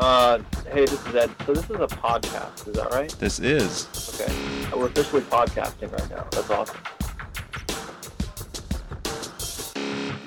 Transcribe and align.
Uh, 0.00 0.42
hey, 0.72 0.86
this 0.86 1.06
is 1.08 1.14
Ed. 1.14 1.30
So 1.44 1.52
this 1.52 1.64
is 1.64 1.76
a 1.76 1.86
podcast, 1.86 2.66
is 2.66 2.74
that 2.74 2.90
right? 2.90 3.10
This 3.18 3.38
is. 3.38 3.86
Okay. 4.18 4.34
We're 4.74 4.86
officially 4.86 5.20
podcasting 5.20 5.92
right 5.92 6.08
now. 6.08 6.26
That's 6.30 6.48
awesome. 6.48 6.78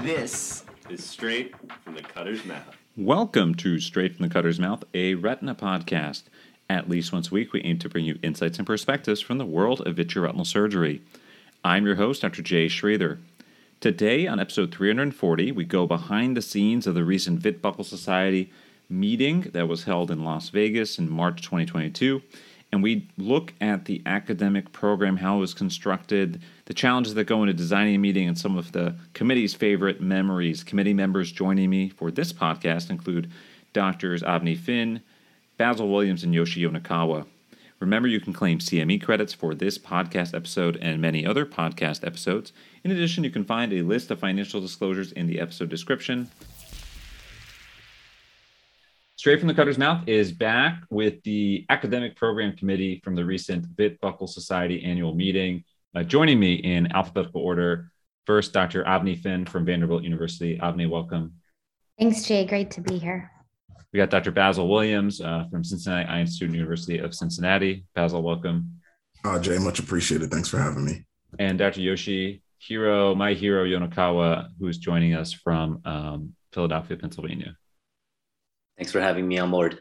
This 0.04 0.63
is 0.91 1.04
straight 1.04 1.55
from 1.84 1.95
the 1.95 2.04
cutter's 2.04 2.45
mouth. 2.45 2.77
Welcome 2.95 3.55
to 3.55 3.80
Straight 3.80 4.16
from 4.16 4.27
the 4.27 4.31
Cutter's 4.31 4.59
Mouth, 4.59 4.84
a 4.94 5.16
retina 5.16 5.55
podcast. 5.55 6.26
At 6.70 6.88
least 6.88 7.12
once 7.12 7.31
a 7.31 7.34
week, 7.34 7.52
we 7.52 7.63
aim 7.63 7.80
to 7.80 7.90
bring 7.90 8.05
you 8.05 8.20
insights 8.21 8.59
and 8.59 8.67
perspectives 8.67 9.21
from 9.21 9.40
the 9.40 9.45
world 9.45 9.81
of 9.88 9.95
vitreoretinal 9.95 10.45
surgery. 10.45 11.02
I'm 11.66 11.88
your 11.88 11.95
host, 11.95 12.21
Dr. 12.21 12.44
Jay 12.44 12.67
Sridhar. 12.67 13.17
Today, 13.80 14.27
on 14.27 14.40
episode 14.40 14.71
340, 14.71 15.52
we 15.52 15.66
go 15.66 15.88
behind 15.88 16.38
the 16.38 16.44
scenes 16.44 16.85
of 16.85 16.94
the 16.94 17.03
recent 17.03 17.40
Vit 17.40 17.59
Buckle 17.59 17.84
Society 17.84 18.52
meeting 18.90 19.42
that 19.54 19.68
was 19.68 19.84
held 19.84 20.12
in 20.12 20.23
Las 20.23 20.50
Vegas 20.50 21.00
in 21.00 21.10
March 21.10 21.42
2022. 21.42 22.22
And 22.72 22.82
we 22.82 23.08
look 23.18 23.54
at 23.62 23.86
the 23.86 24.02
academic 24.06 24.72
program, 24.72 25.18
how 25.18 25.38
it 25.38 25.42
was 25.42 25.54
constructed, 25.54 26.42
the 26.66 26.73
challenges 26.73 27.14
that 27.14 27.26
go 27.26 27.44
into 27.44 27.54
designing 27.54 27.96
a 27.96 28.00
meeting, 28.00 28.28
and 28.28 28.38
some 28.38 28.58
of 28.58 28.72
the 28.72 28.96
committee's 29.14 29.54
favorite 29.54 30.02
memories. 30.02 30.64
Committee 30.64 30.94
members 30.94 31.32
joining 31.32 31.70
me 31.70 31.90
for 31.90 32.09
this 32.09 32.34
podcast 32.34 32.90
include 32.90 33.30
Doctors 33.73 34.23
Avni 34.23 34.58
Finn, 34.58 35.02
Basil 35.58 35.88
Williams, 35.88 36.23
and 36.23 36.34
Yoshi 36.34 36.64
Yonekawa. 36.64 37.28
Remember, 37.80 38.08
you 38.08 38.20
can 38.20 38.34
claim 38.34 38.59
CME 38.59 39.04
credits 39.04 39.34
for 39.34 39.54
this 39.54 39.78
podcast 39.78 40.34
episode 40.34 40.78
and 40.78 41.02
many 41.02 41.26
other 41.26 41.45
podcast 41.45 42.08
episodes. 42.08 42.53
In 42.84 42.92
addition, 42.92 43.23
you 43.23 43.30
can 43.30 43.44
find 43.44 43.73
a 43.73 43.81
list 43.81 44.09
of 44.09 44.20
financial 44.20 44.62
disclosures 44.62 45.12
in 45.12 45.28
the 45.28 45.40
episode 45.40 45.70
description. 45.70 46.30
Straight 49.23 49.39
from 49.39 49.47
the 49.47 49.53
Cutter's 49.53 49.77
Mouth 49.77 50.03
is 50.05 50.33
back 50.33 50.83
with 50.89 51.23
the 51.23 51.66
academic 51.69 52.17
program 52.17 52.57
committee 52.57 52.99
from 53.05 53.16
the 53.16 53.23
recent 53.23 53.66
Vit 53.77 53.97
Buckle 54.02 54.27
Society 54.27 54.83
annual 54.83 55.16
meeting. 55.16 55.63
Uh, 55.95 56.03
joining 56.03 56.41
me 56.41 56.55
in 56.55 56.93
alphabetical 56.93 57.39
order, 57.39 57.89
first, 58.25 58.51
Dr. 58.51 58.83
Avni 58.83 59.17
Finn 59.17 59.45
from 59.45 59.63
Vanderbilt 59.63 60.03
University. 60.03 60.57
Avni, 60.57 60.89
welcome. 60.89 61.35
Thanks, 61.97 62.23
Jay. 62.23 62.44
Great 62.45 62.69
to 62.71 62.81
be 62.81 62.97
here. 62.97 63.31
We 63.94 63.97
got 63.97 64.09
Dr. 64.09 64.31
Basil 64.31 64.67
Williams 64.67 65.21
uh, 65.21 65.45
from 65.49 65.63
Cincinnati 65.63 66.05
Eye 66.05 66.19
Institute 66.19 66.51
University 66.51 66.97
of 66.97 67.16
Cincinnati. 67.16 67.85
Basil, 67.95 68.21
welcome. 68.21 68.81
Uh, 69.23 69.39
Jay, 69.39 69.57
much 69.57 69.79
appreciated. 69.79 70.31
Thanks 70.31 70.49
for 70.49 70.57
having 70.57 70.83
me. 70.83 71.05
And 71.39 71.57
Dr. 71.57 71.79
Yoshi 71.79 72.44
Hiro, 72.57 73.16
my 73.16 73.35
hero 73.35 73.63
Yonekawa, 73.63 74.49
who 74.59 74.67
is 74.67 74.79
joining 74.79 75.13
us 75.13 75.31
from 75.31 75.79
um, 75.85 76.33
Philadelphia, 76.51 76.97
Pennsylvania. 76.97 77.55
Thanks 78.77 78.91
for 78.91 78.99
having 78.99 79.27
me 79.27 79.38
on 79.38 79.52
board. 79.52 79.79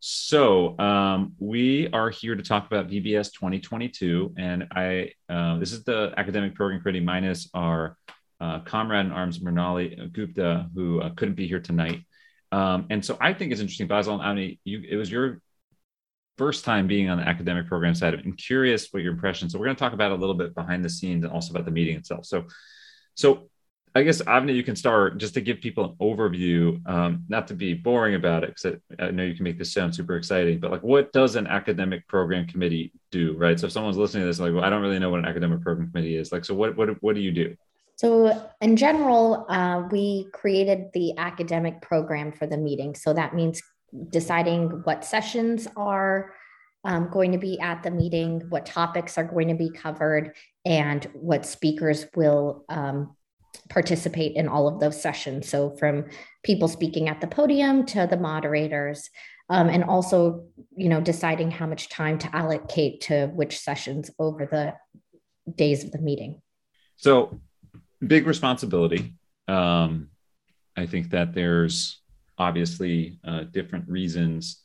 So 0.00 0.78
um, 0.78 1.34
we 1.38 1.88
are 1.92 2.10
here 2.10 2.36
to 2.36 2.42
talk 2.42 2.66
about 2.66 2.88
VBS 2.88 3.32
2022, 3.32 4.34
and 4.38 4.68
I 4.70 5.12
uh, 5.28 5.58
this 5.58 5.72
is 5.72 5.82
the 5.84 6.14
academic 6.16 6.54
program 6.54 6.80
committee 6.80 7.00
minus 7.00 7.48
our 7.54 7.96
uh, 8.40 8.60
comrade 8.60 9.06
in 9.06 9.12
arms 9.12 9.40
Mrinali 9.40 10.12
Gupta, 10.12 10.68
who 10.74 11.00
uh, 11.00 11.10
couldn't 11.16 11.34
be 11.34 11.48
here 11.48 11.60
tonight. 11.60 12.02
Um, 12.52 12.86
and 12.90 13.04
so 13.04 13.18
I 13.20 13.32
think 13.34 13.52
it's 13.52 13.60
interesting, 13.60 13.88
Basil. 13.88 14.20
I 14.20 14.34
mean, 14.34 14.58
you, 14.64 14.82
it 14.88 14.96
was 14.96 15.10
your 15.10 15.40
first 16.38 16.64
time 16.64 16.86
being 16.86 17.10
on 17.10 17.18
the 17.18 17.28
academic 17.28 17.66
program 17.66 17.94
side. 17.94 18.14
I'm 18.14 18.34
curious 18.34 18.88
what 18.92 19.02
your 19.02 19.12
impression. 19.12 19.50
So 19.50 19.58
we're 19.58 19.66
going 19.66 19.76
to 19.76 19.80
talk 19.80 19.92
about 19.92 20.12
a 20.12 20.14
little 20.14 20.36
bit 20.36 20.54
behind 20.54 20.84
the 20.84 20.90
scenes 20.90 21.24
and 21.24 21.32
also 21.32 21.52
about 21.52 21.64
the 21.64 21.72
meeting 21.72 21.96
itself. 21.96 22.24
So, 22.24 22.46
so 23.14 23.50
I 23.98 24.04
guess 24.04 24.22
Avni, 24.22 24.54
you 24.54 24.62
can 24.62 24.76
start 24.76 25.18
just 25.18 25.34
to 25.34 25.40
give 25.40 25.60
people 25.60 25.84
an 25.84 25.96
overview, 26.00 26.86
um, 26.88 27.24
not 27.28 27.48
to 27.48 27.54
be 27.54 27.74
boring 27.74 28.14
about 28.14 28.44
it, 28.44 28.54
because 28.54 28.78
I, 28.98 29.06
I, 29.06 29.10
know 29.10 29.24
you 29.24 29.34
can 29.34 29.42
make 29.42 29.58
this 29.58 29.72
sound 29.72 29.92
super 29.92 30.16
exciting. 30.16 30.60
But 30.60 30.70
like, 30.70 30.82
what 30.82 31.12
does 31.12 31.34
an 31.34 31.48
academic 31.48 32.06
program 32.06 32.46
committee 32.46 32.92
do, 33.10 33.36
right? 33.36 33.58
So 33.58 33.66
if 33.66 33.72
someone's 33.72 33.96
listening 33.96 34.22
to 34.22 34.26
this, 34.28 34.38
like, 34.38 34.54
well, 34.54 34.62
I 34.62 34.70
don't 34.70 34.82
really 34.82 35.00
know 35.00 35.10
what 35.10 35.18
an 35.18 35.26
academic 35.26 35.62
program 35.62 35.90
committee 35.90 36.14
is. 36.14 36.30
Like, 36.30 36.44
so 36.44 36.54
what 36.54 36.76
what 36.76 37.02
what 37.02 37.16
do 37.16 37.20
you 37.20 37.32
do? 37.32 37.56
So 37.96 38.48
in 38.60 38.76
general, 38.76 39.46
uh, 39.48 39.88
we 39.90 40.28
created 40.32 40.90
the 40.94 41.18
academic 41.18 41.82
program 41.82 42.30
for 42.30 42.46
the 42.46 42.56
meeting. 42.56 42.94
So 42.94 43.12
that 43.14 43.34
means 43.34 43.60
deciding 44.10 44.68
what 44.84 45.04
sessions 45.04 45.66
are 45.76 46.34
um, 46.84 47.10
going 47.10 47.32
to 47.32 47.38
be 47.38 47.58
at 47.58 47.82
the 47.82 47.90
meeting, 47.90 48.42
what 48.48 48.64
topics 48.64 49.18
are 49.18 49.24
going 49.24 49.48
to 49.48 49.54
be 49.54 49.70
covered, 49.70 50.36
and 50.64 51.04
what 51.14 51.44
speakers 51.44 52.06
will 52.14 52.64
um, 52.68 53.16
participate 53.68 54.36
in 54.36 54.48
all 54.48 54.68
of 54.68 54.80
those 54.80 55.00
sessions. 55.00 55.48
So, 55.48 55.70
from 55.70 56.06
people 56.42 56.68
speaking 56.68 57.08
at 57.08 57.20
the 57.20 57.26
podium 57.26 57.86
to 57.86 58.06
the 58.06 58.16
moderators, 58.16 59.10
um, 59.50 59.68
and 59.68 59.84
also, 59.84 60.44
you 60.76 60.88
know, 60.88 61.00
deciding 61.00 61.50
how 61.50 61.66
much 61.66 61.88
time 61.88 62.18
to 62.18 62.36
allocate 62.36 63.02
to 63.02 63.26
which 63.28 63.58
sessions 63.58 64.10
over 64.18 64.46
the 64.46 64.74
days 65.54 65.84
of 65.84 65.92
the 65.92 65.98
meeting. 65.98 66.42
So, 66.96 67.40
big 68.06 68.26
responsibility. 68.26 69.14
Um, 69.46 70.10
I 70.76 70.86
think 70.86 71.10
that 71.10 71.32
there's 71.32 72.00
obviously 72.36 73.18
uh, 73.26 73.44
different 73.44 73.88
reasons 73.88 74.62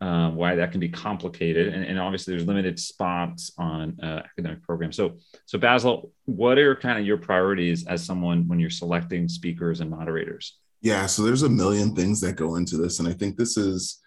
uh, 0.00 0.30
why 0.30 0.54
that 0.54 0.70
can 0.70 0.80
be 0.80 0.88
complicated, 0.88 1.72
and, 1.72 1.84
and, 1.84 1.98
obviously 1.98 2.32
there's 2.34 2.46
limited 2.46 2.78
spots 2.78 3.52
on 3.56 3.98
uh, 4.02 4.20
academic 4.24 4.62
programs. 4.62 4.96
So, 4.96 5.16
so 5.46 5.56
Basil, 5.56 6.12
what 6.24 6.58
are 6.58 6.74
kind 6.74 6.98
of 6.98 7.06
your 7.06 7.16
priorities 7.16 7.86
as 7.86 8.04
someone 8.04 8.46
when 8.48 8.58
you're 8.58 8.70
selecting 8.70 9.28
speakers 9.28 9.80
and 9.80 9.90
moderators? 9.90 10.58
Yeah, 10.82 11.06
so 11.06 11.22
there's 11.22 11.44
a 11.44 11.48
million 11.48 11.94
things 11.94 12.20
that 12.20 12.36
go 12.36 12.56
into 12.56 12.76
this, 12.76 12.98
and 12.98 13.08
I 13.08 13.12
think 13.12 13.36
this 13.36 13.56
is 13.56 14.00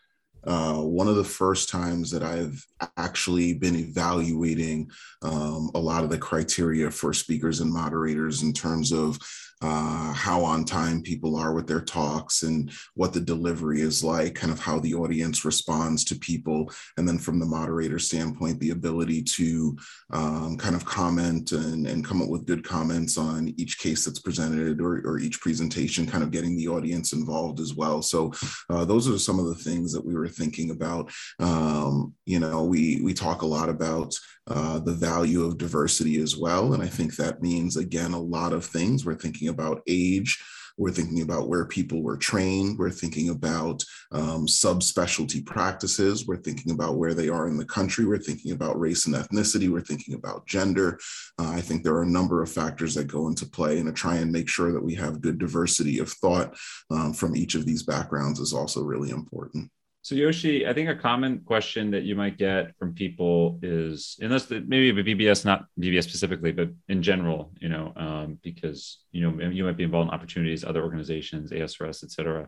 uh, 0.48 0.82
one 0.82 1.08
of 1.08 1.16
the 1.16 1.24
first 1.24 1.70
times 1.70 2.12
that 2.12 2.24
I've 2.24 2.66
actually 2.96 3.54
been 3.54 3.76
evaluating 3.76 4.90
um, 5.22 5.72
a 5.76 5.80
lot 5.80 6.04
of 6.04 6.10
the 6.10 6.18
criteria 6.18 6.90
for 6.92 7.14
speakers 7.14 7.60
and 7.60 7.72
moderators 7.72 8.44
in 8.44 8.54
terms 8.54 8.92
of 8.92 9.20
uh, 9.62 10.14
how 10.14 10.44
on 10.44 10.64
time 10.66 11.02
people 11.02 11.36
are 11.36 11.54
with 11.54 11.68
their 11.68 11.82
talks 11.82 12.44
and 12.44 12.72
what 12.96 13.14
the 13.14 13.20
delivery 13.20 13.82
is 13.82 14.04
like, 14.04 14.36
kind 14.36 14.54
of 14.54 14.60
how 14.60 14.80
the 14.80 14.94
audience 14.94 15.46
responds 15.46 16.04
to 16.04 16.16
people. 16.16 16.72
And 16.98 17.08
then 17.08 17.18
from 17.18 17.40
the 17.40 17.46
moderator 17.46 18.00
standpoint, 18.00 18.60
the 18.60 18.72
ability 18.72 19.24
to 19.24 19.78
um, 20.12 20.58
kind 20.58 20.76
of 20.76 20.86
comment 20.86 21.52
and, 21.52 21.88
and 21.88 22.06
come 22.06 22.22
up 22.22 22.30
with 22.30 22.46
good 22.46 22.64
comments 22.64 23.18
on 23.18 23.54
each 23.58 23.80
case 23.80 24.06
that's 24.06 24.20
presented 24.20 24.80
or, 24.82 25.02
or 25.06 25.20
each 25.20 25.42
presentation, 25.42 26.06
kind 26.06 26.24
of 26.24 26.32
getting 26.32 26.56
the 26.56 26.68
audience 26.68 27.14
involved 27.14 27.60
as 27.60 27.74
well. 27.74 28.02
So 28.02 28.32
uh, 28.70 28.86
those 28.86 29.10
are 29.10 29.18
some 29.18 29.40
of 29.40 29.46
the 29.46 29.56
things 29.56 29.92
that 29.94 30.06
we 30.06 30.16
were 30.16 30.30
thinking 30.30 30.72
about. 30.72 31.12
Um, 31.40 32.14
you 32.26 32.40
know, 32.40 32.64
we, 32.64 33.02
we 33.02 33.14
talk 33.14 33.42
a 33.42 33.48
lot 33.48 33.70
about 33.70 34.14
uh, 34.48 34.80
the 34.80 34.94
value 34.94 35.44
of 35.44 35.58
diversity 35.58 36.22
as 36.22 36.38
well. 36.38 36.74
And 36.74 36.82
I 36.82 36.88
think 36.88 37.16
that 37.16 37.42
means, 37.42 37.78
again, 37.78 38.14
a 38.14 38.20
lot 38.20 38.54
of 38.54 38.66
things. 38.66 39.06
We're 39.06 39.16
thinking 39.16 39.50
about 39.50 39.82
age, 39.88 40.42
we're 40.78 40.92
thinking 40.92 41.22
about 41.24 41.50
where 41.50 41.66
people 41.66 42.04
were 42.04 42.18
trained. 42.18 42.78
We're 42.78 42.92
thinking 42.92 43.30
about 43.30 43.84
um, 44.12 44.46
subspecialty 44.46 45.44
practices. 45.44 46.28
We're 46.28 46.38
thinking 46.38 46.72
about 46.72 46.98
where 46.98 47.16
they 47.16 47.30
are 47.30 47.48
in 47.48 47.58
the 47.58 47.66
country. 47.66 48.06
We're 48.06 48.20
thinking 48.20 48.52
about 48.52 48.80
race 48.80 49.08
and 49.08 49.16
ethnicity. 49.16 49.70
We're 49.70 49.82
thinking 49.82 50.14
about 50.14 50.46
gender. 50.46 51.00
Uh, 51.40 51.50
I 51.50 51.62
think 51.62 51.84
there 51.84 51.96
are 51.96 52.04
a 52.04 52.08
number 52.08 52.44
of 52.44 52.52
factors 52.52 52.94
that 52.94 53.08
go 53.08 53.28
into 53.28 53.48
play, 53.48 53.80
and 53.80 53.88
to 53.88 53.94
try 53.94 54.16
and 54.18 54.32
make 54.32 54.48
sure 54.48 54.72
that 54.72 54.84
we 54.84 54.94
have 54.96 55.22
good 55.22 55.40
diversity 55.40 55.98
of 55.98 56.12
thought 56.12 56.56
um, 56.92 57.12
from 57.12 57.36
each 57.36 57.56
of 57.56 57.66
these 57.66 57.82
backgrounds 57.82 58.40
is 58.40 58.54
also 58.54 58.84
really 58.84 59.10
important. 59.10 59.72
So 60.08 60.16
Yoshi, 60.16 60.66
I 60.66 60.72
think 60.72 60.88
a 60.88 60.96
common 60.96 61.42
question 61.42 61.92
that 61.92 62.04
you 62.04 62.16
might 62.16 62.38
get 62.38 62.74
from 62.78 62.94
people 62.94 63.60
is, 63.62 64.16
unless 64.22 64.46
the, 64.46 64.62
maybe 64.62 65.04
VBS, 65.04 65.44
not 65.44 65.66
VBS 65.78 66.04
specifically, 66.04 66.54
but 66.54 66.70
in 66.88 67.04
general, 67.04 67.52
you 67.60 67.68
know, 67.68 67.92
um, 67.98 68.40
because 68.42 69.00
you 69.12 69.30
know 69.30 69.50
you 69.50 69.66
might 69.66 69.76
be 69.76 69.84
involved 69.84 70.08
in 70.08 70.14
opportunities, 70.14 70.64
other 70.64 70.82
organizations, 70.82 71.52
ASRS, 71.52 72.06
et 72.06 72.12
cetera. 72.12 72.48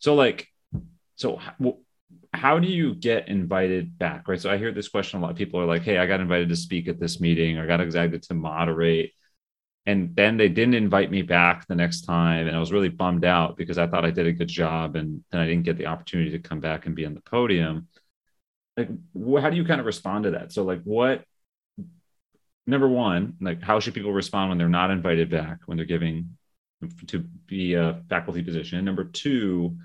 So 0.00 0.16
like, 0.16 0.48
so 1.16 1.40
how 2.34 2.58
do 2.58 2.68
you 2.68 2.94
get 2.94 3.28
invited 3.28 3.98
back, 3.98 4.28
right? 4.28 4.38
So 4.38 4.50
I 4.50 4.58
hear 4.58 4.72
this 4.72 4.88
question 4.88 5.18
a 5.18 5.22
lot. 5.22 5.34
People 5.34 5.60
are 5.60 5.66
like, 5.66 5.84
"Hey, 5.84 5.96
I 5.96 6.04
got 6.04 6.20
invited 6.20 6.50
to 6.50 6.56
speak 6.56 6.88
at 6.88 7.00
this 7.00 7.22
meeting, 7.22 7.56
or 7.56 7.62
I 7.62 7.66
got 7.66 7.80
invited 7.80 8.22
to 8.24 8.34
moderate." 8.34 9.14
And 9.88 10.14
then 10.14 10.36
they 10.36 10.50
didn't 10.50 10.74
invite 10.74 11.10
me 11.10 11.22
back 11.22 11.66
the 11.66 11.74
next 11.74 12.02
time. 12.02 12.46
And 12.46 12.54
i 12.54 12.60
was 12.60 12.72
really 12.72 12.90
bummed 12.90 13.24
out 13.24 13.56
because 13.56 13.78
i 13.78 13.86
thought 13.86 14.04
i 14.04 14.10
did 14.10 14.26
a 14.26 14.32
good 14.32 14.46
job 14.46 14.96
and 14.96 15.24
then 15.30 15.40
i 15.40 15.46
didn't 15.46 15.64
get 15.64 15.78
the 15.78 15.86
opportunity 15.86 16.30
to 16.32 16.38
come 16.38 16.60
back 16.60 16.84
and 16.84 16.94
be 16.94 17.06
on 17.06 17.14
the 17.14 17.22
podium. 17.22 17.88
Like 18.76 18.90
how 19.40 19.50
do 19.50 19.56
you 19.56 19.64
kind 19.64 19.80
of 19.80 19.86
respond 19.86 20.24
to 20.24 20.32
that? 20.32 20.52
So 20.52 20.62
like 20.62 20.82
what 20.82 21.24
number 22.66 22.86
one 22.86 23.34
like 23.40 23.62
how 23.62 23.80
should 23.80 23.94
people 23.94 24.12
respond 24.12 24.50
when 24.50 24.58
they're 24.58 24.68
not 24.68 24.90
invited 24.90 25.30
back 25.30 25.60
when 25.64 25.78
they're 25.78 25.86
giving 25.86 26.36
to 27.06 27.20
be 27.46 27.72
a 27.72 28.02
faculty 28.10 28.42
position? 28.42 28.84
Number 28.84 29.04
two 29.04 29.78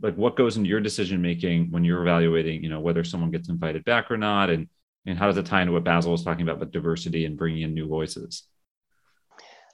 like 0.00 0.14
what 0.16 0.34
goes 0.34 0.56
into 0.56 0.70
your 0.70 0.80
decision 0.80 1.20
making 1.20 1.70
when 1.70 1.84
you're 1.84 2.00
evaluating 2.00 2.64
you 2.64 2.70
know 2.70 2.80
whether 2.80 3.04
someone 3.04 3.30
gets 3.30 3.50
invited 3.50 3.84
back 3.84 4.10
or 4.10 4.16
not? 4.16 4.48
And 4.48 4.70
and 5.04 5.18
how 5.18 5.26
does 5.26 5.36
it 5.36 5.44
tie 5.44 5.60
into 5.60 5.74
what 5.74 5.84
basil 5.84 6.12
was 6.12 6.24
talking 6.24 6.42
about 6.42 6.58
with 6.58 6.72
diversity 6.72 7.26
and 7.26 7.36
bringing 7.36 7.62
in 7.62 7.74
new 7.74 7.86
voices 7.86 8.44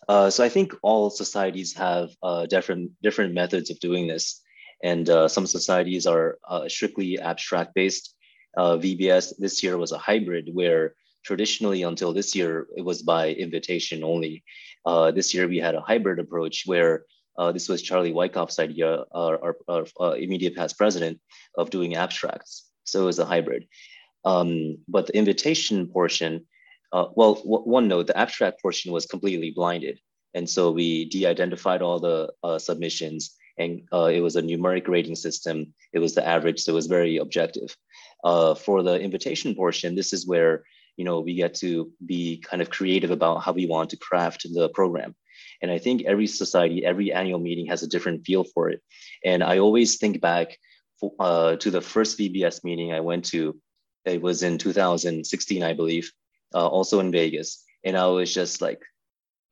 uh, 0.08 0.30
so 0.30 0.42
I 0.42 0.48
think 0.48 0.72
all 0.82 1.10
societies 1.10 1.74
have 1.74 2.10
uh, 2.22 2.46
different 2.46 2.92
different 3.02 3.34
methods 3.34 3.70
of 3.70 3.78
doing 3.80 4.06
this, 4.06 4.40
and 4.82 5.08
uh, 5.08 5.28
some 5.28 5.46
societies 5.46 6.06
are 6.06 6.38
uh, 6.48 6.68
strictly 6.68 7.18
abstract 7.18 7.74
based. 7.74 8.14
Uh, 8.56 8.76
VBS 8.76 9.34
this 9.38 9.62
year 9.62 9.76
was 9.76 9.92
a 9.92 9.98
hybrid 9.98 10.48
where 10.52 10.94
traditionally 11.22 11.82
until 11.82 12.12
this 12.12 12.34
year 12.34 12.66
it 12.76 12.84
was 12.84 13.02
by 13.02 13.30
invitation 13.32 14.02
only. 14.02 14.42
This 15.14 15.34
year 15.34 15.46
we 15.46 15.58
had 15.58 15.74
a 15.74 15.82
hybrid 15.82 16.18
approach 16.18 16.62
where 16.64 17.04
this 17.52 17.68
was 17.68 17.82
Charlie 17.82 18.12
Wykoff's 18.12 18.58
idea, 18.58 19.04
our, 19.12 19.54
our, 19.68 19.86
our, 20.00 20.16
immediate 20.16 20.56
past 20.56 20.78
president, 20.78 21.20
of 21.58 21.68
doing 21.68 21.94
abstracts. 21.94 22.68
So 22.84 23.02
it 23.02 23.04
was 23.04 23.18
a 23.18 23.26
hybrid. 23.26 23.66
Um, 24.24 24.78
but 24.88 25.06
the 25.06 25.16
invitation 25.16 25.88
portion, 25.88 26.46
uh, 26.92 27.06
well, 27.14 27.34
one 27.44 27.88
note, 27.88 28.06
the 28.06 28.18
abstract 28.18 28.62
portion 28.62 28.92
was 28.92 29.06
completely 29.06 29.50
blinded. 29.50 30.00
And 30.34 30.48
so 30.48 30.70
we 30.70 31.06
de-identified 31.06 31.82
all 31.82 32.00
the 32.00 32.32
uh, 32.42 32.58
submissions 32.58 33.34
and 33.58 33.82
uh, 33.92 34.04
it 34.06 34.20
was 34.20 34.36
a 34.36 34.42
numeric 34.42 34.88
rating 34.88 35.16
system. 35.16 35.74
It 35.92 35.98
was 35.98 36.14
the 36.14 36.26
average, 36.26 36.60
so 36.60 36.72
it 36.72 36.76
was 36.76 36.86
very 36.86 37.16
objective. 37.16 37.76
Uh, 38.24 38.54
for 38.54 38.82
the 38.82 39.00
invitation 39.00 39.54
portion, 39.54 39.94
this 39.94 40.12
is 40.12 40.26
where 40.26 40.64
you 40.96 41.04
know 41.04 41.20
we 41.20 41.34
get 41.34 41.54
to 41.54 41.90
be 42.06 42.38
kind 42.38 42.62
of 42.62 42.70
creative 42.70 43.10
about 43.10 43.42
how 43.42 43.52
we 43.52 43.66
want 43.66 43.90
to 43.90 43.96
craft 43.96 44.46
the 44.52 44.68
program. 44.70 45.14
And 45.60 45.70
I 45.70 45.78
think 45.78 46.04
every 46.04 46.26
society, 46.26 46.84
every 46.84 47.12
annual 47.12 47.40
meeting 47.40 47.66
has 47.66 47.82
a 47.82 47.88
different 47.88 48.24
feel 48.24 48.44
for 48.44 48.70
it. 48.70 48.80
And 49.24 49.42
I 49.42 49.58
always 49.58 49.96
think 49.96 50.20
back 50.20 50.56
for, 51.00 51.12
uh, 51.18 51.56
to 51.56 51.70
the 51.70 51.80
first 51.80 52.18
VBS 52.18 52.64
meeting 52.64 52.92
I 52.92 53.00
went 53.00 53.24
to. 53.26 53.60
It 54.04 54.22
was 54.22 54.42
in 54.42 54.58
2016, 54.58 55.62
I 55.62 55.72
believe, 55.74 56.10
uh, 56.54 56.66
also 56.66 57.00
in 57.00 57.12
Vegas. 57.12 57.64
And 57.84 57.96
I 57.96 58.06
was 58.06 58.32
just 58.32 58.60
like, 58.60 58.82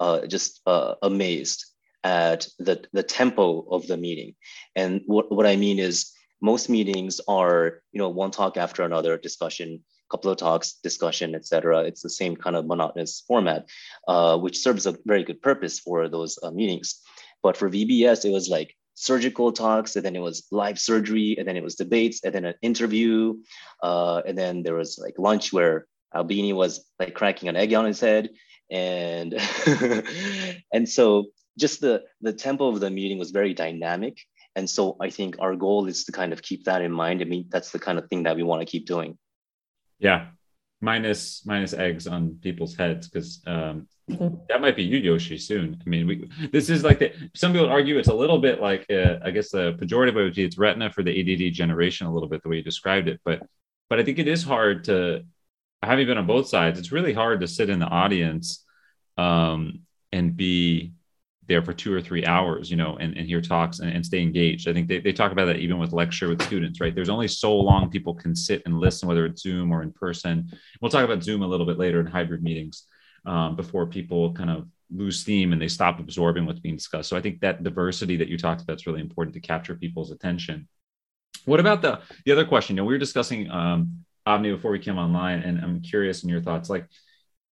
uh, 0.00 0.26
just 0.26 0.60
uh, 0.66 0.94
amazed 1.02 1.64
at 2.04 2.46
the, 2.58 2.84
the 2.93 3.02
tempo 3.02 3.66
of 3.70 3.87
the 3.87 3.96
meeting. 3.96 4.34
And 4.75 5.00
what, 5.06 5.32
what 5.32 5.46
I 5.46 5.56
mean 5.56 5.78
is 5.78 6.12
most 6.40 6.69
meetings 6.69 7.20
are, 7.28 7.82
you 7.93 7.98
know, 7.98 8.08
one 8.08 8.31
talk 8.31 8.56
after 8.56 8.82
another, 8.82 9.16
discussion, 9.16 9.82
couple 10.10 10.31
of 10.31 10.37
talks, 10.37 10.75
discussion, 10.82 11.34
etc. 11.34 11.81
It's 11.81 12.02
the 12.02 12.10
same 12.10 12.37
kind 12.37 12.56
of 12.56 12.66
monotonous 12.66 13.25
format, 13.26 13.66
uh, 14.06 14.38
which 14.38 14.58
serves 14.58 14.87
a 14.87 14.96
very 15.04 15.25
good 15.25 15.43
purpose 15.43 15.81
for 15.81 16.08
those 16.08 16.38
uh, 16.43 16.50
meetings. 16.50 17.00
But 17.43 17.56
for 17.56 17.69
VBS, 17.69 18.25
it 18.25 18.32
was 18.32 18.48
like 18.48 18.75
surgical 18.94 19.52
talks, 19.52 19.96
and 19.96 20.04
then 20.04 20.16
it 20.16 20.20
was 20.20 20.46
live 20.50 20.78
surgery, 20.78 21.37
and 21.38 21.46
then 21.46 21.56
it 21.56 21.62
was 21.62 21.75
debates, 21.75 22.22
and 22.25 22.34
then 22.34 22.44
an 22.44 22.54
interview, 22.62 23.34
uh, 23.82 24.22
and 24.26 24.37
then 24.37 24.62
there 24.62 24.75
was 24.75 24.98
like 24.98 25.14
lunch 25.19 25.52
where 25.52 25.87
Albini 26.14 26.53
was 26.53 26.85
like 26.99 27.14
cracking 27.14 27.49
an 27.49 27.56
egg 27.56 27.75
on 27.75 27.85
his 27.85 28.00
head, 28.00 28.31
and 28.70 29.35
and 30.73 30.88
so 30.88 31.26
just 31.58 31.81
the 31.81 32.03
the 32.20 32.32
tempo 32.32 32.69
of 32.69 32.81
the 32.81 32.91
meeting 32.91 33.19
was 33.19 33.31
very 33.31 33.55
dynamic 33.55 34.19
and 34.56 34.69
so 34.69 34.97
i 35.00 35.08
think 35.08 35.37
our 35.38 35.55
goal 35.55 35.87
is 35.87 36.05
to 36.05 36.12
kind 36.12 36.32
of 36.32 36.43
keep 36.43 36.64
that 36.64 36.82
in 36.82 36.91
mind. 36.91 37.23
I 37.23 37.25
mean 37.25 37.47
that's 37.49 37.70
the 37.70 37.79
kind 37.79 37.99
of 37.99 38.08
thing 38.08 38.25
that 38.25 38.35
we 38.35 38.43
want 38.43 38.62
to 38.62 38.67
keep 38.67 38.87
doing. 38.87 39.17
Yeah. 39.99 40.29
Minus 40.81 41.44
minus 41.47 41.73
eggs 41.73 42.06
on 42.06 42.38
people's 42.43 42.76
heads 42.76 43.08
because 43.08 43.43
um, 43.47 43.87
that 44.49 44.61
might 44.61 44.76
be 44.76 44.82
you 44.82 44.99
yoshi 44.99 45.38
soon. 45.38 45.82
I 45.85 45.88
mean 45.88 46.06
we 46.06 46.29
this 46.53 46.69
is 46.69 46.82
like 46.85 46.99
the, 46.99 47.12
some 47.35 47.53
people 47.53 47.69
argue 47.69 47.99
it's 47.99 48.08
a 48.08 48.14
little 48.14 48.38
bit 48.38 48.61
like 48.61 48.87
uh, 48.91 49.19
i 49.23 49.31
guess 49.31 49.50
the 49.50 49.75
pejorative 49.75 50.14
way 50.14 50.25
would 50.25 50.35
be 50.35 50.44
it's 50.44 50.58
retina 50.58 50.91
for 50.91 51.03
the 51.03 51.14
add 51.20 51.55
generation 51.55 52.06
a 52.06 52.12
little 52.12 52.29
bit 52.29 52.43
the 52.43 52.49
way 52.49 52.56
you 52.56 52.62
described 52.62 53.08
it 53.08 53.20
but 53.25 53.43
but 53.88 53.99
i 53.99 54.03
think 54.05 54.19
it 54.19 54.29
is 54.29 54.43
hard 54.43 54.85
to 54.85 55.25
having 55.82 56.06
been 56.06 56.19
on 56.19 56.26
both 56.26 56.49
sides 56.49 56.78
it's 56.78 56.93
really 56.93 57.12
hard 57.12 57.40
to 57.40 57.49
sit 57.49 57.70
in 57.70 57.78
the 57.78 57.87
audience 57.87 58.64
um, 59.19 59.81
and 60.12 60.37
be 60.37 60.93
there 61.49 61.62
for 61.62 61.73
two 61.73 61.93
or 61.94 62.00
three 62.00 62.26
hours, 62.26 62.70
you 62.70 62.76
know, 62.76 62.96
and, 62.96 63.17
and 63.17 63.26
hear 63.26 63.40
talks 63.40 63.78
and, 63.78 63.90
and 63.93 64.05
stay 64.05 64.20
engaged. 64.20 64.69
I 64.69 64.73
think 64.73 64.88
they, 64.88 64.99
they 64.99 65.12
talk 65.12 65.32
about 65.32 65.46
that 65.46 65.58
even 65.58 65.78
with 65.78 65.93
lecture 65.93 66.28
with 66.28 66.43
students, 66.43 66.81
right? 66.81 66.94
There's 66.94 67.08
only 67.08 67.28
so 67.28 67.56
long 67.56 67.88
people 67.90 68.14
can 68.14 68.34
sit 68.34 68.62
and 68.67 68.78
listen, 68.78 69.08
whether 69.08 69.26
it's 69.26 69.43
Zoom 69.43 69.73
or 69.73 69.82
in 69.82 69.93
person. 69.93 70.50
We'll 70.81 70.90
talk 70.90 71.05
about 71.05 71.23
Zoom 71.23 71.43
a 71.43 71.46
little 71.46 71.67
bit 71.67 71.79
later 71.79 72.00
in 72.00 72.06
hybrid 72.06 72.43
meetings 72.43 72.84
um, 73.25 73.55
before 73.56 73.87
people 73.87 74.32
kind 74.32 74.50
of 74.50 74.67
lose 74.90 75.20
steam 75.20 75.52
and 75.52 75.61
they 75.61 75.69
stop 75.69 76.00
absorbing 76.00 76.46
what's 76.46 76.61
being 76.61 76.76
discussed. 76.76 77.08
So 77.08 77.17
I 77.17 77.20
think 77.20 77.40
that 77.40 77.62
diversity 77.62 78.17
that 78.17 78.29
you 78.29 78.38
talked 78.38 78.62
about 78.62 78.76
is 78.76 78.87
really 78.87 79.00
important 79.00 79.34
to 79.34 79.40
capture 79.40 79.75
people's 79.75 80.11
attention. 80.11 80.69
What 81.44 81.61
about 81.61 81.81
the 81.81 82.00
the 82.25 82.32
other 82.32 82.44
question? 82.44 82.75
You 82.75 82.82
know, 82.82 82.87
we 82.87 82.94
were 82.94 82.99
discussing 82.99 83.49
um, 83.50 84.05
Avni 84.26 84.55
before 84.55 84.70
we 84.70 84.78
came 84.78 84.99
online, 84.99 85.40
and 85.40 85.61
I'm 85.61 85.81
curious 85.81 86.25
in 86.25 86.28
your 86.28 86.40
thoughts, 86.40 86.69
like 86.69 86.87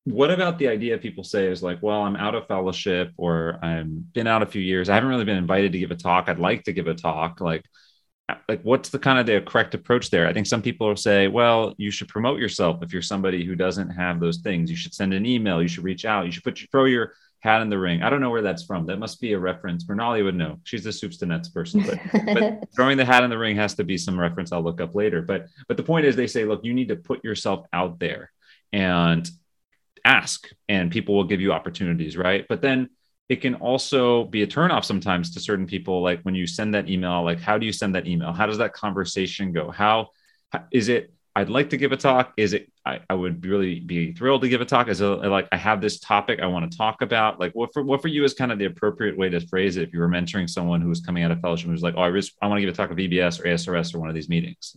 what 0.04 0.30
about 0.30 0.58
the 0.58 0.68
idea 0.68 0.98
people 0.98 1.24
say 1.24 1.46
is 1.46 1.62
like 1.62 1.82
well 1.82 2.02
i'm 2.02 2.16
out 2.16 2.34
of 2.34 2.46
fellowship 2.46 3.10
or 3.16 3.58
I've 3.62 4.12
been 4.12 4.26
out 4.26 4.42
a 4.42 4.46
few 4.46 4.60
years. 4.60 4.88
I 4.88 4.94
haven't 4.94 5.08
really 5.08 5.24
been 5.24 5.38
invited 5.38 5.72
to 5.72 5.78
give 5.78 5.90
a 5.90 5.96
talk. 5.96 6.28
I'd 6.28 6.38
like 6.38 6.64
to 6.64 6.72
give 6.72 6.86
a 6.86 6.94
talk. 6.94 7.40
Like 7.40 7.64
like 8.48 8.62
what's 8.62 8.88
the 8.90 8.98
kind 8.98 9.18
of 9.18 9.26
the 9.26 9.40
correct 9.40 9.74
approach 9.74 10.10
there? 10.10 10.26
I 10.26 10.32
think 10.32 10.46
some 10.46 10.62
people 10.62 10.88
will 10.88 10.96
say 10.96 11.28
well 11.28 11.74
you 11.78 11.90
should 11.90 12.08
promote 12.08 12.38
yourself 12.38 12.82
if 12.82 12.92
you're 12.92 13.02
somebody 13.02 13.44
who 13.44 13.54
doesn't 13.54 13.90
have 13.90 14.20
those 14.20 14.38
things. 14.38 14.70
You 14.70 14.76
should 14.76 14.94
send 14.94 15.14
an 15.14 15.26
email. 15.26 15.62
You 15.62 15.68
should 15.68 15.84
reach 15.84 16.04
out. 16.04 16.26
You 16.26 16.32
should 16.32 16.44
put 16.44 16.60
your, 16.60 16.68
throw 16.70 16.84
your 16.84 17.12
hat 17.44 17.62
in 17.62 17.68
the 17.68 17.78
ring 17.78 18.02
i 18.02 18.10
don't 18.10 18.20
know 18.20 18.30
where 18.30 18.42
that's 18.42 18.64
from 18.64 18.86
that 18.86 18.98
must 18.98 19.20
be 19.20 19.34
a 19.34 19.38
reference 19.38 19.84
Mrinali 19.84 20.24
would 20.24 20.34
know 20.34 20.58
she's 20.64 20.82
the 20.82 20.92
soups 20.92 21.18
to 21.18 21.26
nuts 21.26 21.50
person 21.50 21.84
but, 21.86 21.98
but 22.34 22.68
throwing 22.74 22.96
the 22.96 23.04
hat 23.04 23.22
in 23.22 23.30
the 23.30 23.38
ring 23.38 23.54
has 23.54 23.74
to 23.74 23.84
be 23.84 23.96
some 23.96 24.18
reference 24.18 24.50
i'll 24.50 24.62
look 24.62 24.80
up 24.80 24.94
later 24.94 25.22
but 25.22 25.46
but 25.68 25.76
the 25.76 25.82
point 25.82 26.06
is 26.06 26.16
they 26.16 26.26
say 26.26 26.44
look 26.44 26.64
you 26.64 26.74
need 26.74 26.88
to 26.88 26.96
put 26.96 27.22
yourself 27.22 27.66
out 27.72 28.00
there 28.00 28.32
and 28.72 29.30
ask 30.04 30.50
and 30.68 30.90
people 30.90 31.14
will 31.14 31.24
give 31.24 31.40
you 31.40 31.52
opportunities, 31.52 32.16
right? 32.16 32.44
But 32.48 32.60
then 32.60 32.90
it 33.28 33.36
can 33.36 33.54
also 33.54 34.24
be 34.24 34.42
a 34.42 34.46
turnoff 34.46 34.84
sometimes 34.84 35.32
to 35.32 35.40
certain 35.40 35.66
people. 35.66 36.02
Like 36.02 36.20
when 36.22 36.34
you 36.34 36.46
send 36.46 36.74
that 36.74 36.90
email, 36.90 37.24
like 37.24 37.40
how 37.40 37.56
do 37.56 37.64
you 37.64 37.72
send 37.72 37.94
that 37.94 38.06
email? 38.06 38.32
How 38.32 38.46
does 38.46 38.58
that 38.58 38.74
conversation 38.74 39.52
go? 39.52 39.70
How 39.70 40.10
is 40.70 40.88
it? 40.88 41.12
I'd 41.34 41.48
like 41.48 41.70
to 41.70 41.76
give 41.76 41.92
a 41.92 41.96
talk. 41.96 42.32
Is 42.36 42.52
it? 42.52 42.70
I, 42.86 43.00
I 43.08 43.14
would 43.14 43.44
really 43.46 43.80
be 43.80 44.12
thrilled 44.12 44.42
to 44.42 44.48
give 44.48 44.60
a 44.60 44.64
talk. 44.64 44.88
Is 44.88 45.00
it 45.00 45.06
like 45.06 45.48
I 45.52 45.56
have 45.56 45.80
this 45.80 45.98
topic 45.98 46.40
I 46.40 46.46
want 46.46 46.70
to 46.70 46.76
talk 46.76 47.00
about? 47.00 47.40
Like 47.40 47.52
what 47.54 47.72
for? 47.72 47.82
What 47.82 48.02
for 48.02 48.08
you 48.08 48.24
is 48.24 48.34
kind 48.34 48.52
of 48.52 48.58
the 48.58 48.66
appropriate 48.66 49.16
way 49.16 49.30
to 49.30 49.40
phrase 49.46 49.76
it 49.76 49.88
if 49.88 49.94
you 49.94 50.00
were 50.00 50.08
mentoring 50.08 50.48
someone 50.48 50.82
who 50.82 50.88
was 50.88 51.00
coming 51.00 51.22
out 51.22 51.30
of 51.30 51.40
fellowship 51.40 51.70
who's 51.70 51.82
like, 51.82 51.94
oh, 51.96 52.02
I 52.02 52.10
just 52.10 52.32
I 52.42 52.46
want 52.46 52.58
to 52.58 52.60
give 52.60 52.72
a 52.72 52.76
talk 52.76 52.90
at 52.90 52.96
VBS 52.96 53.40
or 53.40 53.44
ASRS 53.44 53.94
or 53.94 54.00
one 54.00 54.08
of 54.08 54.14
these 54.14 54.28
meetings. 54.28 54.76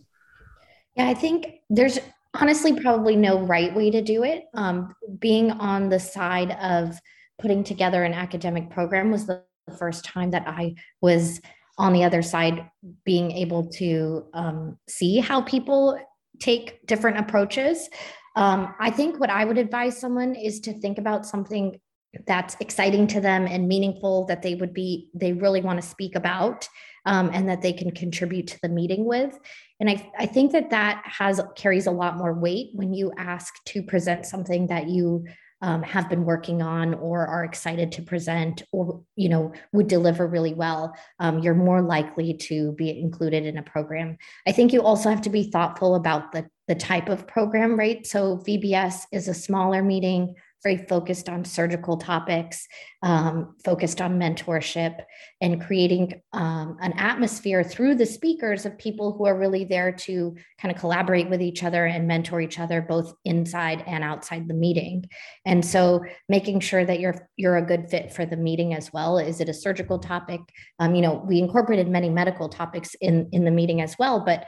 Yeah, 0.96 1.06
I 1.06 1.14
think 1.14 1.46
there's 1.68 1.98
honestly 2.34 2.80
probably 2.80 3.14
no 3.14 3.40
right 3.40 3.74
way 3.74 3.90
to 3.90 4.00
do 4.00 4.24
it. 4.24 4.44
Um, 4.54 4.94
being 5.18 5.50
on 5.50 5.88
the 5.88 6.00
side 6.00 6.52
of 6.62 6.98
putting 7.38 7.62
together 7.62 8.04
an 8.04 8.14
academic 8.14 8.70
program 8.70 9.10
was 9.10 9.26
the 9.26 9.42
first 9.78 10.04
time 10.04 10.30
that 10.30 10.48
I 10.48 10.74
was 11.00 11.40
on 11.76 11.92
the 11.92 12.04
other 12.04 12.22
side, 12.22 12.68
being 13.04 13.30
able 13.32 13.68
to 13.68 14.26
um, 14.34 14.78
see 14.88 15.18
how 15.18 15.42
people 15.42 15.98
take 16.38 16.86
different 16.86 17.18
approaches. 17.18 17.88
Um, 18.36 18.74
I 18.78 18.90
think 18.90 19.18
what 19.18 19.30
I 19.30 19.44
would 19.44 19.58
advise 19.58 19.98
someone 19.98 20.34
is 20.34 20.60
to 20.60 20.72
think 20.72 20.98
about 20.98 21.26
something 21.26 21.80
that's 22.26 22.56
exciting 22.60 23.06
to 23.06 23.20
them 23.20 23.46
and 23.46 23.68
meaningful 23.68 24.24
that 24.26 24.42
they 24.42 24.54
would 24.54 24.72
be 24.72 25.08
they 25.14 25.32
really 25.32 25.60
want 25.60 25.80
to 25.80 25.86
speak 25.86 26.14
about 26.14 26.66
um, 27.04 27.30
and 27.34 27.48
that 27.48 27.60
they 27.60 27.72
can 27.72 27.90
contribute 27.90 28.46
to 28.46 28.58
the 28.62 28.68
meeting 28.68 29.04
with 29.04 29.38
and 29.80 29.90
I, 29.90 30.10
I 30.18 30.26
think 30.26 30.52
that 30.52 30.70
that 30.70 31.02
has 31.04 31.40
carries 31.54 31.86
a 31.86 31.90
lot 31.90 32.16
more 32.16 32.32
weight 32.32 32.70
when 32.72 32.94
you 32.94 33.12
ask 33.18 33.52
to 33.66 33.82
present 33.82 34.26
something 34.26 34.68
that 34.68 34.88
you 34.88 35.26
um, 35.60 35.82
have 35.82 36.08
been 36.08 36.24
working 36.24 36.62
on 36.62 36.94
or 36.94 37.26
are 37.26 37.44
excited 37.44 37.92
to 37.92 38.02
present 38.02 38.62
or 38.72 39.02
you 39.16 39.28
know 39.28 39.52
would 39.72 39.88
deliver 39.88 40.26
really 40.26 40.54
well 40.54 40.94
um, 41.18 41.40
you're 41.40 41.54
more 41.54 41.82
likely 41.82 42.34
to 42.34 42.72
be 42.72 42.98
included 42.98 43.44
in 43.44 43.58
a 43.58 43.62
program. 43.62 44.16
I 44.46 44.52
think 44.52 44.72
you 44.72 44.82
also 44.82 45.10
have 45.10 45.22
to 45.22 45.30
be 45.30 45.50
thoughtful 45.50 45.94
about 45.94 46.32
the 46.32 46.48
the 46.66 46.74
type 46.74 47.08
of 47.08 47.26
program 47.26 47.78
right? 47.78 48.06
So 48.06 48.38
vbs 48.38 49.04
is 49.12 49.28
a 49.28 49.34
smaller 49.34 49.82
meeting 49.82 50.34
very 50.62 50.76
focused 50.76 51.28
on 51.28 51.44
surgical 51.44 51.96
topics, 51.96 52.66
um, 53.02 53.54
focused 53.64 54.00
on 54.00 54.18
mentorship, 54.18 55.02
and 55.40 55.64
creating 55.64 56.20
um, 56.32 56.76
an 56.80 56.92
atmosphere 56.94 57.62
through 57.62 57.94
the 57.94 58.06
speakers 58.06 58.66
of 58.66 58.76
people 58.76 59.12
who 59.12 59.26
are 59.26 59.38
really 59.38 59.64
there 59.64 59.92
to 59.92 60.34
kind 60.60 60.74
of 60.74 60.80
collaborate 60.80 61.30
with 61.30 61.40
each 61.40 61.62
other 61.62 61.86
and 61.86 62.08
mentor 62.08 62.40
each 62.40 62.58
other 62.58 62.82
both 62.82 63.14
inside 63.24 63.84
and 63.86 64.02
outside 64.02 64.48
the 64.48 64.54
meeting. 64.54 65.08
And 65.44 65.64
so, 65.64 66.04
making 66.28 66.60
sure 66.60 66.84
that 66.84 67.00
you're 67.00 67.28
you're 67.36 67.56
a 67.56 67.66
good 67.66 67.88
fit 67.88 68.12
for 68.12 68.26
the 68.26 68.36
meeting 68.36 68.74
as 68.74 68.92
well. 68.92 69.18
Is 69.18 69.40
it 69.40 69.48
a 69.48 69.54
surgical 69.54 69.98
topic? 69.98 70.40
Um, 70.78 70.94
you 70.94 71.02
know, 71.02 71.24
we 71.26 71.38
incorporated 71.38 71.88
many 71.88 72.10
medical 72.10 72.48
topics 72.48 72.94
in 73.00 73.28
in 73.32 73.44
the 73.44 73.50
meeting 73.50 73.80
as 73.80 73.96
well, 73.98 74.24
but 74.24 74.46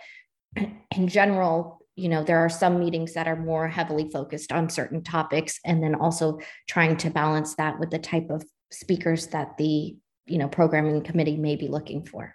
in 0.96 1.08
general 1.08 1.79
you 2.00 2.08
know 2.08 2.24
there 2.24 2.38
are 2.38 2.48
some 2.48 2.80
meetings 2.80 3.14
that 3.14 3.28
are 3.28 3.36
more 3.36 3.68
heavily 3.68 4.08
focused 4.10 4.52
on 4.52 4.68
certain 4.68 5.02
topics 5.02 5.60
and 5.64 5.82
then 5.82 5.94
also 5.94 6.38
trying 6.68 6.96
to 6.96 7.10
balance 7.10 7.54
that 7.56 7.78
with 7.78 7.90
the 7.90 7.98
type 7.98 8.30
of 8.30 8.44
speakers 8.70 9.28
that 9.28 9.56
the 9.58 9.96
you 10.26 10.38
know 10.38 10.48
programming 10.48 11.02
committee 11.02 11.36
may 11.36 11.56
be 11.56 11.68
looking 11.68 12.04
for 12.04 12.34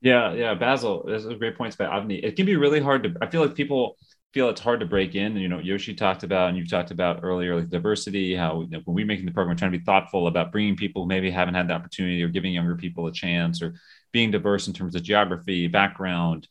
yeah 0.00 0.32
yeah 0.32 0.54
basil 0.54 1.04
there's 1.06 1.26
a 1.26 1.34
great 1.34 1.56
points 1.56 1.76
by 1.76 1.84
avni 1.84 2.22
it 2.22 2.36
can 2.36 2.46
be 2.46 2.56
really 2.56 2.80
hard 2.80 3.02
to 3.02 3.14
i 3.22 3.26
feel 3.26 3.40
like 3.40 3.54
people 3.54 3.96
feel 4.36 4.50
it's 4.50 4.60
hard 4.60 4.80
to 4.80 4.84
break 4.84 5.14
in. 5.14 5.34
You 5.34 5.48
know, 5.48 5.60
Yoshi 5.60 5.94
talked 5.94 6.22
about, 6.22 6.50
and 6.50 6.58
you've 6.58 6.68
talked 6.68 6.90
about 6.90 7.20
earlier, 7.22 7.56
like 7.56 7.70
diversity, 7.70 8.34
how 8.34 8.60
you 8.60 8.68
know, 8.68 8.82
when 8.84 8.94
we're 8.94 9.06
making 9.06 9.24
the 9.24 9.32
program, 9.32 9.54
we're 9.54 9.58
trying 9.58 9.72
to 9.72 9.78
be 9.78 9.84
thoughtful 9.84 10.26
about 10.26 10.52
bringing 10.52 10.76
people 10.76 11.02
who 11.02 11.08
maybe 11.08 11.30
haven't 11.30 11.54
had 11.54 11.68
the 11.68 11.72
opportunity 11.72 12.22
or 12.22 12.28
giving 12.28 12.52
younger 12.52 12.76
people 12.76 13.06
a 13.06 13.12
chance 13.12 13.62
or 13.62 13.76
being 14.12 14.30
diverse 14.30 14.66
in 14.66 14.74
terms 14.74 14.94
of 14.94 15.02
geography, 15.02 15.68
background, 15.68 16.46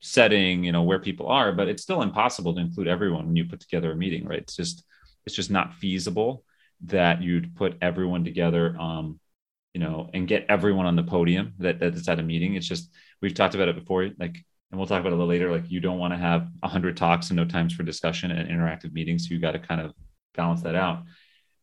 setting, 0.00 0.64
you 0.64 0.72
know, 0.72 0.82
where 0.82 0.98
people 0.98 1.28
are, 1.28 1.52
but 1.52 1.68
it's 1.68 1.82
still 1.82 2.02
impossible 2.02 2.54
to 2.54 2.60
include 2.60 2.88
everyone 2.88 3.26
when 3.26 3.36
you 3.36 3.44
put 3.44 3.60
together 3.60 3.92
a 3.92 3.96
meeting, 3.96 4.26
right? 4.26 4.40
It's 4.40 4.56
just, 4.56 4.84
it's 5.26 5.34
just 5.34 5.50
not 5.50 5.74
feasible 5.74 6.44
that 6.86 7.22
you'd 7.22 7.54
put 7.54 7.76
everyone 7.82 8.24
together, 8.24 8.76
um, 8.80 9.20
you 9.74 9.80
know, 9.80 10.08
and 10.14 10.26
get 10.26 10.46
everyone 10.48 10.86
on 10.86 10.96
the 10.96 11.02
podium 11.02 11.54
that 11.58 11.78
that's 11.78 12.08
at 12.08 12.18
a 12.18 12.22
meeting. 12.22 12.54
It's 12.54 12.66
just, 12.66 12.90
we've 13.20 13.34
talked 13.34 13.54
about 13.54 13.68
it 13.68 13.76
before, 13.76 14.08
like 14.18 14.44
and 14.70 14.78
we'll 14.78 14.86
talk 14.86 15.00
about 15.00 15.10
it 15.10 15.14
a 15.14 15.16
little 15.16 15.28
later 15.28 15.50
like 15.50 15.70
you 15.70 15.80
don't 15.80 15.98
want 15.98 16.12
to 16.12 16.18
have 16.18 16.48
100 16.60 16.96
talks 16.96 17.30
and 17.30 17.36
no 17.36 17.44
times 17.44 17.74
for 17.74 17.82
discussion 17.82 18.30
and 18.30 18.48
interactive 18.48 18.92
meetings 18.92 19.28
so 19.28 19.34
you 19.34 19.40
got 19.40 19.52
to 19.52 19.58
kind 19.58 19.80
of 19.80 19.92
balance 20.34 20.62
that 20.62 20.74
out 20.74 21.02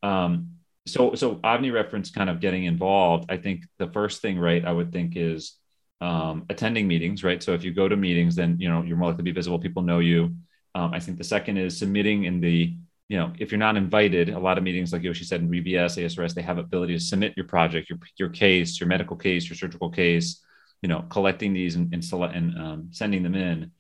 um, 0.04 0.52
so 0.86 1.16
so 1.16 1.36
avni 1.38 1.74
referenced 1.74 2.14
kind 2.14 2.30
of 2.30 2.40
getting 2.40 2.66
involved 2.66 3.30
i 3.30 3.38
think 3.38 3.64
the 3.78 3.88
first 3.88 4.22
thing 4.22 4.38
right 4.38 4.66
i 4.66 4.72
would 4.72 4.92
think 4.92 5.14
is 5.16 5.56
um, 6.02 6.46
attending 6.50 6.88
meetings 6.88 7.24
right 7.24 7.42
so 7.42 7.54
if 7.54 7.64
you 7.64 7.74
go 7.74 7.88
to 7.88 7.96
meetings 7.96 8.36
then 8.36 8.58
you 8.60 8.70
know 8.70 8.84
you're 8.84 8.98
more 8.98 9.10
likely 9.10 9.20
to 9.20 9.24
be 9.24 9.32
visible 9.32 9.60
people 9.60 9.82
know 9.82 10.00
you 10.00 10.36
um, 10.76 10.94
i 10.94 11.00
think 11.00 11.18
the 11.18 11.24
second 11.24 11.58
is 11.58 11.78
submitting 11.78 12.26
in 12.26 12.40
the 12.40 12.76
you 13.10 13.18
know 13.18 13.32
if 13.40 13.52
you're 13.52 13.60
not 13.60 13.78
invited 13.78 14.30
a 14.30 14.40
lot 14.40 14.58
of 14.58 14.64
meetings 14.64 14.94
like 14.94 15.04
yoshi 15.04 15.24
said 15.24 15.42
in 15.42 15.50
VBS 15.50 16.04
asrs 16.04 16.34
they 16.34 16.42
have 16.42 16.58
ability 16.58 16.94
to 16.94 17.00
submit 17.00 17.34
your 17.36 17.48
project 17.48 17.90
your, 17.90 18.00
your 18.18 18.30
case 18.30 18.80
your 18.80 18.88
medical 18.88 19.16
case 19.16 19.50
your 19.50 19.56
surgical 19.56 19.90
case 19.90 20.44
you 20.82 20.90
know 20.90 21.04
collecting 21.10 21.54
these 21.54 21.76
and 21.76 21.94
and, 21.94 22.04
and 22.14 22.58
um, 22.60 22.88
sending 22.92 23.24
them 23.24 23.36
in 23.36 23.72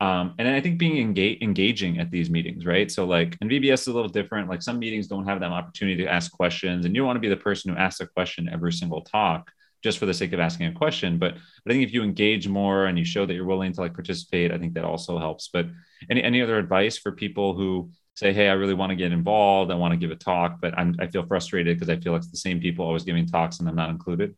um, 0.00 0.34
and 0.38 0.46
I 0.46 0.60
think 0.60 0.78
being 0.78 0.98
engage, 0.98 1.42
engaging 1.42 1.98
at 1.98 2.10
these 2.10 2.30
meetings, 2.30 2.64
right? 2.64 2.88
So 2.88 3.04
like, 3.04 3.36
and 3.40 3.50
VBS 3.50 3.80
is 3.80 3.86
a 3.88 3.92
little 3.92 4.08
different. 4.08 4.48
Like 4.48 4.62
some 4.62 4.78
meetings 4.78 5.08
don't 5.08 5.26
have 5.26 5.40
that 5.40 5.50
opportunity 5.50 6.04
to 6.04 6.08
ask 6.08 6.30
questions, 6.30 6.86
and 6.86 6.94
you 6.94 7.04
want 7.04 7.16
to 7.16 7.20
be 7.20 7.28
the 7.28 7.36
person 7.36 7.72
who 7.72 7.76
asks 7.76 8.00
a 8.00 8.06
question 8.06 8.48
every 8.48 8.72
single 8.72 9.00
talk 9.00 9.50
just 9.82 9.98
for 9.98 10.06
the 10.06 10.14
sake 10.14 10.32
of 10.32 10.40
asking 10.40 10.66
a 10.66 10.72
question. 10.72 11.18
But, 11.18 11.34
I 11.34 11.70
think 11.70 11.84
if 11.84 11.92
you 11.92 12.02
engage 12.02 12.48
more 12.48 12.86
and 12.86 12.98
you 12.98 13.04
show 13.04 13.26
that 13.26 13.34
you're 13.34 13.44
willing 13.44 13.72
to 13.74 13.80
like 13.82 13.92
participate, 13.92 14.52
I 14.52 14.58
think 14.58 14.72
that 14.74 14.84
also 14.84 15.18
helps. 15.18 15.48
But 15.52 15.66
any 16.10 16.22
any 16.22 16.40
other 16.40 16.56
advice 16.56 16.96
for 16.96 17.12
people 17.12 17.54
who 17.54 17.90
say, 18.14 18.32
hey, 18.32 18.48
I 18.48 18.54
really 18.54 18.74
want 18.74 18.90
to 18.90 18.96
get 18.96 19.12
involved, 19.12 19.70
I 19.70 19.74
want 19.74 19.92
to 19.92 19.98
give 19.98 20.10
a 20.10 20.16
talk, 20.16 20.60
but 20.60 20.76
I'm 20.78 20.96
I 20.98 21.06
feel 21.08 21.26
frustrated 21.26 21.76
because 21.76 21.90
I 21.90 22.00
feel 22.00 22.12
like 22.12 22.20
it's 22.20 22.30
the 22.30 22.38
same 22.38 22.60
people 22.60 22.86
always 22.86 23.04
giving 23.04 23.26
talks 23.26 23.58
and 23.60 23.68
I'm 23.68 23.76
not 23.76 23.90
included. 23.90 24.34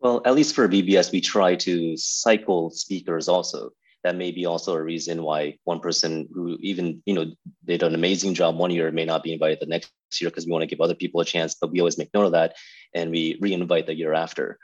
Well, 0.00 0.22
at 0.24 0.34
least 0.34 0.54
for 0.54 0.68
VBS, 0.68 1.12
we 1.12 1.20
try 1.20 1.56
to 1.56 1.96
cycle 1.96 2.70
speakers 2.70 3.28
also. 3.28 3.70
That 4.04 4.16
may 4.16 4.30
be 4.30 4.46
also 4.46 4.74
a 4.74 4.82
reason 4.82 5.22
why 5.22 5.58
one 5.64 5.80
person 5.80 6.28
who 6.32 6.56
even, 6.60 7.02
you 7.04 7.14
know, 7.14 7.26
they 7.64 7.76
did 7.76 7.82
an 7.82 7.94
amazing 7.94 8.34
job 8.34 8.56
one 8.56 8.70
year 8.70 8.90
may 8.92 9.04
not 9.04 9.22
be 9.22 9.32
invited 9.32 9.58
the 9.60 9.66
next 9.66 9.90
year 10.20 10.30
because 10.30 10.46
we 10.46 10.52
want 10.52 10.62
to 10.62 10.66
give 10.66 10.80
other 10.80 10.94
people 10.94 11.20
a 11.20 11.24
chance, 11.24 11.56
but 11.60 11.70
we 11.70 11.80
always 11.80 11.98
make 11.98 12.14
note 12.14 12.26
of 12.26 12.32
that 12.32 12.54
and 12.94 13.10
we 13.10 13.38
re-invite 13.40 13.86
the 13.86 13.96
year 13.96 14.14
after. 14.14 14.58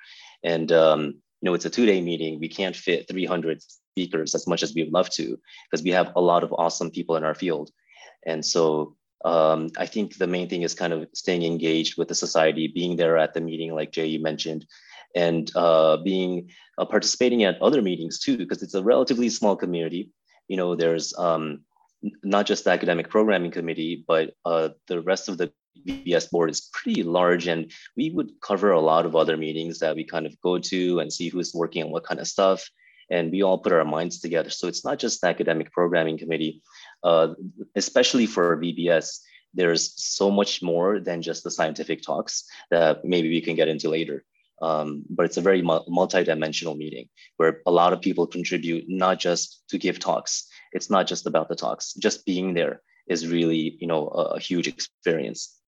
And, 0.45 0.71
um, 0.71 1.01
you 1.41 1.51
know, 1.51 1.55
it's 1.55 1.65
a 1.65 1.71
two-day 1.71 2.01
meeting. 2.01 2.39
We 2.39 2.49
can't 2.49 2.77
fit 2.77 3.09
300 3.09 3.61
speakers 3.61 4.35
as 4.35 4.47
much 4.47 4.63
as 4.63 4.73
we 4.75 4.85
would 4.85 4.93
love 4.93 5.11
to 5.11 5.39
because 5.71 5.85
we 5.85 5.91
have 5.91 6.13
a 6.17 6.21
lot 6.21 6.45
of 6.45 6.53
awesome 6.53 6.91
people 6.91 7.17
in 7.17 7.25
our 7.25 7.35
field. 7.35 7.71
And 8.27 8.45
so 8.45 8.97
um, 9.25 9.71
I 9.79 9.87
think 9.87 10.17
the 10.17 10.27
main 10.27 10.49
thing 10.49 10.63
is 10.63 10.75
kind 10.75 10.93
of 10.93 11.09
staying 11.15 11.43
engaged 11.43 11.97
with 11.97 12.09
the 12.09 12.15
society, 12.15 12.69
being 12.69 12.97
there 12.97 13.17
at 13.17 13.35
the 13.35 13.41
meeting, 13.41 13.75
like 13.75 13.93
Jay 13.93 14.07
you 14.07 14.21
mentioned, 14.23 14.67
and 15.15 15.51
uh, 15.55 15.97
being 15.99 16.51
uh, 16.79 16.85
participating 16.85 17.45
at 17.45 17.61
other 17.63 17.83
meetings 17.83 18.19
too, 18.19 18.37
because 18.37 18.63
it's 18.63 18.75
a 18.75 18.83
relatively 18.83 19.29
small 19.29 19.57
community. 19.57 20.11
You 20.49 20.57
know, 20.57 20.75
there's 20.75 21.17
um, 21.19 21.61
not 22.23 22.47
just 22.47 22.65
the 22.65 22.71
academic 22.71 23.09
programming 23.09 23.51
committee, 23.51 24.05
but 24.07 24.35
uh, 24.45 24.71
the 24.89 25.01
rest 25.01 25.29
of 25.29 25.39
the 25.39 25.53
VBS 25.87 26.31
board 26.31 26.51
is 26.51 26.71
pretty 26.73 27.03
large, 27.03 27.47
and 27.47 27.71
we 27.97 28.11
would 28.11 28.33
cover 28.41 28.73
a 28.73 28.81
lot 28.81 29.07
of 29.07 29.17
other 29.17 29.37
meetings 29.37 29.79
that 29.81 29.97
we 29.97 30.05
kind 30.05 30.27
of 30.27 30.41
go 30.41 30.59
to 30.59 31.01
and 31.01 31.13
see 31.13 31.29
who's 31.29 31.55
working 31.55 31.83
on 31.83 31.91
what 31.91 32.05
kind 32.05 32.21
of 32.21 32.29
stuff. 32.29 32.69
And 33.11 33.31
we 33.31 33.43
all 33.43 33.59
put 33.59 33.73
our 33.73 33.85
minds 33.85 34.19
together. 34.19 34.49
So 34.49 34.67
it's 34.67 34.85
not 34.85 34.99
just 34.99 35.21
the 35.21 35.27
academic 35.27 35.71
programming 35.73 36.17
committee, 36.17 36.63
uh, 37.03 37.35
especially 37.77 38.25
for 38.27 38.57
VBS 38.57 39.19
there's 39.55 39.95
so 39.97 40.31
much 40.31 40.63
more 40.63 41.01
than 41.01 41.23
just 41.23 41.45
the 41.45 41.51
scientific 41.51 42.03
talks 42.03 42.45
that 42.71 43.05
maybe 43.05 43.29
we 43.29 43.41
can 43.41 43.55
get 43.55 43.69
into 43.69 43.89
later. 43.89 44.25
Um, 44.63 45.05
but 45.11 45.27
it's 45.27 45.37
a 45.37 45.43
very 45.43 45.63
multi-dimensional 45.63 46.75
meeting 46.75 47.09
where 47.37 47.61
a 47.67 47.71
lot 47.71 47.93
of 47.93 48.01
people 48.01 48.27
contribute 48.27 48.85
not 48.89 49.19
just 49.19 49.63
to 49.69 49.79
give 49.79 49.99
talks. 49.99 50.47
It's 50.73 50.91
not 50.91 51.07
just 51.07 51.27
about 51.27 51.49
the 51.49 51.57
talks. 51.57 51.95
Just 51.95 52.25
being 52.25 52.55
there 52.55 52.81
is 53.09 53.27
really, 53.27 53.77
you 53.81 53.87
know, 53.87 54.09
a, 54.09 54.23
a 54.37 54.41
huge 54.41 54.69
experience. 54.69 55.59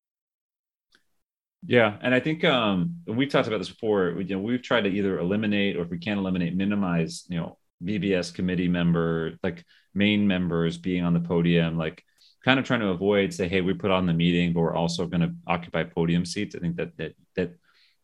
Yeah, 1.66 1.96
and 2.00 2.14
I 2.14 2.20
think 2.20 2.44
um, 2.44 2.96
we've 3.06 3.28
talked 3.28 3.48
about 3.48 3.58
this 3.58 3.68
before. 3.68 4.20
You 4.20 4.36
know, 4.36 4.42
we've 4.42 4.62
tried 4.62 4.82
to 4.82 4.90
either 4.90 5.18
eliminate 5.18 5.76
or 5.76 5.82
if 5.82 5.90
we 5.90 5.98
can't 5.98 6.20
eliminate, 6.20 6.54
minimize, 6.54 7.24
you 7.28 7.38
know, 7.38 7.58
VBS 7.82 8.32
committee 8.32 8.68
member, 8.68 9.32
like 9.42 9.64
main 9.92 10.26
members 10.26 10.78
being 10.78 11.02
on 11.04 11.12
the 11.12 11.20
podium, 11.20 11.76
like 11.76 12.04
kind 12.44 12.60
of 12.60 12.64
trying 12.64 12.80
to 12.80 12.88
avoid 12.88 13.34
say, 13.34 13.48
hey, 13.48 13.60
we 13.60 13.74
put 13.74 13.90
on 13.90 14.06
the 14.06 14.12
meeting, 14.12 14.52
but 14.52 14.60
we're 14.60 14.76
also 14.76 15.06
going 15.06 15.22
to 15.22 15.34
occupy 15.46 15.82
podium 15.82 16.24
seats. 16.24 16.54
I 16.54 16.60
think 16.60 16.76
that 16.76 16.96
that 16.98 17.14
that 17.34 17.54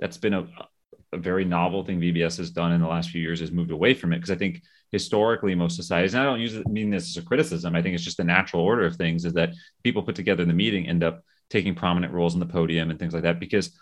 that's 0.01 0.17
been 0.19 0.35
a, 0.35 0.47
a 1.12 1.19
very 1.19 1.45
novel 1.45 1.85
thing 1.85 2.00
VBS 2.00 2.38
has 2.38 2.50
done 2.50 2.73
in 2.73 2.81
the 2.81 2.88
last 2.88 3.11
few 3.11 3.21
years 3.21 3.40
is 3.40 3.52
moved 3.52 3.71
away 3.71 3.95
from 3.95 4.12
it 4.12 4.16
because 4.16 4.31
I 4.31 4.37
think 4.37 4.62
historically 4.90 5.54
most 5.54 5.76
societies, 5.76 6.14
and 6.14 6.23
I 6.23 6.26
don't 6.26 6.40
use 6.40 6.54
it, 6.54 6.66
mean 6.66 6.90
this 6.90 7.11
as 7.11 7.23
a 7.23 7.26
criticism. 7.26 7.75
I 7.75 7.83
think 7.83 7.95
it's 7.95 8.04
just 8.04 8.16
the 8.16 8.25
natural 8.25 8.62
order 8.62 8.85
of 8.85 8.97
things 8.97 9.25
is 9.25 9.35
that 9.35 9.54
people 9.83 10.02
put 10.02 10.14
together 10.14 10.42
in 10.42 10.49
the 10.49 10.54
meeting 10.54 10.88
end 10.88 11.02
up 11.02 11.25
taking 11.50 11.75
prominent 11.75 12.12
roles 12.12 12.35
in 12.35 12.40
the 12.40 12.47
podium 12.47 12.90
and 12.90 12.99
things 12.99 13.12
like 13.12 13.25
that 13.25 13.38
because 13.38 13.78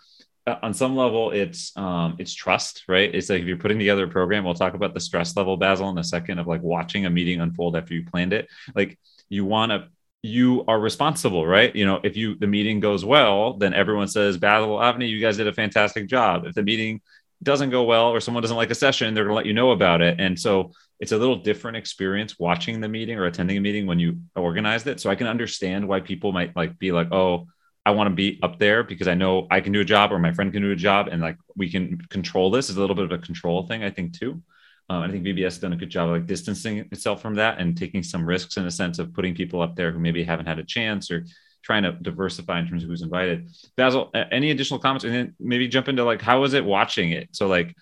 uh, 0.47 0.55
on 0.61 0.73
some 0.73 0.95
level 0.95 1.31
it's 1.31 1.75
um, 1.77 2.15
it's 2.19 2.33
trust 2.33 2.83
right 2.87 3.13
it's 3.15 3.29
like 3.29 3.41
if 3.41 3.47
you're 3.47 3.57
putting 3.57 3.79
together 3.79 4.05
a 4.05 4.09
program 4.09 4.43
we'll 4.43 4.53
talk 4.53 4.73
about 4.73 4.93
the 4.93 4.99
stress 4.99 5.37
level 5.37 5.55
basil 5.55 5.89
in 5.89 5.97
a 5.97 6.03
second 6.03 6.39
of 6.39 6.47
like 6.47 6.61
watching 6.61 7.05
a 7.05 7.09
meeting 7.09 7.39
unfold 7.39 7.77
after 7.77 7.93
you 7.93 8.03
planned 8.03 8.33
it 8.33 8.49
like 8.75 8.99
you 9.29 9.45
want 9.45 9.71
to 9.71 9.87
you 10.23 10.63
are 10.67 10.79
responsible, 10.79 11.47
right? 11.47 11.75
You 11.75 11.85
know, 11.85 11.99
if 12.03 12.15
you 12.15 12.35
the 12.35 12.47
meeting 12.47 12.79
goes 12.79 13.03
well, 13.03 13.53
then 13.53 13.73
everyone 13.73 14.07
says, 14.07 14.37
Basil 14.37 14.77
Avni, 14.77 15.09
you 15.09 15.19
guys 15.19 15.37
did 15.37 15.47
a 15.47 15.53
fantastic 15.53 16.07
job. 16.07 16.45
If 16.45 16.53
the 16.53 16.63
meeting 16.63 17.01
doesn't 17.43 17.69
go 17.69 17.83
well 17.83 18.09
or 18.09 18.19
someone 18.19 18.41
doesn't 18.41 18.57
like 18.57 18.71
a 18.71 18.75
session, 18.75 19.13
they're 19.13 19.23
gonna 19.23 19.35
let 19.35 19.45
you 19.45 19.53
know 19.53 19.71
about 19.71 20.01
it. 20.01 20.19
And 20.19 20.39
so 20.39 20.71
it's 20.99 21.11
a 21.11 21.17
little 21.17 21.37
different 21.37 21.77
experience 21.77 22.39
watching 22.39 22.79
the 22.79 22.87
meeting 22.87 23.17
or 23.17 23.25
attending 23.25 23.57
a 23.57 23.61
meeting 23.61 23.87
when 23.87 23.99
you 23.99 24.19
organized 24.35 24.87
it. 24.87 24.99
So 24.99 25.09
I 25.09 25.15
can 25.15 25.27
understand 25.27 25.87
why 25.87 25.99
people 25.99 26.31
might 26.31 26.55
like 26.55 26.77
be 26.77 26.91
like, 26.91 27.11
oh, 27.11 27.47
I 27.85 27.91
want 27.91 28.09
to 28.09 28.15
be 28.15 28.39
up 28.43 28.59
there 28.59 28.83
because 28.83 29.07
I 29.07 29.15
know 29.15 29.47
I 29.49 29.61
can 29.61 29.73
do 29.73 29.81
a 29.81 29.85
job 29.85 30.11
or 30.11 30.19
my 30.19 30.31
friend 30.31 30.53
can 30.53 30.61
do 30.61 30.71
a 30.71 30.75
job 30.75 31.07
and 31.07 31.21
like 31.21 31.37
we 31.55 31.71
can 31.71 31.97
control 32.09 32.51
this. 32.51 32.69
Is 32.69 32.77
a 32.77 32.79
little 32.79 32.95
bit 32.95 33.05
of 33.05 33.11
a 33.11 33.17
control 33.17 33.65
thing, 33.65 33.83
I 33.83 33.89
think, 33.89 34.17
too. 34.17 34.43
Um, 34.89 35.03
I 35.03 35.09
think 35.09 35.23
VBS 35.23 35.43
has 35.43 35.57
done 35.57 35.73
a 35.73 35.77
good 35.77 35.89
job 35.89 36.09
of 36.09 36.15
like 36.15 36.27
distancing 36.27 36.79
itself 36.79 37.21
from 37.21 37.35
that 37.35 37.59
and 37.59 37.75
taking 37.77 38.03
some 38.03 38.25
risks 38.25 38.57
in 38.57 38.65
the 38.65 38.71
sense 38.71 38.99
of 38.99 39.13
putting 39.13 39.33
people 39.33 39.61
up 39.61 39.75
there 39.75 39.91
who 39.91 39.99
maybe 39.99 40.23
haven't 40.23 40.47
had 40.47 40.59
a 40.59 40.63
chance 40.63 41.09
or 41.09 41.25
trying 41.63 41.83
to 41.83 41.91
diversify 41.93 42.59
in 42.59 42.67
terms 42.67 42.83
of 42.83 42.89
who's 42.89 43.01
invited. 43.01 43.49
Basil, 43.75 44.11
any 44.31 44.51
additional 44.51 44.79
comments? 44.79 45.05
And 45.05 45.13
then 45.13 45.35
maybe 45.39 45.67
jump 45.67 45.87
into 45.87 46.03
like 46.03 46.21
how 46.21 46.41
was 46.41 46.53
it 46.53 46.65
watching 46.65 47.11
it? 47.11 47.29
So 47.31 47.47
like 47.47 47.75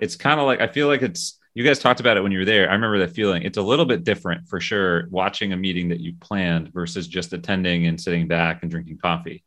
it's 0.00 0.16
kind 0.16 0.40
of 0.40 0.46
like 0.46 0.60
I 0.60 0.68
feel 0.68 0.88
like 0.88 1.02
it's 1.02 1.38
you 1.54 1.64
guys 1.64 1.78
talked 1.78 2.00
about 2.00 2.16
it 2.16 2.22
when 2.22 2.32
you 2.32 2.38
were 2.38 2.44
there. 2.44 2.68
I 2.68 2.74
remember 2.74 2.98
that 2.98 3.14
feeling. 3.14 3.42
It's 3.42 3.58
a 3.58 3.62
little 3.62 3.84
bit 3.84 4.04
different 4.04 4.48
for 4.48 4.60
sure 4.60 5.08
watching 5.10 5.52
a 5.52 5.56
meeting 5.56 5.88
that 5.90 6.00
you 6.00 6.14
planned 6.20 6.72
versus 6.72 7.06
just 7.06 7.32
attending 7.32 7.86
and 7.86 8.00
sitting 8.00 8.26
back 8.26 8.62
and 8.62 8.70
drinking 8.70 8.98
coffee 8.98 9.44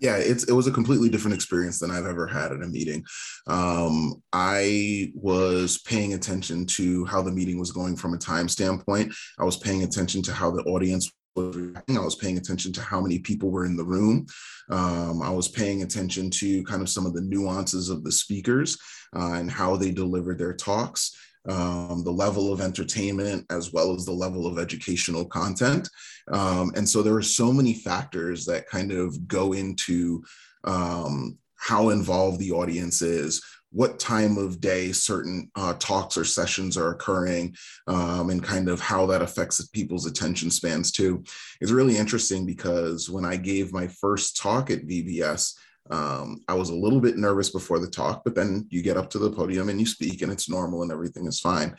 yeah 0.00 0.16
it's 0.16 0.44
it 0.44 0.52
was 0.52 0.66
a 0.66 0.72
completely 0.72 1.08
different 1.08 1.34
experience 1.34 1.78
than 1.78 1.90
i've 1.90 2.06
ever 2.06 2.26
had 2.26 2.52
at 2.52 2.62
a 2.62 2.66
meeting 2.66 3.04
um, 3.46 4.14
i 4.32 5.10
was 5.14 5.78
paying 5.78 6.14
attention 6.14 6.66
to 6.66 7.04
how 7.06 7.22
the 7.22 7.30
meeting 7.30 7.58
was 7.58 7.72
going 7.72 7.96
from 7.96 8.14
a 8.14 8.18
time 8.18 8.48
standpoint 8.48 9.12
i 9.38 9.44
was 9.44 9.56
paying 9.56 9.82
attention 9.82 10.22
to 10.22 10.32
how 10.32 10.50
the 10.50 10.62
audience 10.64 11.10
was 11.34 11.56
reacting. 11.56 11.98
I 11.98 12.04
was 12.04 12.14
paying 12.14 12.38
attention 12.38 12.72
to 12.74 12.80
how 12.80 13.00
many 13.00 13.18
people 13.18 13.50
were 13.50 13.66
in 13.66 13.76
the 13.76 13.84
room. 13.84 14.26
Um, 14.70 15.22
I 15.22 15.30
was 15.30 15.48
paying 15.48 15.82
attention 15.82 16.30
to 16.30 16.64
kind 16.64 16.82
of 16.82 16.88
some 16.88 17.06
of 17.06 17.14
the 17.14 17.22
nuances 17.22 17.88
of 17.88 18.04
the 18.04 18.12
speakers 18.12 18.78
uh, 19.16 19.32
and 19.34 19.50
how 19.50 19.76
they 19.76 19.90
delivered 19.90 20.38
their 20.38 20.54
talks 20.54 21.16
um, 21.48 22.02
the 22.04 22.10
level 22.10 22.52
of 22.52 22.60
entertainment 22.60 23.44
as 23.50 23.72
well 23.72 23.94
as 23.94 24.04
the 24.04 24.12
level 24.12 24.46
of 24.46 24.58
educational 24.58 25.24
content. 25.24 25.88
Um, 26.32 26.72
and 26.74 26.88
so 26.88 27.02
there 27.02 27.16
are 27.16 27.22
so 27.22 27.52
many 27.52 27.74
factors 27.74 28.44
that 28.46 28.68
kind 28.68 28.92
of 28.92 29.28
go 29.28 29.52
into 29.52 30.24
um, 30.64 31.38
how 31.56 31.90
involved 31.90 32.38
the 32.38 32.52
audience 32.52 33.02
is, 33.02 33.42
what 33.74 33.98
time 33.98 34.38
of 34.38 34.60
day 34.60 34.92
certain 34.92 35.50
uh, 35.56 35.74
talks 35.80 36.16
or 36.16 36.24
sessions 36.24 36.76
are 36.76 36.92
occurring, 36.92 37.54
um, 37.88 38.30
and 38.30 38.42
kind 38.42 38.68
of 38.68 38.80
how 38.80 39.04
that 39.04 39.20
affects 39.20 39.66
people's 39.68 40.06
attention 40.06 40.48
spans 40.48 40.92
too. 40.92 41.22
is 41.60 41.72
really 41.72 41.96
interesting 41.96 42.46
because 42.46 43.10
when 43.10 43.24
I 43.24 43.36
gave 43.36 43.72
my 43.72 43.88
first 43.88 44.36
talk 44.36 44.70
at 44.70 44.86
VBS, 44.86 45.54
um, 45.90 46.40
I 46.48 46.54
was 46.54 46.70
a 46.70 46.74
little 46.74 47.00
bit 47.00 47.18
nervous 47.18 47.50
before 47.50 47.80
the 47.80 47.90
talk, 47.90 48.22
but 48.24 48.36
then 48.36 48.66
you 48.70 48.80
get 48.80 48.96
up 48.96 49.10
to 49.10 49.18
the 49.18 49.30
podium 49.30 49.68
and 49.68 49.80
you 49.80 49.86
speak, 49.86 50.22
and 50.22 50.30
it's 50.30 50.48
normal 50.48 50.82
and 50.82 50.92
everything 50.92 51.26
is 51.26 51.40
fine. 51.40 51.74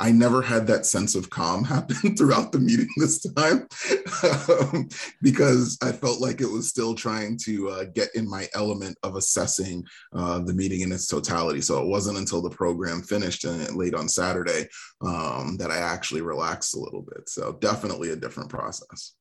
I 0.00 0.10
never 0.10 0.42
had 0.42 0.66
that 0.66 0.86
sense 0.86 1.14
of 1.14 1.30
calm 1.30 1.64
happen 1.74 2.16
throughout 2.16 2.52
the 2.52 2.58
meeting 2.58 2.88
this 2.96 3.20
time 3.20 3.66
um, 4.48 4.88
because 5.22 5.78
I 5.82 5.92
felt 5.92 6.20
like 6.20 6.40
it 6.40 6.50
was 6.50 6.68
still 6.68 6.94
trying 6.94 7.38
to 7.44 7.68
uh, 7.70 7.84
get 7.94 8.08
in 8.14 8.28
my 8.28 8.48
element 8.54 8.98
of 9.02 9.16
assessing 9.16 9.84
uh, 10.12 10.40
the 10.40 10.54
meeting 10.54 10.80
in 10.80 10.92
its 10.92 11.06
totality. 11.06 11.60
So 11.60 11.80
it 11.80 11.88
wasn't 11.88 12.18
until 12.18 12.42
the 12.42 12.50
program 12.50 13.02
finished 13.02 13.44
and 13.44 13.76
late 13.76 13.94
on 13.94 14.08
Saturday 14.08 14.68
um, 15.00 15.56
that 15.58 15.70
I 15.70 15.78
actually 15.78 16.22
relaxed 16.22 16.74
a 16.74 16.80
little 16.80 17.02
bit. 17.02 17.28
So 17.28 17.52
definitely 17.60 18.10
a 18.10 18.16
different 18.16 18.50
process. 18.50 19.14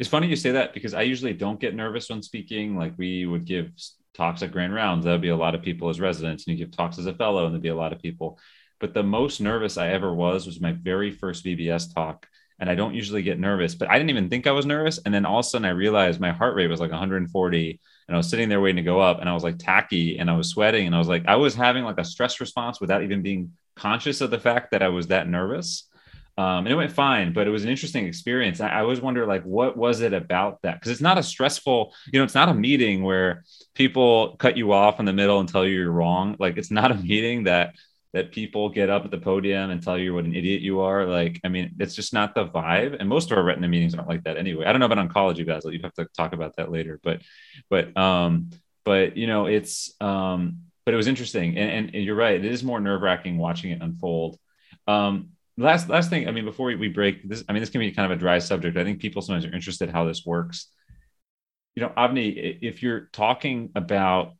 It's 0.00 0.08
funny 0.08 0.26
you 0.26 0.34
say 0.34 0.50
that 0.50 0.74
because 0.74 0.94
I 0.94 1.02
usually 1.02 1.32
don't 1.32 1.60
get 1.60 1.76
nervous 1.76 2.10
when 2.10 2.20
speaking. 2.20 2.76
Like 2.76 2.94
we 2.98 3.24
would 3.24 3.44
give 3.44 3.70
talks 4.14 4.42
at 4.42 4.50
Grand 4.50 4.74
Rounds, 4.74 5.04
there'll 5.04 5.20
be 5.20 5.28
a 5.28 5.36
lot 5.36 5.54
of 5.54 5.62
people 5.62 5.88
as 5.88 6.00
residents, 6.00 6.46
and 6.46 6.58
you 6.58 6.64
give 6.64 6.76
talks 6.76 6.98
as 6.98 7.06
a 7.06 7.14
fellow, 7.14 7.44
and 7.44 7.54
there'd 7.54 7.62
be 7.62 7.68
a 7.68 7.76
lot 7.76 7.92
of 7.92 8.00
people 8.00 8.40
but 8.78 8.94
the 8.94 9.02
most 9.02 9.40
nervous 9.40 9.76
I 9.76 9.88
ever 9.88 10.12
was 10.14 10.46
was 10.46 10.60
my 10.60 10.72
very 10.72 11.10
first 11.10 11.44
VBS 11.44 11.94
talk. 11.94 12.26
And 12.58 12.70
I 12.70 12.74
don't 12.74 12.94
usually 12.94 13.22
get 13.22 13.38
nervous, 13.38 13.74
but 13.74 13.90
I 13.90 13.98
didn't 13.98 14.10
even 14.10 14.30
think 14.30 14.46
I 14.46 14.52
was 14.52 14.64
nervous. 14.64 14.98
And 15.04 15.12
then 15.12 15.26
all 15.26 15.40
of 15.40 15.44
a 15.44 15.48
sudden 15.48 15.66
I 15.66 15.70
realized 15.70 16.20
my 16.20 16.32
heart 16.32 16.54
rate 16.54 16.68
was 16.68 16.80
like 16.80 16.90
140 16.90 17.80
and 18.08 18.14
I 18.14 18.16
was 18.16 18.30
sitting 18.30 18.48
there 18.48 18.62
waiting 18.62 18.76
to 18.76 18.82
go 18.82 18.98
up 18.98 19.20
and 19.20 19.28
I 19.28 19.34
was 19.34 19.42
like 19.42 19.58
tacky 19.58 20.18
and 20.18 20.30
I 20.30 20.36
was 20.36 20.48
sweating 20.48 20.86
and 20.86 20.94
I 20.94 20.98
was 20.98 21.08
like, 21.08 21.26
I 21.26 21.36
was 21.36 21.54
having 21.54 21.84
like 21.84 21.98
a 21.98 22.04
stress 22.04 22.40
response 22.40 22.80
without 22.80 23.02
even 23.02 23.20
being 23.20 23.52
conscious 23.74 24.22
of 24.22 24.30
the 24.30 24.38
fact 24.38 24.70
that 24.70 24.82
I 24.82 24.88
was 24.88 25.08
that 25.08 25.28
nervous. 25.28 25.88
Um, 26.38 26.66
and 26.66 26.68
it 26.68 26.76
went 26.76 26.92
fine, 26.92 27.32
but 27.32 27.46
it 27.46 27.50
was 27.50 27.64
an 27.64 27.70
interesting 27.70 28.06
experience. 28.06 28.60
I, 28.60 28.68
I 28.68 28.80
always 28.80 29.00
wonder, 29.00 29.26
like, 29.26 29.42
what 29.44 29.74
was 29.74 30.02
it 30.02 30.12
about 30.12 30.60
that? 30.62 30.74
Because 30.74 30.92
it's 30.92 31.00
not 31.00 31.16
a 31.16 31.22
stressful, 31.22 31.94
you 32.12 32.18
know, 32.18 32.24
it's 32.24 32.34
not 32.34 32.50
a 32.50 32.54
meeting 32.54 33.02
where 33.02 33.44
people 33.74 34.36
cut 34.36 34.58
you 34.58 34.72
off 34.72 35.00
in 35.00 35.06
the 35.06 35.14
middle 35.14 35.40
and 35.40 35.48
tell 35.48 35.64
you 35.64 35.78
you're 35.78 35.90
wrong. 35.90 36.36
Like, 36.38 36.58
it's 36.58 36.70
not 36.70 36.92
a 36.92 36.94
meeting 36.94 37.44
that 37.44 37.74
that 38.16 38.32
people 38.32 38.70
get 38.70 38.88
up 38.88 39.04
at 39.04 39.10
the 39.10 39.18
podium 39.18 39.68
and 39.68 39.82
tell 39.82 39.98
you 39.98 40.14
what 40.14 40.24
an 40.24 40.34
idiot 40.34 40.62
you 40.62 40.80
are. 40.80 41.04
Like, 41.04 41.38
I 41.44 41.48
mean, 41.48 41.74
it's 41.78 41.94
just 41.94 42.14
not 42.14 42.34
the 42.34 42.46
vibe. 42.46 42.96
And 42.98 43.10
most 43.10 43.30
of 43.30 43.36
our 43.36 43.44
retina 43.44 43.68
meetings 43.68 43.94
aren't 43.94 44.08
like 44.08 44.24
that 44.24 44.38
anyway. 44.38 44.64
I 44.64 44.72
don't 44.72 44.80
know 44.80 44.86
about 44.86 45.06
oncology, 45.06 45.46
Basil. 45.46 45.70
You'd 45.70 45.84
have 45.84 45.92
to 45.94 46.06
talk 46.16 46.32
about 46.32 46.56
that 46.56 46.72
later. 46.72 46.98
But, 47.02 47.20
but, 47.68 47.94
um, 47.94 48.48
but 48.86 49.18
you 49.18 49.26
know, 49.26 49.44
it's, 49.44 49.92
um, 50.00 50.60
but 50.86 50.94
it 50.94 50.96
was 50.96 51.08
interesting. 51.08 51.58
And, 51.58 51.70
and, 51.70 51.94
and 51.94 52.04
you're 52.04 52.14
right. 52.14 52.42
It 52.42 52.50
is 52.50 52.64
more 52.64 52.80
nerve 52.80 53.02
wracking 53.02 53.36
watching 53.36 53.70
it 53.70 53.82
unfold. 53.82 54.38
Um, 54.88 55.32
last, 55.58 55.90
last 55.90 56.08
thing, 56.08 56.26
I 56.26 56.30
mean, 56.30 56.46
before 56.46 56.68
we, 56.68 56.76
we 56.76 56.88
break 56.88 57.28
this, 57.28 57.44
I 57.50 57.52
mean, 57.52 57.60
this 57.60 57.68
can 57.68 57.80
be 57.80 57.92
kind 57.92 58.10
of 58.10 58.16
a 58.16 58.18
dry 58.18 58.38
subject. 58.38 58.78
I 58.78 58.84
think 58.84 58.98
people 58.98 59.20
sometimes 59.20 59.44
are 59.44 59.54
interested 59.54 59.90
how 59.90 60.06
this 60.06 60.24
works. 60.24 60.68
You 61.74 61.82
know, 61.82 61.92
Avni, 61.94 62.58
if 62.62 62.82
you're 62.82 63.10
talking 63.12 63.72
about, 63.74 64.32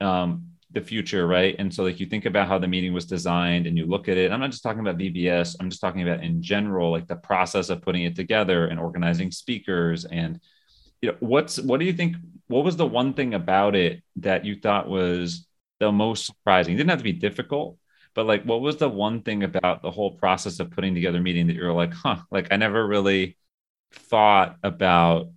um, 0.00 0.52
the 0.76 0.82
future, 0.82 1.26
right? 1.26 1.56
And 1.58 1.72
so 1.72 1.82
like 1.82 1.98
you 1.98 2.06
think 2.06 2.26
about 2.26 2.48
how 2.48 2.58
the 2.58 2.68
meeting 2.68 2.92
was 2.92 3.06
designed 3.06 3.66
and 3.66 3.78
you 3.78 3.86
look 3.86 4.08
at 4.08 4.18
it. 4.18 4.30
I'm 4.30 4.40
not 4.40 4.50
just 4.50 4.62
talking 4.62 4.80
about 4.80 4.98
VBS, 4.98 5.56
I'm 5.58 5.70
just 5.70 5.80
talking 5.80 6.02
about 6.02 6.22
in 6.22 6.42
general, 6.42 6.90
like 6.90 7.08
the 7.08 7.16
process 7.16 7.70
of 7.70 7.80
putting 7.80 8.04
it 8.04 8.14
together 8.14 8.66
and 8.66 8.78
organizing 8.78 9.30
speakers 9.30 10.04
and 10.04 10.38
you 11.00 11.10
know 11.10 11.16
what's 11.20 11.58
what 11.60 11.80
do 11.80 11.86
you 11.86 11.92
think 11.92 12.16
what 12.48 12.64
was 12.64 12.76
the 12.76 12.86
one 12.86 13.12
thing 13.14 13.34
about 13.34 13.74
it 13.74 14.02
that 14.16 14.44
you 14.44 14.56
thought 14.56 14.88
was 14.88 15.46
the 15.80 15.90
most 15.90 16.26
surprising? 16.26 16.74
It 16.74 16.76
didn't 16.76 16.90
have 16.90 17.00
to 17.00 17.04
be 17.04 17.12
difficult, 17.12 17.78
but 18.14 18.26
like 18.26 18.44
what 18.44 18.60
was 18.60 18.76
the 18.76 18.88
one 18.88 19.22
thing 19.22 19.44
about 19.44 19.82
the 19.82 19.90
whole 19.90 20.12
process 20.12 20.60
of 20.60 20.70
putting 20.70 20.94
together 20.94 21.18
a 21.18 21.22
meeting 21.22 21.46
that 21.46 21.56
you're 21.56 21.72
like, 21.72 21.94
huh, 21.94 22.18
like 22.30 22.48
I 22.50 22.56
never 22.56 22.86
really 22.86 23.38
thought 23.92 24.56
about 24.62 25.30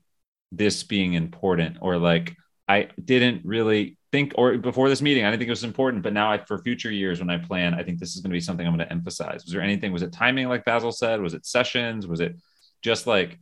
this 0.51 0.83
being 0.83 1.13
important 1.13 1.77
or 1.81 1.97
like 1.97 2.35
I 2.67 2.89
didn't 3.03 3.45
really 3.45 3.98
think, 4.11 4.33
or 4.35 4.57
before 4.57 4.89
this 4.89 5.01
meeting, 5.01 5.23
I 5.23 5.29
didn't 5.29 5.39
think 5.39 5.49
it 5.49 5.51
was 5.51 5.63
important, 5.63 6.03
but 6.03 6.13
now 6.13 6.31
I, 6.31 6.37
for 6.37 6.57
future 6.57 6.91
years 6.91 7.19
when 7.19 7.29
I 7.29 7.37
plan, 7.37 7.73
I 7.73 7.83
think 7.83 7.99
this 7.99 8.15
is 8.15 8.21
going 8.21 8.31
to 8.31 8.35
be 8.35 8.41
something 8.41 8.65
I'm 8.65 8.75
going 8.75 8.87
to 8.87 8.91
emphasize. 8.91 9.43
Was 9.43 9.53
there 9.53 9.61
anything? 9.61 9.91
Was 9.91 10.01
it 10.01 10.11
timing, 10.11 10.47
like 10.49 10.65
Basil 10.65 10.91
said? 10.91 11.21
Was 11.21 11.33
it 11.33 11.45
sessions? 11.45 12.07
Was 12.07 12.19
it 12.19 12.35
just 12.81 13.07
like 13.07 13.39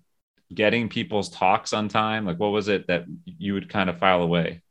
getting 0.54 0.90
people's 0.90 1.30
talks 1.30 1.74
on 1.74 1.88
time? 1.88 2.26
Like, 2.26 2.40
what 2.40 2.52
was 2.52 2.68
it 2.68 2.88
that 2.88 3.06
you 3.26 3.54
would 3.54 3.70
kind 3.70 3.90
of 3.90 3.98
file 3.98 4.22
away? 4.22 4.62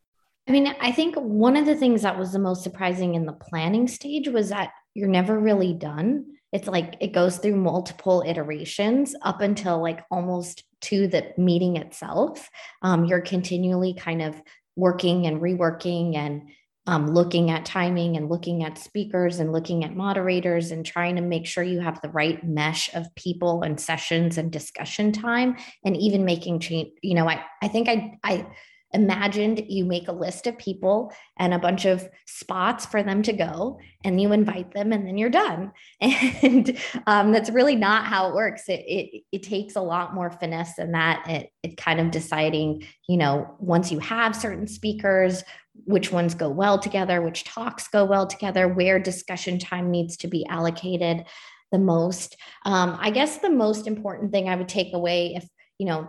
I 0.48 0.52
mean, 0.52 0.74
I 0.80 0.92
think 0.92 1.16
one 1.16 1.56
of 1.56 1.66
the 1.66 1.74
things 1.74 2.02
that 2.02 2.18
was 2.18 2.32
the 2.32 2.38
most 2.38 2.62
surprising 2.62 3.14
in 3.14 3.26
the 3.26 3.32
planning 3.32 3.88
stage 3.88 4.28
was 4.28 4.50
that 4.50 4.70
you're 4.94 5.08
never 5.08 5.38
really 5.38 5.74
done. 5.74 6.26
It's 6.52 6.68
like 6.68 6.96
it 7.00 7.12
goes 7.12 7.38
through 7.38 7.56
multiple 7.56 8.22
iterations 8.24 9.14
up 9.22 9.40
until 9.40 9.82
like 9.82 10.00
almost 10.10 10.62
to 10.82 11.08
the 11.08 11.32
meeting 11.36 11.76
itself. 11.76 12.48
Um, 12.82 13.04
you're 13.04 13.20
continually 13.20 13.94
kind 13.94 14.22
of 14.22 14.40
working 14.76 15.26
and 15.26 15.40
reworking 15.40 16.14
and 16.14 16.42
um, 16.88 17.08
looking 17.08 17.50
at 17.50 17.64
timing 17.64 18.16
and 18.16 18.28
looking 18.28 18.62
at 18.62 18.78
speakers 18.78 19.40
and 19.40 19.52
looking 19.52 19.82
at 19.84 19.96
moderators 19.96 20.70
and 20.70 20.86
trying 20.86 21.16
to 21.16 21.22
make 21.22 21.46
sure 21.46 21.64
you 21.64 21.80
have 21.80 22.00
the 22.00 22.10
right 22.10 22.44
mesh 22.44 22.94
of 22.94 23.12
people 23.16 23.62
and 23.62 23.80
sessions 23.80 24.38
and 24.38 24.52
discussion 24.52 25.10
time 25.10 25.56
and 25.84 25.96
even 25.96 26.24
making 26.24 26.60
change 26.60 26.90
you 27.02 27.14
know 27.14 27.28
i 27.28 27.42
i 27.60 27.68
think 27.68 27.88
i 27.88 28.16
i 28.22 28.46
imagined 28.92 29.64
you 29.68 29.84
make 29.84 30.08
a 30.08 30.12
list 30.12 30.46
of 30.46 30.56
people 30.58 31.12
and 31.38 31.52
a 31.52 31.58
bunch 31.58 31.84
of 31.84 32.08
spots 32.26 32.86
for 32.86 33.02
them 33.02 33.22
to 33.22 33.32
go 33.32 33.78
and 34.04 34.20
you 34.20 34.32
invite 34.32 34.72
them 34.72 34.92
and 34.92 35.06
then 35.06 35.18
you're 35.18 35.30
done. 35.30 35.72
And 36.42 36.78
um, 37.06 37.32
that's 37.32 37.50
really 37.50 37.76
not 37.76 38.06
how 38.06 38.28
it 38.28 38.34
works. 38.34 38.68
It, 38.68 38.84
it 38.86 39.22
it 39.32 39.42
takes 39.42 39.74
a 39.74 39.80
lot 39.80 40.14
more 40.14 40.30
finesse 40.30 40.76
than 40.76 40.92
that. 40.92 41.24
It, 41.28 41.50
it 41.62 41.76
kind 41.76 42.00
of 42.00 42.10
deciding 42.10 42.84
you 43.08 43.16
know 43.16 43.56
once 43.58 43.90
you 43.90 43.98
have 43.98 44.36
certain 44.36 44.66
speakers 44.66 45.42
which 45.84 46.10
ones 46.10 46.34
go 46.34 46.48
well 46.48 46.78
together 46.78 47.20
which 47.20 47.44
talks 47.44 47.88
go 47.88 48.04
well 48.04 48.26
together 48.26 48.66
where 48.66 48.98
discussion 48.98 49.58
time 49.58 49.90
needs 49.90 50.16
to 50.18 50.28
be 50.28 50.46
allocated 50.46 51.24
the 51.72 51.78
most. 51.78 52.36
Um, 52.64 52.96
i 53.00 53.10
guess 53.10 53.38
the 53.38 53.50
most 53.50 53.86
important 53.86 54.32
thing 54.32 54.48
i 54.48 54.56
would 54.56 54.68
take 54.68 54.94
away 54.94 55.34
if 55.34 55.46
you 55.78 55.86
know 55.86 56.08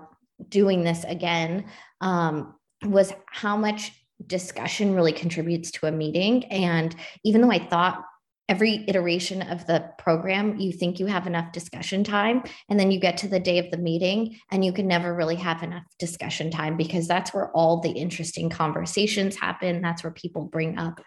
doing 0.50 0.84
this 0.84 1.04
again 1.04 1.66
um, 2.02 2.54
was 2.84 3.13
how 3.32 3.58
much 3.58 3.92
discussion 4.26 4.96
really 4.96 5.12
contributes 5.12 5.72
to 5.72 5.88
a 5.88 5.92
meeting. 5.92 6.46
And 6.46 6.96
even 7.24 7.42
though 7.42 7.52
I 7.52 7.60
thought 7.60 8.04
every 8.50 8.86
iteration 8.88 9.42
of 9.42 9.66
the 9.68 9.92
program, 9.98 10.58
you 10.58 10.72
think 10.72 11.00
you 11.00 11.06
have 11.06 11.28
enough 11.28 11.52
discussion 11.52 12.04
time, 12.04 12.44
and 12.70 12.80
then 12.80 12.92
you 12.92 13.00
get 13.00 13.18
to 13.18 13.28
the 13.28 13.40
day 13.40 13.60
of 13.60 13.70
the 13.72 13.78
meeting 13.78 14.38
and 14.52 14.63
you 14.63 14.72
can 14.72 14.88
never 14.88 15.13
really 15.13 15.36
have 15.36 15.63
enough 15.63 15.84
discussion 16.00 16.50
time 16.50 16.78
because 16.78 17.08
that's 17.08 17.34
where 17.34 17.52
all 17.52 17.82
the 17.82 17.92
interesting 17.92 18.50
conversations 18.50 19.36
happen. 19.36 19.82
That's 19.82 20.04
where 20.04 20.13
people 20.13 20.46
bring 20.46 20.78
up 20.78 21.02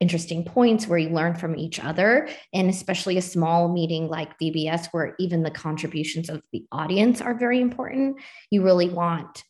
interesting 0.00 0.44
points 0.44 0.86
where 0.86 0.98
you 0.98 1.08
learn 1.08 1.34
from 1.34 1.56
each 1.56 1.82
other 1.82 2.28
and 2.52 2.68
especially 2.68 3.16
a 3.16 3.22
small 3.22 3.72
meeting 3.72 4.08
like 4.08 4.38
VBS 4.38 4.88
where 4.90 5.14
even 5.18 5.42
the 5.42 5.50
contributions 5.50 6.28
of 6.28 6.42
the 6.52 6.64
audience 6.72 7.20
are 7.20 7.32
very 7.32 7.60
important 7.60 8.16
you 8.50 8.62
really 8.62 8.88
want 8.88 9.44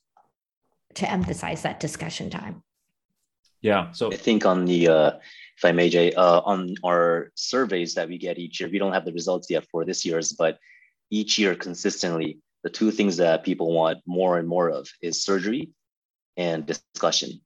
to 0.94 1.10
emphasize 1.10 1.62
that 1.62 1.80
discussion 1.80 2.30
time. 2.30 2.62
Yeah. 3.60 3.92
So 3.92 4.12
I 4.12 4.16
think 4.16 4.44
on 4.44 4.66
the, 4.66 4.88
uh, 4.88 5.10
if 5.56 5.64
I 5.64 5.72
may, 5.72 5.88
Jay, 5.88 6.12
uh, 6.12 6.40
on 6.40 6.74
our 6.84 7.32
surveys 7.34 7.94
that 7.94 8.08
we 8.08 8.18
get 8.18 8.38
each 8.38 8.60
year, 8.60 8.68
we 8.68 8.78
don't 8.78 8.92
have 8.92 9.04
the 9.04 9.12
results 9.12 9.48
yet 9.50 9.64
for 9.70 9.84
this 9.84 10.04
year's, 10.04 10.32
but 10.32 10.58
each 11.10 11.38
year 11.38 11.54
consistently, 11.54 12.40
the 12.62 12.70
two 12.70 12.90
things 12.90 13.16
that 13.18 13.44
people 13.44 13.72
want 13.72 13.98
more 14.06 14.38
and 14.38 14.48
more 14.48 14.70
of 14.70 14.88
is 15.00 15.22
surgery 15.22 15.70
and 16.36 16.66
discussion. 16.66 17.40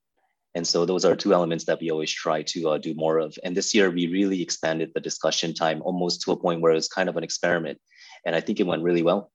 And 0.54 0.66
so 0.66 0.84
those 0.86 1.04
are 1.04 1.14
two 1.14 1.34
elements 1.34 1.64
that 1.66 1.80
we 1.80 1.90
always 1.90 2.10
try 2.10 2.42
to 2.42 2.70
uh, 2.70 2.78
do 2.78 2.94
more 2.94 3.18
of. 3.18 3.36
And 3.44 3.56
this 3.56 3.74
year, 3.74 3.90
we 3.90 4.06
really 4.08 4.42
expanded 4.42 4.90
the 4.94 5.00
discussion 5.00 5.54
time 5.54 5.82
almost 5.82 6.22
to 6.22 6.32
a 6.32 6.36
point 6.36 6.60
where 6.60 6.72
it 6.72 6.76
was 6.76 6.88
kind 6.88 7.08
of 7.08 7.16
an 7.16 7.22
experiment. 7.22 7.78
And 8.24 8.34
I 8.34 8.40
think 8.40 8.58
it 8.58 8.66
went 8.66 8.82
really 8.82 9.02
well. 9.02 9.30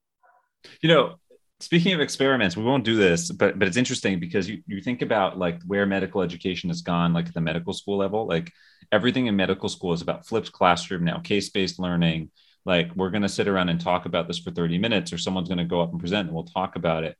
You 0.81 0.89
know, 0.89 1.15
speaking 1.63 1.93
of 1.93 2.01
experiments 2.01 2.57
we 2.57 2.63
won't 2.63 2.83
do 2.83 2.95
this 2.95 3.31
but 3.31 3.57
but 3.57 3.67
it's 3.67 3.77
interesting 3.77 4.19
because 4.19 4.49
you, 4.49 4.61
you 4.67 4.81
think 4.81 5.01
about 5.01 5.37
like 5.37 5.61
where 5.63 5.85
medical 5.85 6.21
education 6.21 6.69
has 6.69 6.81
gone 6.81 7.13
like 7.13 7.27
at 7.27 7.33
the 7.33 7.41
medical 7.41 7.73
school 7.73 7.97
level 7.97 8.27
like 8.27 8.51
everything 8.93 9.25
in 9.25 9.35
medical 9.35 9.69
school 9.69 9.91
is 9.91 10.01
about 10.01 10.25
flipped 10.25 10.51
classroom 10.51 11.03
now 11.03 11.19
case-based 11.19 11.79
learning. 11.79 12.29
Like 12.65 12.95
we're 12.95 13.09
going 13.09 13.23
to 13.23 13.29
sit 13.29 13.47
around 13.47 13.69
and 13.69 13.81
talk 13.81 14.05
about 14.05 14.27
this 14.27 14.39
for 14.39 14.51
30 14.51 14.77
minutes 14.77 15.11
or 15.11 15.17
someone's 15.17 15.49
going 15.49 15.57
to 15.57 15.65
go 15.65 15.81
up 15.81 15.91
and 15.91 15.99
present 15.99 16.27
and 16.27 16.35
we'll 16.35 16.45
talk 16.45 16.75
about 16.75 17.03
it. 17.03 17.17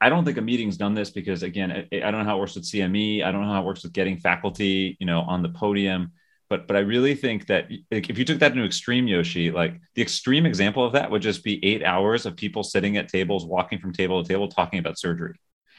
I 0.00 0.08
don't 0.08 0.24
think 0.24 0.36
a 0.36 0.42
meeting's 0.42 0.76
done 0.76 0.94
this 0.94 1.10
because 1.10 1.42
again 1.42 1.72
I, 1.72 1.96
I 1.96 2.10
don't 2.10 2.20
know 2.20 2.24
how 2.24 2.36
it 2.36 2.40
works 2.40 2.56
with 2.56 2.64
cme 2.64 3.24
i 3.24 3.30
don't 3.30 3.42
know 3.42 3.52
how 3.52 3.62
it 3.62 3.64
works 3.64 3.84
with 3.84 3.92
getting 3.92 4.16
faculty 4.16 4.96
you 4.98 5.06
know 5.06 5.20
on 5.20 5.42
the 5.42 5.48
podium 5.48 6.10
but 6.52 6.66
but 6.66 6.76
I 6.76 6.80
really 6.80 7.14
think 7.14 7.46
that 7.46 7.68
if 7.90 8.18
you 8.18 8.26
took 8.26 8.38
that 8.40 8.52
into 8.52 8.62
extreme 8.62 9.08
Yoshi, 9.08 9.50
like 9.50 9.80
the 9.94 10.02
extreme 10.02 10.44
example 10.44 10.84
of 10.84 10.92
that 10.92 11.10
would 11.10 11.22
just 11.22 11.42
be 11.42 11.64
eight 11.64 11.82
hours 11.82 12.26
of 12.26 12.36
people 12.36 12.62
sitting 12.62 12.98
at 12.98 13.08
tables, 13.08 13.46
walking 13.46 13.78
from 13.78 13.94
table 13.94 14.22
to 14.22 14.28
table, 14.28 14.48
talking 14.48 14.78
about 14.78 14.98
surgery, 14.98 15.34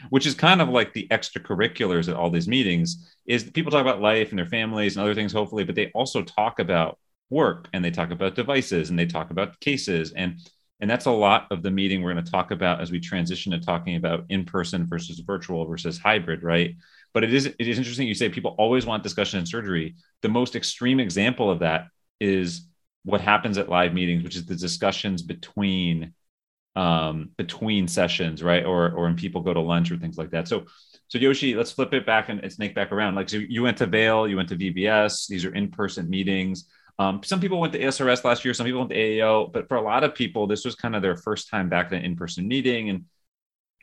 which 0.10 0.26
is 0.26 0.34
kind 0.34 0.64
of 0.64 0.70
like 0.70 0.92
the 0.92 1.08
extracurriculars 1.12 2.10
at 2.10 2.16
all 2.16 2.32
these 2.32 2.48
meetings. 2.48 3.16
Is 3.28 3.44
people 3.44 3.72
talk 3.72 3.82
about 3.82 4.02
life 4.02 4.32
and 4.32 4.40
their 4.40 4.48
families 4.48 4.96
and 4.96 5.04
other 5.04 5.14
things, 5.14 5.32
hopefully, 5.32 5.64
but 5.64 5.76
they 5.76 5.92
also 5.94 6.24
talk 6.24 6.58
about 6.58 6.98
work 7.30 7.68
and 7.72 7.86
they 7.86 7.92
talk 7.92 8.10
about 8.10 8.34
devices 8.34 8.90
and 8.90 8.98
they 8.98 9.06
talk 9.06 9.30
about 9.30 9.60
cases 9.60 10.12
and 10.14 10.40
and 10.80 10.90
that's 10.90 11.06
a 11.06 11.12
lot 11.12 11.48
of 11.52 11.62
the 11.64 11.72
meeting 11.72 12.02
we're 12.02 12.14
going 12.14 12.26
to 12.26 12.32
talk 12.32 12.52
about 12.52 12.82
as 12.82 12.92
we 12.92 13.00
transition 13.00 13.52
to 13.52 13.60
talking 13.60 13.96
about 13.96 14.26
in 14.30 14.44
person 14.44 14.86
versus 14.86 15.20
virtual 15.20 15.66
versus 15.66 15.98
hybrid, 15.98 16.44
right? 16.44 16.76
But 17.13 17.23
it 17.23 17.34
is 17.34 17.45
it 17.45 17.56
is 17.60 17.78
interesting 17.78 18.08
you 18.08 18.15
say 18.15 18.30
people 18.30 18.56
always 18.58 18.86
want 18.86 19.04
discussion 19.04 19.39
in 19.39 19.45
surgery. 19.45 19.95
The 20.21 20.30
most 20.30 20.56
extreme 20.56 20.99
example 20.99 21.49
of 21.52 21.60
that 21.60 21.88
is 22.19 22.67
what 23.04 23.21
happens 23.21 23.58
at 23.58 23.69
live 23.69 23.93
meetings, 23.93 24.23
which 24.23 24.36
is 24.36 24.45
the 24.45 24.56
discussions 24.56 25.21
between 25.21 26.13
um, 26.76 27.30
between 27.38 27.88
sessions, 27.88 28.41
right? 28.41 28.65
Or 28.65 28.91
or 28.91 29.04
when 29.04 29.15
people 29.15 29.41
go 29.41 29.54
to 29.54 29.60
lunch 29.60 29.91
or 29.91 29.97
things 29.97 30.17
like 30.17 30.32
that. 30.32 30.47
So 30.47 30.65
so 31.08 31.19
Yoshi, 31.19 31.54
let's 31.54 31.71
flip 31.71 31.93
it 31.93 32.06
back 32.06 32.30
and 32.30 32.52
snake 32.52 32.73
back 32.73 32.91
around. 32.91 33.15
Like 33.15 33.30
so 33.30 33.38
you 33.38 33.62
went 33.62 33.78
to 33.78 33.86
Vail, 33.86 34.28
you 34.28 34.36
went 34.36 34.49
to 34.49 34.56
VBS. 34.56 35.28
These 35.28 35.45
are 35.45 35.54
in-person 35.54 36.10
meetings. 36.10 36.67
Um, 36.99 37.21
some 37.23 37.39
people 37.39 37.60
went 37.60 37.73
to 37.73 37.80
ASRS 37.80 38.23
last 38.23 38.45
year, 38.45 38.54
some 38.54 38.65
people 38.65 38.82
went 38.82 38.91
to 38.91 38.97
AAO, 38.97 39.52
but 39.52 39.67
for 39.67 39.78
a 39.78 39.82
lot 39.82 40.04
of 40.04 40.13
people, 40.13 40.45
this 40.45 40.63
was 40.63 40.76
kind 40.76 40.95
of 40.95 41.02
their 41.02 41.15
first 41.15 41.49
time 41.49 41.67
back 41.67 41.88
at 41.88 41.93
an 41.93 42.06
in-person 42.06 42.47
meeting. 42.47 42.89
And 42.89 43.06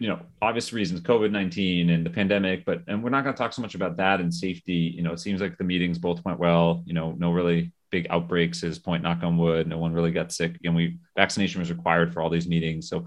you 0.01 0.09
know, 0.09 0.19
obvious 0.41 0.73
reasons, 0.73 1.03
COVID 1.03 1.31
nineteen 1.31 1.91
and 1.91 2.05
the 2.05 2.11
pandemic. 2.11 2.65
But 2.65 2.83
and 2.89 3.05
we're 3.05 3.11
not 3.11 3.23
going 3.23 3.35
to 3.35 3.39
talk 3.39 3.53
so 3.53 3.63
much 3.63 3.75
about 3.75 3.99
that 3.99 4.21
and 4.21 4.33
safety. 4.33 4.93
You 4.97 5.03
know, 5.03 5.13
it 5.13 5.21
seems 5.21 5.41
like 5.41 5.59
the 5.59 5.65
meetings 5.65 5.99
both 5.99 6.25
went 6.25 6.41
well. 6.41 6.83
You 6.87 6.95
know, 6.95 7.15
no 7.19 7.31
really 7.31 7.73
big 7.91 8.07
outbreaks. 8.09 8.63
Is 8.63 8.79
point 8.79 9.03
knock 9.03 9.23
on 9.23 9.37
wood. 9.37 9.69
No 9.69 9.79
one 9.79 9.93
really 9.93 10.11
got 10.11 10.33
sick. 10.33 10.57
And 10.65 10.75
we 10.75 10.99
vaccination 11.15 11.61
was 11.61 11.71
required 11.71 12.13
for 12.13 12.23
all 12.23 12.31
these 12.31 12.49
meetings. 12.49 12.89
So, 12.89 13.05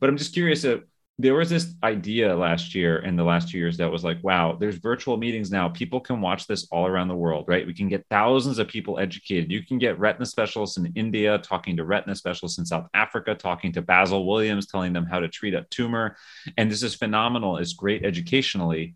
but 0.00 0.08
I'm 0.08 0.16
just 0.16 0.32
curious. 0.32 0.64
Uh, 0.64 0.78
there 1.18 1.34
was 1.34 1.48
this 1.48 1.74
idea 1.82 2.36
last 2.36 2.74
year 2.74 2.98
and 2.98 3.18
the 3.18 3.24
last 3.24 3.48
two 3.48 3.56
years 3.56 3.78
that 3.78 3.90
was 3.90 4.04
like, 4.04 4.22
wow, 4.22 4.54
there's 4.60 4.76
virtual 4.76 5.16
meetings 5.16 5.50
now. 5.50 5.66
People 5.66 5.98
can 5.98 6.20
watch 6.20 6.46
this 6.46 6.68
all 6.70 6.86
around 6.86 7.08
the 7.08 7.16
world, 7.16 7.46
right? 7.48 7.66
We 7.66 7.72
can 7.72 7.88
get 7.88 8.04
thousands 8.10 8.58
of 8.58 8.68
people 8.68 8.98
educated. 8.98 9.50
You 9.50 9.64
can 9.64 9.78
get 9.78 9.98
retina 9.98 10.26
specialists 10.26 10.76
in 10.76 10.92
India 10.94 11.38
talking 11.38 11.74
to 11.78 11.84
retina 11.84 12.14
specialists 12.14 12.58
in 12.58 12.66
South 12.66 12.86
Africa, 12.92 13.34
talking 13.34 13.72
to 13.72 13.82
Basil 13.82 14.26
Williams, 14.26 14.66
telling 14.66 14.92
them 14.92 15.06
how 15.06 15.18
to 15.18 15.28
treat 15.28 15.54
a 15.54 15.64
tumor. 15.70 16.16
And 16.58 16.70
this 16.70 16.82
is 16.82 16.94
phenomenal. 16.94 17.56
It's 17.56 17.72
great 17.72 18.04
educationally. 18.04 18.94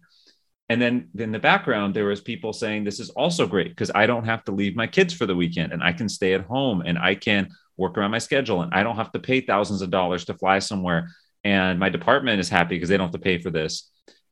And 0.68 0.80
then 0.80 1.08
in 1.18 1.32
the 1.32 1.38
background, 1.38 1.94
there 1.94 2.04
was 2.04 2.20
people 2.20 2.52
saying 2.52 2.84
this 2.84 3.00
is 3.00 3.08
also 3.10 3.46
great 3.46 3.70
because 3.70 3.90
I 3.94 4.04
don't 4.04 4.26
have 4.26 4.44
to 4.44 4.52
leave 4.52 4.76
my 4.76 4.86
kids 4.86 5.14
for 5.14 5.24
the 5.24 5.34
weekend 5.34 5.72
and 5.72 5.82
I 5.82 5.94
can 5.94 6.08
stay 6.08 6.34
at 6.34 6.42
home 6.42 6.82
and 6.84 6.98
I 6.98 7.14
can 7.14 7.48
work 7.78 7.96
around 7.96 8.10
my 8.10 8.18
schedule 8.18 8.60
and 8.60 8.74
I 8.74 8.82
don't 8.82 8.96
have 8.96 9.10
to 9.12 9.18
pay 9.18 9.40
thousands 9.40 9.80
of 9.80 9.90
dollars 9.90 10.26
to 10.26 10.34
fly 10.34 10.58
somewhere 10.58 11.08
and 11.44 11.78
my 11.78 11.88
department 11.88 12.40
is 12.40 12.48
happy 12.48 12.76
because 12.76 12.88
they 12.88 12.96
don't 12.96 13.06
have 13.06 13.12
to 13.12 13.18
pay 13.18 13.38
for 13.38 13.50
this. 13.50 13.90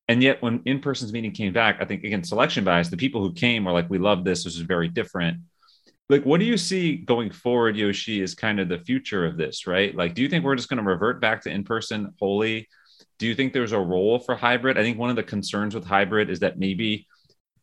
And 0.09 0.23
yet, 0.23 0.41
when 0.43 0.63
in 0.65 0.81
person's 0.81 1.13
meeting 1.13 1.33
came 1.33 1.53
back, 1.53 1.79
I 1.81 1.85
think 1.85 2.05
again 2.05 2.25
selection 2.25 2.65
bias. 2.65 2.89
The 2.89 2.97
people 2.97 3.21
who 3.21 3.33
came 3.33 3.65
were 3.65 3.73
like, 3.73 3.91
"We 3.91 3.99
love 3.99 4.25
this. 4.25 4.45
This 4.45 4.57
is 4.57 4.63
very 4.63 4.89
different." 4.89 5.39
Like, 6.09 6.25
what 6.25 6.41
do 6.41 6.47
you 6.47 6.57
see 6.57 6.97
going 6.97 7.31
forward, 7.31 7.77
Yoshi? 7.77 8.23
Is 8.23 8.35
kind 8.35 8.61
of 8.61 8.69
the 8.69 8.79
future 8.79 9.27
of 9.27 9.37
this, 9.37 9.67
right? 9.67 9.95
Like, 9.95 10.15
do 10.15 10.23
you 10.23 10.29
think 10.29 10.45
we're 10.45 10.57
just 10.57 10.71
going 10.71 10.83
to 10.83 10.91
revert 10.91 11.21
back 11.21 11.43
to 11.43 11.51
in 11.51 11.65
person 11.65 12.15
wholly? 12.19 12.69
Do 13.19 13.27
you 13.27 13.35
think 13.35 13.53
there's 13.53 13.73
a 13.73 13.81
role 13.81 14.19
for 14.19 14.35
hybrid? 14.35 14.79
I 14.79 14.83
think 14.83 14.99
one 14.99 15.11
of 15.11 15.17
the 15.17 15.23
concerns 15.23 15.75
with 15.75 15.85
hybrid 15.85 16.31
is 16.31 16.41
that 16.41 16.59
maybe 16.59 17.07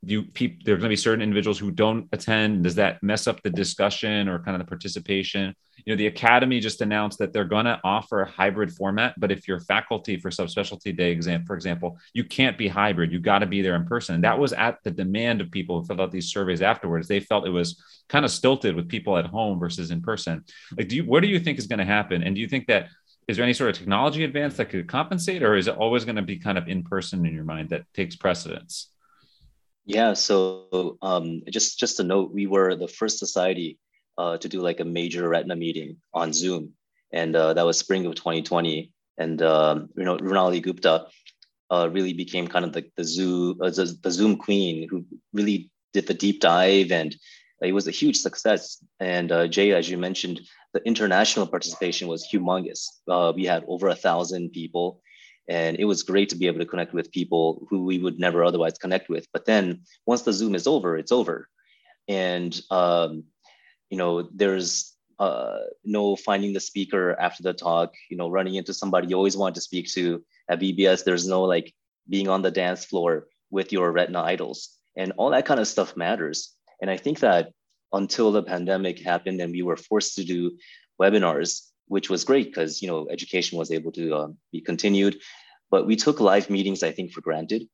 you 0.06 0.24
people 0.24 0.62
there's 0.66 0.78
going 0.78 0.90
to 0.90 0.90
be 0.90 0.96
certain 0.96 1.22
individuals 1.22 1.58
who 1.58 1.72
don't 1.72 2.08
attend. 2.12 2.64
Does 2.64 2.76
that 2.76 3.02
mess 3.02 3.28
up 3.28 3.42
the 3.42 3.50
discussion 3.50 4.30
or 4.30 4.40
kind 4.40 4.56
of 4.56 4.60
the 4.60 4.70
participation? 4.70 5.56
You 5.84 5.94
know 5.94 5.98
the 5.98 6.08
academy 6.08 6.60
just 6.60 6.82
announced 6.82 7.20
that 7.20 7.34
they're 7.34 7.44
going 7.44 7.66
to 7.66 7.80
offer 7.84 8.22
a 8.22 8.30
hybrid 8.30 8.72
format 8.72 9.14
but 9.18 9.32
if 9.32 9.48
you're 9.48 9.60
faculty 9.60 10.18
for 10.18 10.30
subspecialty 10.30 10.96
day 10.96 11.12
exam 11.12 11.46
for 11.46 11.56
example 11.56 11.98
you 12.14 12.24
can't 12.24 12.58
be 12.58 12.68
hybrid. 12.68 13.12
You 13.12 13.20
got 13.20 13.40
to 13.40 13.46
be 13.46 13.62
there 13.62 13.76
in 13.76 13.86
person. 13.86 14.16
And 14.16 14.24
that 14.24 14.40
was 14.40 14.54
at 14.54 14.80
the 14.84 14.92
demand 14.92 15.42
of 15.42 15.52
people 15.52 15.80
who 15.80 15.86
filled 15.86 16.02
out 16.02 16.12
these 16.12 16.32
surveys 16.32 16.62
afterwards. 16.62 17.08
They 17.08 17.20
felt 17.20 17.48
it 17.48 17.52
was 17.52 17.82
kind 18.08 18.26
of 18.26 18.32
stilted 18.32 18.76
with 18.76 18.88
people 18.88 19.18
at 19.18 19.26
home 19.26 19.60
versus 19.60 19.92
in 19.92 20.02
person. 20.02 20.44
Like 20.78 20.88
do 20.88 20.96
you 20.96 21.06
what 21.06 21.22
do 21.22 21.28
you 21.28 21.40
think 21.40 21.58
is 21.58 21.68
going 21.68 21.80
to 21.80 21.86
happen? 21.86 22.24
And 22.24 22.36
do 22.36 22.42
you 22.42 22.48
think 22.48 22.68
that 22.68 22.88
is 23.28 23.38
there 23.38 23.44
any 23.44 23.54
sort 23.54 23.72
of 23.72 23.78
technology 23.78 24.24
advance 24.24 24.58
that 24.58 24.70
could 24.70 24.88
compensate 24.88 25.42
or 25.44 25.56
is 25.56 25.68
it 25.68 25.76
always 25.76 26.06
going 26.06 26.16
to 26.16 26.22
be 26.22 26.38
kind 26.38 26.58
of 26.58 26.68
in 26.68 26.84
person 26.84 27.26
in 27.26 27.34
your 27.34 27.44
mind 27.44 27.70
that 27.70 27.86
takes 27.94 28.16
precedence 28.16 28.90
yeah, 29.86 30.14
so 30.14 30.98
um, 31.02 31.44
just 31.50 31.80
just 31.80 32.00
a 32.00 32.04
note, 32.04 32.34
we 32.34 32.48
were 32.48 32.76
the 32.76 32.88
first 32.88 33.20
society 33.20 33.78
uh, 34.18 34.38
to 34.38 34.50
do 34.50 34.62
like 34.62 34.80
a 34.80 34.86
major 34.86 35.30
retina 35.30 35.56
meeting 35.56 35.98
on 36.14 36.34
Zoom, 36.34 36.74
and 37.14 37.36
uh, 37.36 37.54
that 37.54 37.66
was 37.66 37.78
spring 37.78 38.06
of 38.06 38.16
2020. 38.16 38.92
And 39.18 39.42
um, 39.44 39.90
you 39.96 40.04
know, 40.04 40.18
Mrinali 40.18 40.62
Gupta 40.62 41.06
uh, 41.72 41.90
really 41.92 42.14
became 42.14 42.48
kind 42.48 42.66
of 42.66 42.74
the 42.74 42.86
the 42.98 43.04
Zoom 43.04 43.62
uh, 43.62 43.70
the, 43.70 43.96
the 44.02 44.12
Zoom 44.12 44.38
queen 44.38 44.88
who 44.90 45.06
really 45.34 45.70
did 45.94 46.08
the 46.08 46.16
deep 46.16 46.42
dive, 46.42 46.92
and 46.92 47.16
it 47.62 47.72
was 47.72 47.88
a 47.88 47.92
huge 47.92 48.18
success. 48.18 48.84
And 49.00 49.32
uh, 49.32 49.48
Jay, 49.48 49.72
as 49.72 49.88
you 49.88 50.00
mentioned, 50.00 50.42
the 50.74 50.84
international 50.84 51.48
participation 51.48 52.08
was 52.08 52.28
humongous. 52.28 52.88
Uh, 53.08 53.34
we 53.36 53.46
had 53.46 53.64
over 53.68 53.90
a 53.90 53.96
thousand 53.96 54.52
people 54.52 55.02
and 55.48 55.78
it 55.78 55.86
was 55.86 56.04
great 56.04 56.30
to 56.30 56.36
be 56.36 56.48
able 56.48 56.60
to 56.60 56.66
connect 56.66 56.94
with 56.94 57.12
people 57.12 57.66
who 57.70 57.84
we 57.84 58.00
would 58.00 58.20
never 58.20 58.44
otherwise 58.44 58.78
connect 58.78 59.10
with. 59.10 59.28
But 59.32 59.46
then 59.46 59.82
once 60.06 60.24
the 60.24 60.34
zoom 60.34 60.56
is 60.56 60.68
over 60.68 60.98
it's 60.98 61.12
over. 61.12 61.48
And 62.08 62.60
um, 62.70 63.24
you 63.90 63.98
know 63.98 64.30
there's 64.34 64.94
uh, 65.20 65.60
no 65.84 66.16
finding 66.16 66.54
the 66.54 66.60
speaker 66.60 67.16
after 67.20 67.44
the 67.44 67.54
talk 67.54 67.94
you 68.10 68.18
know 68.18 68.30
running 68.30 68.56
into 68.56 68.74
somebody 68.74 69.08
you 69.08 69.16
always 69.16 69.38
want 69.38 69.56
to 69.56 69.62
speak 69.62 69.90
to 69.90 70.22
at 70.50 70.60
vbs 70.60 71.06
there's 71.06 71.26
no 71.26 71.44
like 71.44 71.74
being 72.10 72.28
on 72.28 72.42
the 72.42 72.52
dance 72.52 72.84
floor 72.86 73.28
with 73.50 73.72
your 73.72 73.92
retina 73.92 74.22
idols. 74.22 74.70
And 74.98 75.14
all 75.18 75.32
that 75.32 75.46
kind 75.46 75.60
of 75.60 75.68
stuff 75.68 75.96
matters. 75.96 76.54
And 76.82 76.90
i 76.90 76.98
think 76.98 77.20
that 77.20 77.52
until 77.94 78.32
the 78.32 78.44
pandemic 78.44 79.00
happened 79.00 79.40
and 79.40 79.52
we 79.52 79.62
were 79.62 79.78
forced 79.78 80.16
to 80.16 80.24
do 80.24 80.58
webinars 81.02 81.70
which 81.88 82.10
was 82.10 82.24
great 82.24 82.48
because 82.48 82.82
you 82.82 82.88
know 82.88 83.08
education 83.10 83.58
was 83.58 83.72
able 83.72 83.92
to 83.94 84.16
um, 84.16 84.38
be 84.52 84.62
continued. 84.62 85.20
But 85.72 85.88
we 85.88 85.96
took 85.96 86.20
live 86.20 86.50
meetings, 86.50 86.84
I 86.84 86.92
think, 86.92 87.12
for 87.12 87.22
granted, 87.22 87.68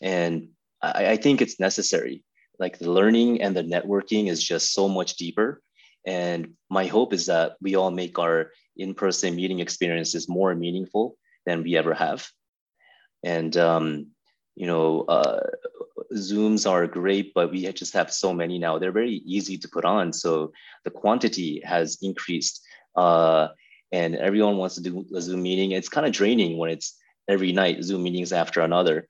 and 0.00 0.48
I, 0.82 1.12
I 1.12 1.16
think 1.16 1.40
it's 1.40 1.60
necessary. 1.60 2.24
Like 2.58 2.78
the 2.78 2.90
learning 2.90 3.42
and 3.42 3.56
the 3.56 3.62
networking 3.62 4.28
is 4.28 4.42
just 4.42 4.74
so 4.74 4.88
much 4.88 5.16
deeper. 5.16 5.62
And 6.06 6.54
my 6.70 6.86
hope 6.86 7.12
is 7.12 7.26
that 7.26 7.56
we 7.60 7.74
all 7.74 7.90
make 7.90 8.18
our 8.18 8.52
in-person 8.76 9.36
meeting 9.36 9.60
experiences 9.60 10.28
more 10.28 10.54
meaningful 10.54 11.16
than 11.46 11.62
we 11.62 11.76
ever 11.76 11.94
have. 11.94 12.26
And 13.22 13.56
um, 13.56 14.08
you 14.56 14.66
know, 14.66 15.02
uh, 15.02 15.40
Zooms 16.14 16.68
are 16.68 16.86
great, 16.86 17.32
but 17.34 17.50
we 17.50 17.70
just 17.72 17.94
have 17.94 18.12
so 18.12 18.32
many 18.32 18.58
now. 18.58 18.78
They're 18.78 18.92
very 18.92 19.22
easy 19.24 19.56
to 19.58 19.68
put 19.68 19.84
on, 19.84 20.12
so 20.12 20.52
the 20.84 20.90
quantity 20.90 21.62
has 21.64 21.98
increased 22.02 22.62
uh, 22.96 23.48
and 23.92 24.16
everyone 24.16 24.56
wants 24.56 24.76
to 24.76 24.82
do 24.82 25.04
a 25.14 25.20
Zoom 25.20 25.42
meeting. 25.42 25.72
It's 25.72 25.88
kind 25.88 26.06
of 26.06 26.12
draining 26.12 26.58
when 26.58 26.70
it's 26.70 26.96
every 27.28 27.52
night 27.52 27.82
Zoom 27.82 28.02
meetings 28.02 28.32
after 28.32 28.60
another. 28.60 29.08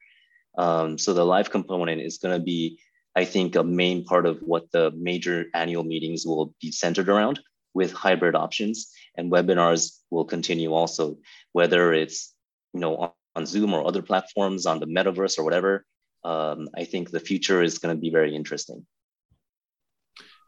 Um, 0.56 0.98
so 0.98 1.14
the 1.14 1.24
live 1.24 1.50
component 1.50 2.00
is 2.00 2.18
going 2.18 2.38
to 2.38 2.44
be, 2.44 2.80
I 3.14 3.24
think, 3.24 3.56
a 3.56 3.64
main 3.64 4.04
part 4.04 4.26
of 4.26 4.40
what 4.40 4.70
the 4.72 4.90
major 4.92 5.46
annual 5.54 5.84
meetings 5.84 6.26
will 6.26 6.54
be 6.60 6.72
centered 6.72 7.08
around 7.08 7.40
with 7.74 7.92
hybrid 7.92 8.34
options 8.34 8.92
and 9.16 9.30
webinars 9.30 9.98
will 10.10 10.24
continue 10.24 10.72
also, 10.72 11.18
whether 11.52 11.92
it's 11.92 12.34
you 12.72 12.80
know 12.80 12.96
on, 12.96 13.10
on 13.36 13.46
Zoom 13.46 13.74
or 13.74 13.86
other 13.86 14.02
platforms 14.02 14.66
on 14.66 14.80
the 14.80 14.86
metaverse 14.86 15.38
or 15.38 15.44
whatever. 15.44 15.84
Um, 16.24 16.68
I 16.76 16.84
think 16.84 17.10
the 17.10 17.20
future 17.20 17.62
is 17.62 17.78
going 17.78 17.94
to 17.94 18.00
be 18.00 18.10
very 18.10 18.34
interesting. 18.34 18.86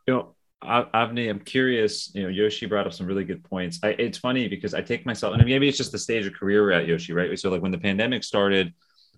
You 0.07 0.15
know, 0.15 0.35
Avni, 0.65 1.29
I'm 1.29 1.41
curious. 1.41 2.11
You 2.15 2.25
know, 2.25 2.29
Yoshi 2.29 2.67
brought 2.67 2.87
up 2.87 2.93
some 2.93 3.07
really 3.07 3.25
good 3.25 3.43
points. 3.45 3.79
I, 3.83 3.89
it's 3.91 4.19
funny 4.19 4.49
because 4.49 4.75
I 4.75 4.81
take 4.81 5.05
myself, 5.05 5.35
and 5.35 5.45
maybe 5.45 5.69
it's 5.69 5.79
just 5.79 5.93
the 5.93 5.99
stage 5.99 6.27
of 6.27 6.35
career 6.35 6.63
we're 6.63 6.73
at, 6.73 6.87
Yoshi, 6.87 7.13
right? 7.13 7.39
So, 7.39 7.51
like 7.51 7.63
when 7.63 7.73
the 7.73 7.79
pandemic 7.79 8.25
started, 8.25 8.73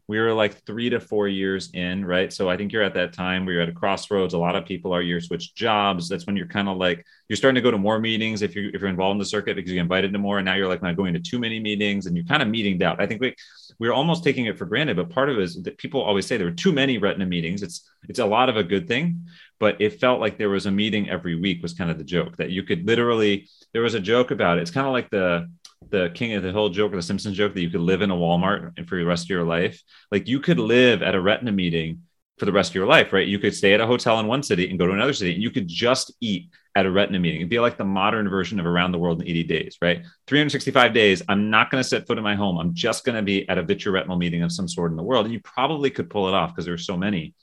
we 0.07 0.19
were 0.19 0.33
like 0.33 0.63
three 0.67 0.91
to 0.91 1.01
four 1.01 1.29
years 1.29 1.71
in, 1.73 2.05
right? 2.05 2.31
So 2.33 2.49
I 2.49 2.57
think 2.57 2.73
you're 2.73 2.83
at 2.83 2.95
that 2.95 3.15
time 3.15 3.47
where 3.47 3.55
you're 3.55 3.63
at 3.63 3.71
a 3.71 3.73
crossroads. 3.73 4.35
A 4.35 4.39
lot 4.39 4.55
of 4.55 4.67
people 4.67 4.93
are 4.93 5.01
you 5.01 5.19
switch 5.21 5.55
jobs. 5.55 6.09
That's 6.09 6.27
when 6.27 6.37
you're 6.37 6.47
kind 6.47 6.69
of 6.69 6.77
like 6.77 7.07
you're 7.29 7.39
starting 7.39 7.55
to 7.55 7.63
go 7.63 7.71
to 7.71 7.79
more 7.79 7.99
meetings 7.99 8.43
if 8.43 8.55
you're 8.55 8.69
if 8.75 8.81
you're 8.81 8.91
involved 8.91 9.15
in 9.15 9.19
the 9.19 9.25
circuit 9.25 9.57
because 9.57 9.73
you 9.73 9.81
invited 9.81 10.13
to 10.13 10.19
more, 10.19 10.39
and 10.39 10.45
now 10.45 10.55
you're 10.55 10.69
like 10.69 10.83
not 10.83 10.97
going 10.97 11.15
to 11.15 11.21
too 11.21 11.39
many 11.39 11.59
meetings, 11.59 12.07
and 12.07 12.17
you're 12.17 12.27
kind 12.27 12.43
of 12.43 12.49
meeting 12.49 12.83
out. 12.83 13.01
I 13.01 13.07
think 13.07 13.23
we 13.23 13.35
we're 13.79 13.93
almost 13.93 14.23
taking 14.23 14.45
it 14.47 14.59
for 14.59 14.67
granted, 14.67 14.97
but 14.97 15.09
part 15.09 15.31
of 15.31 15.39
it 15.39 15.43
is 15.43 15.63
that 15.63 15.79
people 15.79 16.03
always 16.03 16.27
say 16.27 16.37
there 16.37 16.47
were 16.47 16.53
too 16.53 16.73
many 16.73 16.99
retina 16.99 17.25
meetings. 17.25 17.63
It's 17.63 17.89
it's 18.07 18.19
a 18.19 18.27
lot 18.27 18.51
of 18.51 18.57
a 18.59 18.63
good 18.63 18.87
thing, 18.87 19.27
but 19.59 19.81
it 19.81 20.01
felt 20.01 20.21
like 20.21 20.39
there 20.39 20.51
was 20.51 20.67
a 20.67 20.71
meeting 20.71 21.09
every 21.09 21.35
week 21.35 21.63
was 21.63 21.75
kind 21.75 21.91
of 21.91 21.99
the 21.99 22.05
joke 22.05 22.37
that 22.37 22.51
you 22.51 22.63
could 22.63 22.87
literally 22.87 23.49
there 23.73 23.83
was 23.83 23.95
a 23.95 24.01
joke 24.01 24.31
about 24.31 24.59
it. 24.59 24.63
It's 24.63 24.71
kind 24.71 24.87
of 24.87 24.93
like 24.93 25.11
the 25.11 25.51
the 25.91 26.11
king 26.15 26.33
of 26.33 26.43
the 26.43 26.53
hill 26.53 26.71
joke 26.71 26.93
or 26.93 26.97
the 26.97 27.03
Simpsons 27.03 27.37
joke 27.37 27.55
that 27.55 27.61
you 27.61 27.71
could 27.71 27.81
live 27.81 28.03
in 28.03 28.11
a 28.11 28.17
Walmart 28.17 28.73
and 28.77 28.89
for 28.89 28.97
the 28.97 29.05
rest 29.05 29.27
of 29.27 29.31
your 29.31 29.45
life. 29.45 29.83
Like 30.11 30.29
you 30.29 30.41
could 30.41 30.59
live 30.59 31.03
at 31.03 31.15
a 31.15 31.21
retina 31.21 31.53
meeting 31.53 32.03
for 32.39 32.47
the 32.47 32.53
rest 32.53 32.71
of 32.71 32.75
your 32.75 32.87
life, 32.87 33.13
right? 33.13 33.27
You 33.27 33.39
could 33.39 33.55
stay 33.55 33.75
at 33.75 33.81
a 33.81 33.87
hotel 33.87 34.19
in 34.19 34.27
one 34.27 34.43
city 34.43 34.69
and 34.69 34.79
go 34.79 34.87
to 34.87 34.93
another 34.93 35.13
city, 35.13 35.35
and 35.35 35.43
you 35.43 35.51
could 35.51 35.69
just 35.69 36.13
eat 36.21 36.51
at 36.75 36.87
a 36.87 36.91
retina 36.91 37.21
meeting. 37.21 37.41
It'd 37.41 37.51
be 37.51 37.61
like 37.61 37.77
the 37.77 37.85
modern 37.85 38.29
version 38.29 38.59
of 38.59 38.67
around 38.67 38.91
the 38.91 38.99
world 38.99 39.23
in 39.23 39.29
80 39.29 39.45
days, 39.45 39.79
right? 39.81 40.05
365 40.27 40.93
days. 40.93 41.23
I'm 41.29 41.49
not 41.49 41.71
going 41.71 41.83
to 41.83 41.89
set 41.89 42.07
foot 42.07 42.19
in 42.19 42.25
my 42.25 42.35
home. 42.35 42.59
I'm 42.59 42.75
just 42.75 43.05
going 43.05 43.15
to 43.15 43.23
be 43.23 43.49
at 43.49 43.59
a 43.59 43.63
vitreoretinal 43.63 44.19
meeting 44.19 44.43
of 44.43 44.51
some 44.51 44.67
sort 44.67 44.91
in 44.91 44.97
the 44.97 45.03
world. 45.05 45.27
And 45.27 45.33
you 45.33 45.41
probably 45.41 45.91
could 45.91 46.11
pull 46.11 46.27
it 46.27 46.35
off 46.35 46.51
because 46.51 46.65
there 46.65 46.73
there's 46.73 46.87
so 46.87 46.97
many. 46.97 47.35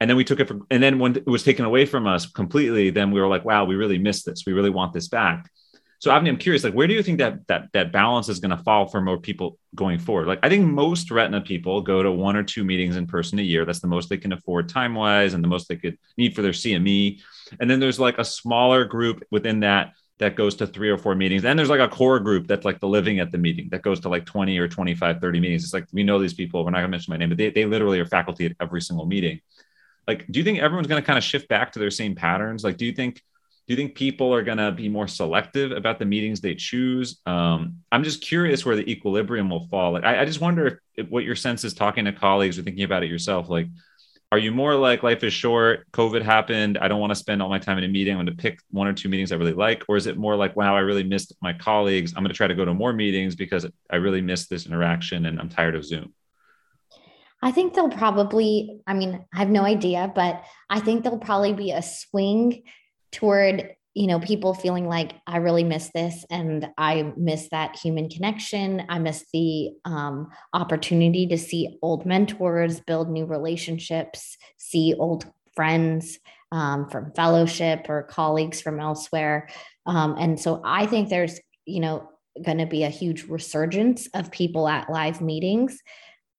And 0.00 0.10
then 0.10 0.16
we 0.16 0.24
took 0.24 0.40
it 0.40 0.48
for, 0.48 0.60
and 0.70 0.82
then 0.82 0.98
when 0.98 1.16
it 1.16 1.26
was 1.26 1.42
taken 1.42 1.64
away 1.64 1.86
from 1.86 2.06
us 2.06 2.26
completely, 2.26 2.90
then 2.90 3.10
we 3.10 3.20
were 3.20 3.28
like, 3.28 3.44
wow, 3.44 3.64
we 3.64 3.76
really 3.76 3.98
missed 3.98 4.26
this. 4.26 4.44
We 4.46 4.52
really 4.52 4.70
want 4.70 4.92
this 4.92 5.08
back. 5.08 5.50
so 6.00 6.10
Avni, 6.10 6.28
I'm 6.28 6.36
curious, 6.36 6.64
like, 6.64 6.74
where 6.74 6.86
do 6.86 6.92
you 6.92 7.02
think 7.02 7.18
that 7.18 7.46
that 7.46 7.68
that 7.72 7.92
balance 7.92 8.28
is 8.28 8.38
going 8.38 8.56
to 8.56 8.62
fall 8.62 8.86
for 8.86 9.00
more 9.00 9.18
people 9.18 9.58
going 9.74 9.98
forward? 9.98 10.26
Like, 10.26 10.40
I 10.42 10.50
think 10.50 10.66
most 10.66 11.10
retina 11.10 11.40
people 11.40 11.80
go 11.80 12.02
to 12.02 12.12
one 12.12 12.36
or 12.36 12.42
two 12.42 12.64
meetings 12.64 12.96
in 12.96 13.06
person 13.06 13.38
a 13.38 13.42
year. 13.42 13.64
That's 13.64 13.80
the 13.80 13.86
most 13.86 14.10
they 14.10 14.18
can 14.18 14.32
afford 14.32 14.68
time 14.68 14.94
wise, 14.94 15.32
and 15.32 15.42
the 15.42 15.48
most 15.48 15.68
they 15.68 15.76
could 15.76 15.96
need 16.18 16.34
for 16.34 16.42
their 16.42 16.52
CME. 16.52 17.20
And 17.58 17.70
then 17.70 17.80
there's 17.80 18.00
like 18.00 18.18
a 18.18 18.24
smaller 18.24 18.84
group 18.84 19.22
within 19.30 19.60
that 19.60 19.94
that 20.18 20.34
goes 20.34 20.54
to 20.56 20.66
three 20.66 20.88
or 20.88 20.96
four 20.96 21.14
meetings. 21.14 21.44
And 21.44 21.58
there's 21.58 21.68
like 21.68 21.80
a 21.80 21.88
core 21.88 22.18
group 22.20 22.46
that's 22.46 22.64
like 22.64 22.80
the 22.80 22.88
living 22.88 23.18
at 23.18 23.32
the 23.32 23.38
meeting 23.38 23.68
that 23.70 23.82
goes 23.82 24.00
to 24.00 24.08
like 24.08 24.24
20 24.24 24.58
or 24.58 24.66
25, 24.66 25.20
30 25.20 25.40
meetings. 25.40 25.64
It's 25.64 25.74
like 25.74 25.86
we 25.92 26.02
know 26.02 26.18
these 26.18 26.34
people. 26.34 26.64
We're 26.64 26.70
not 26.70 26.78
gonna 26.78 26.88
mention 26.88 27.12
my 27.12 27.18
name, 27.18 27.28
but 27.28 27.38
they, 27.38 27.50
they 27.50 27.66
literally 27.66 28.00
are 28.00 28.06
faculty 28.06 28.46
at 28.46 28.52
every 28.60 28.80
single 28.80 29.06
meeting. 29.06 29.40
Like, 30.06 30.26
do 30.30 30.38
you 30.38 30.44
think 30.44 30.58
everyone's 30.58 30.86
gonna 30.86 31.02
kind 31.02 31.18
of 31.18 31.24
shift 31.24 31.48
back 31.48 31.72
to 31.72 31.78
their 31.78 31.90
same 31.90 32.14
patterns? 32.14 32.64
Like, 32.64 32.76
do 32.76 32.86
you 32.86 32.92
think 32.92 33.22
do 33.66 33.72
you 33.72 33.76
think 33.76 33.96
people 33.96 34.32
are 34.32 34.44
going 34.44 34.58
to 34.58 34.70
be 34.70 34.88
more 34.88 35.08
selective 35.08 35.72
about 35.72 35.98
the 35.98 36.04
meetings 36.04 36.40
they 36.40 36.54
choose? 36.54 37.20
Um, 37.26 37.78
I'm 37.90 38.04
just 38.04 38.22
curious 38.22 38.64
where 38.64 38.76
the 38.76 38.88
equilibrium 38.88 39.50
will 39.50 39.66
fall. 39.66 39.90
Like, 39.92 40.04
I, 40.04 40.20
I 40.20 40.24
just 40.24 40.40
wonder 40.40 40.66
if, 40.66 40.74
if, 40.94 41.08
what 41.08 41.24
your 41.24 41.34
sense 41.34 41.64
is 41.64 41.74
talking 41.74 42.04
to 42.04 42.12
colleagues 42.12 42.60
or 42.60 42.62
thinking 42.62 42.84
about 42.84 43.02
it 43.02 43.10
yourself. 43.10 43.48
Like, 43.48 43.66
are 44.30 44.38
you 44.38 44.52
more 44.52 44.76
like 44.76 45.02
life 45.02 45.24
is 45.24 45.32
short? 45.32 45.90
COVID 45.92 46.22
happened. 46.22 46.78
I 46.78 46.86
don't 46.86 47.00
want 47.00 47.10
to 47.10 47.16
spend 47.16 47.42
all 47.42 47.48
my 47.48 47.58
time 47.58 47.78
in 47.78 47.84
a 47.84 47.88
meeting. 47.88 48.12
I'm 48.12 48.24
going 48.24 48.36
to 48.36 48.40
pick 48.40 48.60
one 48.70 48.86
or 48.86 48.92
two 48.92 49.08
meetings 49.08 49.32
I 49.32 49.36
really 49.36 49.52
like. 49.52 49.82
Or 49.88 49.96
is 49.96 50.06
it 50.06 50.16
more 50.16 50.36
like, 50.36 50.54
wow, 50.54 50.76
I 50.76 50.80
really 50.80 51.04
missed 51.04 51.32
my 51.40 51.52
colleagues. 51.52 52.12
I'm 52.16 52.22
going 52.22 52.32
to 52.32 52.36
try 52.36 52.46
to 52.46 52.54
go 52.54 52.64
to 52.64 52.74
more 52.74 52.92
meetings 52.92 53.34
because 53.34 53.66
I 53.90 53.96
really 53.96 54.20
missed 54.20 54.48
this 54.48 54.66
interaction 54.66 55.26
and 55.26 55.40
I'm 55.40 55.48
tired 55.48 55.74
of 55.74 55.84
Zoom. 55.84 56.12
I 57.46 57.52
think 57.52 57.74
they'll 57.74 57.88
probably, 57.88 58.80
I 58.88 58.94
mean, 58.94 59.24
I 59.32 59.38
have 59.38 59.50
no 59.50 59.62
idea, 59.62 60.10
but 60.12 60.42
I 60.68 60.80
think 60.80 61.04
there'll 61.04 61.20
probably 61.20 61.52
be 61.52 61.70
a 61.70 61.80
swing 61.80 62.64
toward 63.12 63.70
you 63.94 64.08
know 64.08 64.18
people 64.18 64.52
feeling 64.52 64.88
like 64.88 65.12
i 65.26 65.38
really 65.38 65.64
miss 65.64 65.88
this 65.94 66.26
and 66.28 66.68
i 66.76 67.14
miss 67.16 67.48
that 67.50 67.76
human 67.76 68.10
connection. 68.10 68.84
I 68.90 68.98
miss 68.98 69.24
the 69.32 69.70
um, 69.86 70.28
opportunity 70.52 71.26
to 71.28 71.38
see 71.38 71.78
old 71.80 72.04
mentors 72.04 72.80
build 72.80 73.08
new 73.08 73.24
relationships 73.24 74.36
see 74.58 74.94
old 74.98 75.24
friends 75.54 76.18
um, 76.52 76.90
from 76.90 77.12
fellowship 77.12 77.86
or 77.88 78.02
colleagues 78.02 78.60
from 78.60 78.80
elsewhere. 78.80 79.48
Um, 79.86 80.16
and 80.18 80.38
so 80.38 80.60
i 80.64 80.84
think 80.84 81.08
there's 81.08 81.40
you 81.64 81.80
know 81.80 82.10
going 82.44 82.58
to 82.58 82.66
be 82.66 82.82
a 82.82 82.90
huge 82.90 83.22
resurgence 83.22 84.08
of 84.08 84.30
people 84.30 84.68
at 84.68 84.90
live 84.90 85.22
meetings 85.22 85.78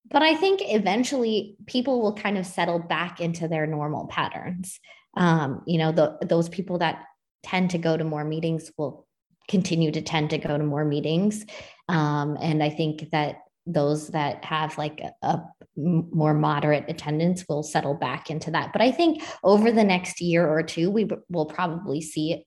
but 0.10 0.22
i 0.22 0.36
think 0.36 0.62
eventually 0.63 1.56
people 1.65 2.02
will 2.02 2.13
kind 2.13 2.38
of 2.38 2.46
settle 2.46 2.80
back 2.80 3.20
into 3.20 3.48
their 3.48 3.67
normal 3.67 4.08
patterns. 4.08 4.80
Um, 5.15 5.63
you 5.65 5.80
know 5.80 5.91
the, 5.91 6.17
those 6.22 6.48
people 6.50 6.78
that 6.80 7.04
tend 7.43 7.72
to 7.72 7.78
go 7.78 7.98
to 7.98 8.04
more 8.04 8.24
meetings 8.24 8.72
will 8.78 9.08
continue 9.48 9.91
to 9.91 10.02
tend 10.02 10.30
to 10.32 10.38
go 10.38 10.58
to 10.58 10.63
more 10.63 10.86
meetings. 10.86 11.46
Um, 11.89 12.38
and 12.41 12.62
i 12.62 12.70
think 12.70 13.10
that 13.12 13.38
those 13.65 14.10
that 14.10 14.46
have 14.46 14.78
like 14.78 15.02
a, 15.02 15.28
a, 15.28 15.43
more 15.76 16.34
moderate 16.34 16.86
attendance 16.88 17.43
will 17.50 17.63
settle 17.63 17.93
back 17.93 18.30
into 18.30 18.52
that. 18.52 18.74
But 18.74 18.82
i 18.82 18.91
think 18.91 19.24
over 19.43 19.72
the 19.72 19.84
next 19.84 20.22
year 20.22 20.48
or 20.48 20.63
two 20.63 20.89
we 20.89 21.08
will 21.30 21.46
probably 21.46 22.02
see 22.02 22.46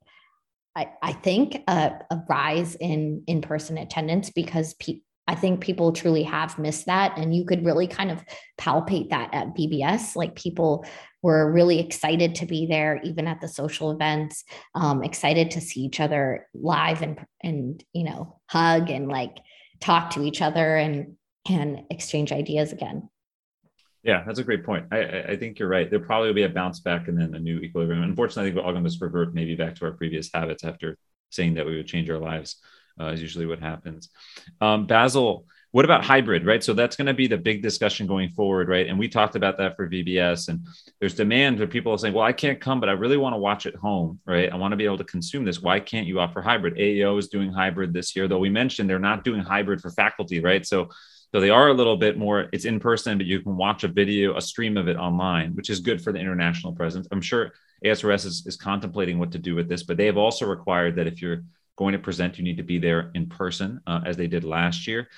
I, 0.76 0.90
I 1.02 1.12
think 1.12 1.62
a, 1.66 1.92
a 2.10 2.22
rise 2.28 2.76
in 2.76 3.24
in-person 3.26 3.76
attendance 3.76 4.30
because 4.30 4.74
pe- 4.74 5.00
I 5.30 5.36
think 5.36 5.60
people 5.60 5.92
truly 5.92 6.24
have 6.24 6.58
missed 6.58 6.86
that. 6.86 7.16
And 7.16 7.32
you 7.32 7.44
could 7.44 7.64
really 7.64 7.86
kind 7.86 8.10
of 8.10 8.24
palpate 8.58 9.10
that 9.10 9.32
at 9.32 9.54
VBS. 9.54 10.16
Like 10.16 10.34
people 10.34 10.84
were 11.22 11.52
really 11.52 11.78
excited 11.78 12.34
to 12.34 12.46
be 12.46 12.66
there, 12.66 13.00
even 13.04 13.28
at 13.28 13.40
the 13.40 13.46
social 13.46 13.92
events, 13.92 14.42
um, 14.74 15.04
excited 15.04 15.52
to 15.52 15.60
see 15.60 15.82
each 15.82 16.00
other 16.00 16.48
live 16.52 17.02
and, 17.02 17.24
and, 17.44 17.84
you 17.92 18.02
know, 18.02 18.40
hug 18.48 18.90
and 18.90 19.06
like 19.06 19.38
talk 19.78 20.10
to 20.10 20.24
each 20.24 20.42
other 20.42 20.76
and, 20.76 21.14
and 21.48 21.84
exchange 21.90 22.32
ideas 22.32 22.72
again. 22.72 23.08
Yeah, 24.02 24.24
that's 24.26 24.40
a 24.40 24.44
great 24.44 24.64
point. 24.64 24.86
I, 24.90 25.22
I 25.28 25.36
think 25.36 25.60
you're 25.60 25.68
right. 25.68 25.88
There 25.88 26.00
probably 26.00 26.26
will 26.26 26.34
be 26.34 26.42
a 26.42 26.48
bounce 26.48 26.80
back 26.80 27.06
and 27.06 27.16
then 27.16 27.36
a 27.36 27.38
new 27.38 27.60
equilibrium. 27.60 28.02
Unfortunately, 28.02 28.42
I 28.42 28.46
think 28.46 28.56
we're 28.56 28.66
all 28.66 28.72
going 28.72 28.84
to 28.84 28.98
revert 29.00 29.32
maybe 29.32 29.54
back 29.54 29.76
to 29.76 29.84
our 29.84 29.92
previous 29.92 30.28
habits 30.34 30.64
after 30.64 30.98
saying 31.28 31.54
that 31.54 31.66
we 31.66 31.76
would 31.76 31.86
change 31.86 32.10
our 32.10 32.18
lives 32.18 32.56
uh, 32.98 33.06
is 33.06 33.20
usually 33.20 33.46
what 33.46 33.60
happens. 33.60 34.08
Um, 34.60 34.86
Basil, 34.86 35.46
what 35.72 35.84
about 35.84 36.04
hybrid, 36.04 36.44
right? 36.46 36.64
So 36.64 36.72
that's 36.72 36.96
going 36.96 37.06
to 37.06 37.14
be 37.14 37.28
the 37.28 37.38
big 37.38 37.62
discussion 37.62 38.06
going 38.06 38.30
forward, 38.30 38.68
right? 38.68 38.88
And 38.88 38.98
we 38.98 39.08
talked 39.08 39.36
about 39.36 39.58
that 39.58 39.76
for 39.76 39.88
VBS, 39.88 40.48
and 40.48 40.66
there's 40.98 41.14
demand 41.14 41.58
for 41.58 41.66
people 41.66 41.96
saying, 41.96 42.14
"Well, 42.14 42.24
I 42.24 42.32
can't 42.32 42.60
come, 42.60 42.80
but 42.80 42.88
I 42.88 42.92
really 42.92 43.16
want 43.16 43.34
to 43.34 43.38
watch 43.38 43.66
at 43.66 43.76
home, 43.76 44.18
right? 44.26 44.50
I 44.52 44.56
want 44.56 44.72
to 44.72 44.76
be 44.76 44.84
able 44.84 44.98
to 44.98 45.04
consume 45.04 45.44
this. 45.44 45.60
Why 45.60 45.78
can't 45.78 46.06
you 46.06 46.18
offer 46.18 46.40
hybrid?" 46.40 46.76
AAO 46.76 47.18
is 47.18 47.28
doing 47.28 47.52
hybrid 47.52 47.92
this 47.92 48.16
year, 48.16 48.26
though 48.26 48.38
we 48.38 48.50
mentioned 48.50 48.90
they're 48.90 48.98
not 48.98 49.22
doing 49.22 49.40
hybrid 49.40 49.80
for 49.80 49.90
faculty, 49.90 50.40
right? 50.40 50.66
So 50.66 50.88
so 51.32 51.40
they 51.40 51.50
are 51.50 51.68
a 51.68 51.74
little 51.74 51.96
bit 51.96 52.18
more, 52.18 52.48
it's 52.52 52.64
in 52.64 52.80
person, 52.80 53.16
but 53.16 53.26
you 53.26 53.40
can 53.40 53.56
watch 53.56 53.84
a 53.84 53.88
video, 53.88 54.36
a 54.36 54.40
stream 54.40 54.76
of 54.76 54.88
it 54.88 54.96
online, 54.96 55.54
which 55.54 55.70
is 55.70 55.78
good 55.78 56.02
for 56.02 56.12
the 56.12 56.18
international 56.18 56.72
presence. 56.72 57.06
I'm 57.12 57.20
sure 57.20 57.52
ASRS 57.84 58.26
is, 58.26 58.46
is 58.46 58.56
contemplating 58.56 59.18
what 59.18 59.30
to 59.32 59.38
do 59.38 59.54
with 59.54 59.68
this, 59.68 59.84
but 59.84 59.96
they 59.96 60.06
have 60.06 60.16
also 60.16 60.44
required 60.44 60.96
that 60.96 61.06
if 61.06 61.22
you're 61.22 61.42
going 61.80 61.94
to 61.94 61.98
present, 61.98 62.36
you 62.36 62.44
need 62.44 62.58
to 62.58 62.62
be 62.62 62.78
there 62.78 63.10
in 63.14 63.26
person, 63.26 63.80
uh, 63.86 64.00
as 64.04 64.14
they 64.14 64.26
did 64.26 64.44
last 64.44 64.86
year. 64.86 65.08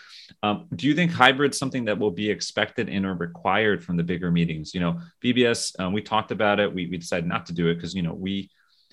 Um, 0.45 0.69
do 0.77 0.87
you 0.87 0.95
think 0.95 1.11
hybrid 1.11 1.57
something 1.57 1.85
that 1.87 1.99
will 1.99 2.13
be 2.13 2.31
expected 2.31 2.89
and 2.89 3.05
or 3.05 3.15
required 3.15 3.85
from 3.85 3.97
the 3.97 4.05
bigger 4.05 4.31
meetings? 4.31 4.73
You 4.73 4.81
know, 4.81 5.01
VBS, 5.25 5.81
um, 5.81 5.93
we 5.93 6.03
talked 6.03 6.31
about 6.31 6.61
it. 6.61 6.73
We, 6.73 6.87
we 6.87 6.99
decided 6.99 7.27
not 7.27 7.47
to 7.47 7.53
do 7.53 7.67
it 7.69 7.75
because 7.75 7.95
you 7.97 8.03
know 8.03 8.15
we 8.15 8.49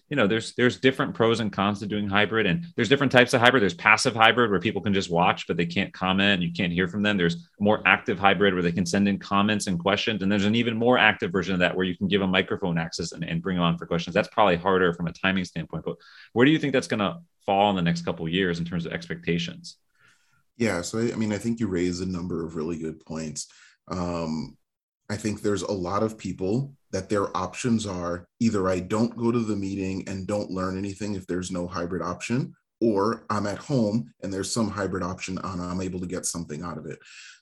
you 0.09 0.15
know 0.15 0.25
there's 0.27 0.53
there's 0.55 0.79
different 0.79 1.13
pros 1.13 1.39
and 1.39 1.51
cons 1.51 1.79
to 1.79 1.85
doing 1.85 2.07
hybrid 2.07 2.45
and 2.47 2.65
there's 2.75 2.89
different 2.89 3.11
types 3.11 3.33
of 3.33 3.41
hybrid. 3.41 3.61
There's 3.61 3.75
passive 3.75 4.15
hybrid 4.15 4.49
where 4.49 4.59
people 4.59 4.81
can 4.81 4.93
just 4.93 5.09
watch 5.09 5.45
but 5.47 5.55
they 5.55 5.65
can't 5.65 5.93
comment 5.93 6.41
you 6.41 6.51
can't 6.51 6.73
hear 6.73 6.87
from 6.87 7.03
them. 7.03 7.15
There's 7.15 7.47
more 7.59 7.81
active 7.85 8.17
hybrid 8.17 8.53
where 8.53 8.63
they 8.63 8.71
can 8.71 8.85
send 8.85 9.07
in 9.07 9.19
comments 9.19 9.67
and 9.67 9.79
questions 9.79 10.23
and 10.23 10.31
there's 10.31 10.45
an 10.45 10.55
even 10.55 10.75
more 10.75 10.97
active 10.97 11.31
version 11.31 11.53
of 11.53 11.59
that 11.59 11.75
where 11.75 11.85
you 11.85 11.95
can 11.95 12.07
give 12.07 12.21
a 12.21 12.27
microphone 12.27 12.77
access 12.77 13.11
and, 13.11 13.23
and 13.23 13.41
bring 13.41 13.57
them 13.57 13.63
on 13.63 13.77
for 13.77 13.85
questions. 13.85 14.13
That's 14.13 14.29
probably 14.29 14.55
harder 14.55 14.93
from 14.93 15.07
a 15.07 15.13
timing 15.13 15.45
standpoint 15.45 15.85
but 15.85 15.97
where 16.33 16.45
do 16.45 16.51
you 16.51 16.59
think 16.59 16.73
that's 16.73 16.87
going 16.87 16.99
to 16.99 17.17
fall 17.45 17.69
in 17.69 17.75
the 17.75 17.81
next 17.81 18.03
couple 18.03 18.27
years 18.27 18.59
in 18.59 18.65
terms 18.65 18.85
of 18.85 18.93
expectations? 18.93 19.77
Yeah 20.57 20.81
so 20.81 20.99
i 20.99 21.15
mean 21.15 21.31
i 21.31 21.37
think 21.37 21.61
you 21.61 21.67
raise 21.67 22.01
a 22.01 22.05
number 22.05 22.45
of 22.45 22.55
really 22.55 22.77
good 22.77 22.99
points. 23.05 23.47
Um, 23.87 24.57
I 25.09 25.17
think 25.17 25.41
there's 25.41 25.63
a 25.63 25.71
lot 25.71 26.03
of 26.03 26.17
people 26.17 26.73
that 26.91 27.09
their 27.09 27.35
options 27.35 27.85
are 27.85 28.25
either 28.39 28.67
I 28.69 28.79
don't 28.79 29.15
go 29.17 29.31
to 29.31 29.39
the 29.39 29.55
meeting 29.55 30.07
and 30.07 30.27
don't 30.27 30.51
learn 30.51 30.77
anything 30.77 31.15
if 31.15 31.25
there's 31.27 31.51
no 31.51 31.67
hybrid 31.67 32.01
option, 32.01 32.53
or 32.81 33.25
I'm 33.29 33.47
at 33.47 33.57
home 33.57 34.13
and 34.23 34.31
there's 34.31 34.51
some 34.51 34.69
hybrid 34.69 35.03
option 35.03 35.37
and 35.43 35.61
I'm 35.61 35.81
able 35.81 35.99
to 35.99 36.07
get 36.07 36.25
something 36.25 36.63
out 36.63 36.77
of 36.77 36.85
it. 36.85 36.99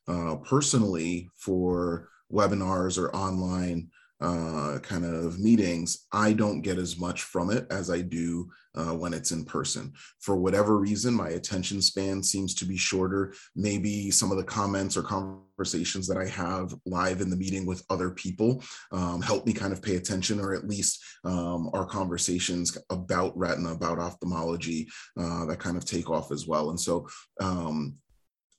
Uh, 0.08 0.36
personally, 0.38 1.30
for 1.36 2.10
webinars 2.32 2.98
or 2.98 3.14
online 3.16 3.90
uh, 4.20 4.80
kind 4.82 5.06
of 5.06 5.40
meetings, 5.40 6.08
I 6.12 6.34
don't 6.34 6.62
get 6.62 6.78
as 6.78 7.00
much 7.00 7.24
from 7.24 7.52
it 7.52 7.68
as 7.70 7.90
I 7.90 8.02
do 8.02 8.50
uh, 8.76 8.94
when 8.94 9.14
it's 9.14 9.32
in 9.32 9.46
person. 9.46 9.94
For 10.20 10.36
whatever 10.36 10.78
reason, 10.78 11.14
my 11.14 11.30
attention 11.30 11.82
span 11.82 12.24
seems 12.24 12.54
to 12.56 12.66
be 12.66 12.78
shorter. 12.78 13.34
Maybe 13.56 14.12
some 14.12 14.32
of 14.32 14.38
the 14.38 14.44
comments 14.44 14.98
or 14.98 15.04
conversations 15.04 16.08
that 16.08 16.18
I 16.18 16.28
have 16.28 16.74
live 16.86 17.22
in 17.22 17.30
the 17.30 17.38
meeting 17.38 17.66
with 17.66 17.84
other 17.90 18.12
people 18.12 18.64
um, 18.92 19.22
help 19.22 19.46
me 19.46 19.54
kind 19.54 19.74
of 19.74 19.82
pay 19.82 19.96
attention, 19.96 20.40
or 20.40 20.54
at 20.54 20.68
least 20.68 21.04
um, 21.24 21.70
our 21.74 21.86
conversations 21.86 22.78
about 22.90 23.38
retina, 23.38 23.72
about 23.72 24.00
ophthalmology, 24.00 24.88
uh, 25.20 25.46
that 25.46 25.60
kind 25.60 25.78
of 25.78 25.86
take 25.86 26.10
off 26.10 26.32
as 26.32 26.48
well. 26.48 26.70
And 26.70 26.80
so 26.80 27.08
um, 27.40 27.96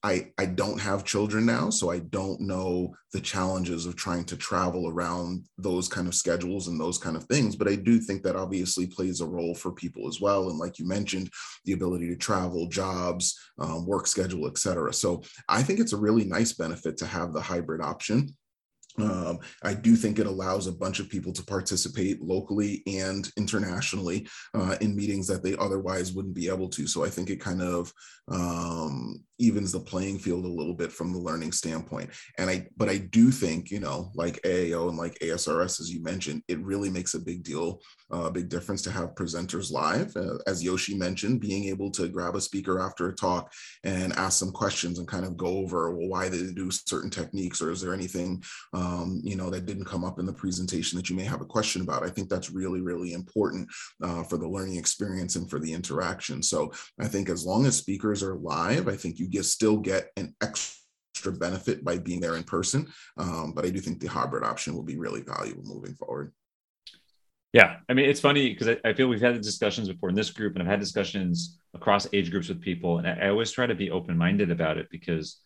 I, 0.04 0.30
I 0.38 0.46
don't 0.46 0.80
have 0.80 1.04
children 1.04 1.44
now, 1.44 1.70
so 1.70 1.90
I 1.90 1.98
don't 1.98 2.40
know 2.40 2.94
the 3.12 3.20
challenges 3.20 3.84
of 3.84 3.96
trying 3.96 4.24
to 4.26 4.37
travel 4.37 4.88
around 4.88 5.44
those 5.58 5.88
kind 5.88 6.06
of 6.06 6.14
schedules 6.14 6.68
and 6.68 6.80
those 6.80 6.98
kind 6.98 7.16
of 7.16 7.24
things. 7.24 7.56
But 7.56 7.68
I 7.68 7.74
do 7.74 7.98
think 7.98 8.22
that 8.22 8.37
obviously 8.37 8.87
plays 8.87 9.20
a 9.20 9.26
role 9.26 9.56
for 9.56 9.72
people 9.72 10.06
as 10.06 10.20
well. 10.20 10.50
And 10.50 10.58
like 10.58 10.78
you 10.78 10.87
mentioned, 10.87 11.30
the 11.64 11.72
ability 11.72 12.06
to 12.08 12.16
travel, 12.16 12.68
jobs, 12.68 13.37
um, 13.58 13.87
work 13.87 14.06
schedule, 14.06 14.46
et 14.46 14.58
cetera. 14.58 14.92
So 14.92 15.22
I 15.48 15.64
think 15.64 15.80
it's 15.80 15.92
a 15.92 15.96
really 15.96 16.24
nice 16.24 16.52
benefit 16.52 16.96
to 16.98 17.06
have 17.06 17.32
the 17.32 17.40
hybrid 17.40 17.80
option. 17.80 18.37
Um, 18.98 19.38
I 19.62 19.74
do 19.74 19.96
think 19.96 20.18
it 20.18 20.26
allows 20.26 20.66
a 20.66 20.72
bunch 20.72 21.00
of 21.00 21.08
people 21.08 21.32
to 21.32 21.44
participate 21.44 22.22
locally 22.22 22.82
and 22.87 23.30
internationally 23.37 24.28
uh, 24.54 24.76
in 24.80 24.96
meetings 24.96 25.26
that 25.28 25.42
they 25.42 25.56
otherwise 25.56 26.12
wouldn't 26.12 26.34
be 26.34 26.48
able 26.48 26.68
to. 26.70 26.87
So 26.87 27.04
I 27.04 27.11
think 27.11 27.30
it 27.30 27.40
kind 27.40 27.62
of 27.62 27.92
um, 28.30 29.24
evens 29.38 29.72
the 29.72 29.80
playing 29.80 30.18
field 30.18 30.44
a 30.44 30.48
little 30.48 30.74
bit 30.74 30.92
from 30.92 31.12
the 31.12 31.18
learning 31.18 31.52
standpoint. 31.52 32.11
And 32.38 32.50
I, 32.50 32.66
but 32.76 32.88
I 32.88 32.98
do 32.98 33.30
think, 33.30 33.70
you 33.70 33.80
know, 33.80 34.11
like 34.14 34.42
AAO 34.42 34.88
and 34.88 34.98
like 34.98 35.18
ASRS, 35.20 35.80
as 35.80 35.90
you 35.90 36.02
mentioned, 36.02 36.42
it 36.48 36.58
really 36.61 36.90
makes 36.90 37.14
a 37.14 37.20
big 37.20 37.42
deal, 37.42 37.80
uh, 38.12 38.18
a 38.18 38.24
uh, 38.24 38.30
big 38.30 38.48
difference 38.48 38.82
to 38.82 38.90
have 38.90 39.14
presenters 39.14 39.70
live. 39.70 40.14
Uh, 40.16 40.38
as 40.46 40.62
Yoshi 40.62 40.96
mentioned, 40.96 41.40
being 41.40 41.64
able 41.64 41.90
to 41.92 42.08
grab 42.08 42.34
a 42.34 42.40
speaker 42.40 42.80
after 42.80 43.08
a 43.08 43.14
talk 43.14 43.52
and 43.84 44.12
ask 44.14 44.38
some 44.38 44.50
questions 44.50 44.98
and 44.98 45.06
kind 45.06 45.24
of 45.24 45.37
go 45.37 45.58
over, 45.58 45.94
well, 45.94 46.08
why 46.08 46.28
they 46.28 46.52
do 46.52 46.70
certain 46.70 47.11
techniques 47.11 47.62
or 47.62 47.70
is 47.70 47.80
there 47.80 47.94
anything 47.94 48.42
uh, 48.74 48.88
um, 48.88 49.20
you 49.22 49.37
know, 49.37 49.51
that 49.51 49.66
didn't 49.66 49.85
come 49.85 50.05
up 50.05 50.18
in 50.18 50.27
the 50.27 50.33
presentation 50.33 50.96
that 50.96 51.11
you 51.11 51.16
may 51.16 51.24
have 51.24 51.40
a 51.40 51.46
question 51.46 51.83
about. 51.83 52.03
I 52.03 52.09
think 52.09 52.29
that's 52.29 52.51
really, 52.51 52.81
really 52.81 53.12
important 53.12 53.68
uh, 54.03 54.22
for 54.24 54.38
the 54.38 54.48
learning 54.48 54.77
experience 54.77 55.37
and 55.37 55.48
for 55.48 55.59
the 55.59 55.72
interaction. 55.72 56.42
So 56.42 56.72
I 57.01 57.07
think 57.07 57.29
as 57.29 57.44
long 57.44 57.66
as 57.66 57.77
speakers 57.77 58.22
are 58.22 58.37
live, 58.37 58.88
I 58.88 58.96
think 58.96 59.18
you 59.18 59.29
get 59.29 59.44
still 59.44 59.77
get 59.77 60.11
an 60.16 60.35
extra 60.42 61.33
benefit 61.33 61.85
by 61.85 61.98
being 61.98 62.20
there 62.20 62.37
in 62.37 62.44
person. 62.44 62.88
Um, 63.16 63.53
but 63.55 63.64
I 63.64 63.70
do 63.70 63.81
think 63.81 64.01
the 64.01 64.07
hybrid 64.07 64.44
option 64.44 64.74
will 64.74 64.85
be 64.85 64.96
really 64.96 65.22
valuable 65.22 65.64
moving 65.64 65.94
forward. 65.94 66.33
Yeah, 67.53 67.77
I 67.88 67.94
mean 67.94 68.09
it's 68.09 68.20
funny 68.20 68.51
because 68.51 68.68
I, 68.68 68.77
I, 68.85 68.92
feel 68.92 69.09
we've 69.09 69.22
had 69.22 69.40
discussions 69.40 69.88
before 69.88 70.11
in 70.11 70.14
this 70.14 70.31
group, 70.31 70.55
and 70.55 70.62
I've 70.62 70.68
had 70.68 70.81
discussions 70.81 71.59
across 71.72 72.07
age 72.12 72.31
groups 72.31 72.51
with 72.51 72.61
people, 72.61 72.98
and 72.98 73.09
I, 73.09 73.12
I 73.12 73.29
always 73.31 73.51
try 73.51 73.66
to 73.66 73.74
be 73.74 73.90
open 73.90 74.18
minded 74.18 74.51
about 74.51 74.77
it 74.77 74.87
because 74.90 75.40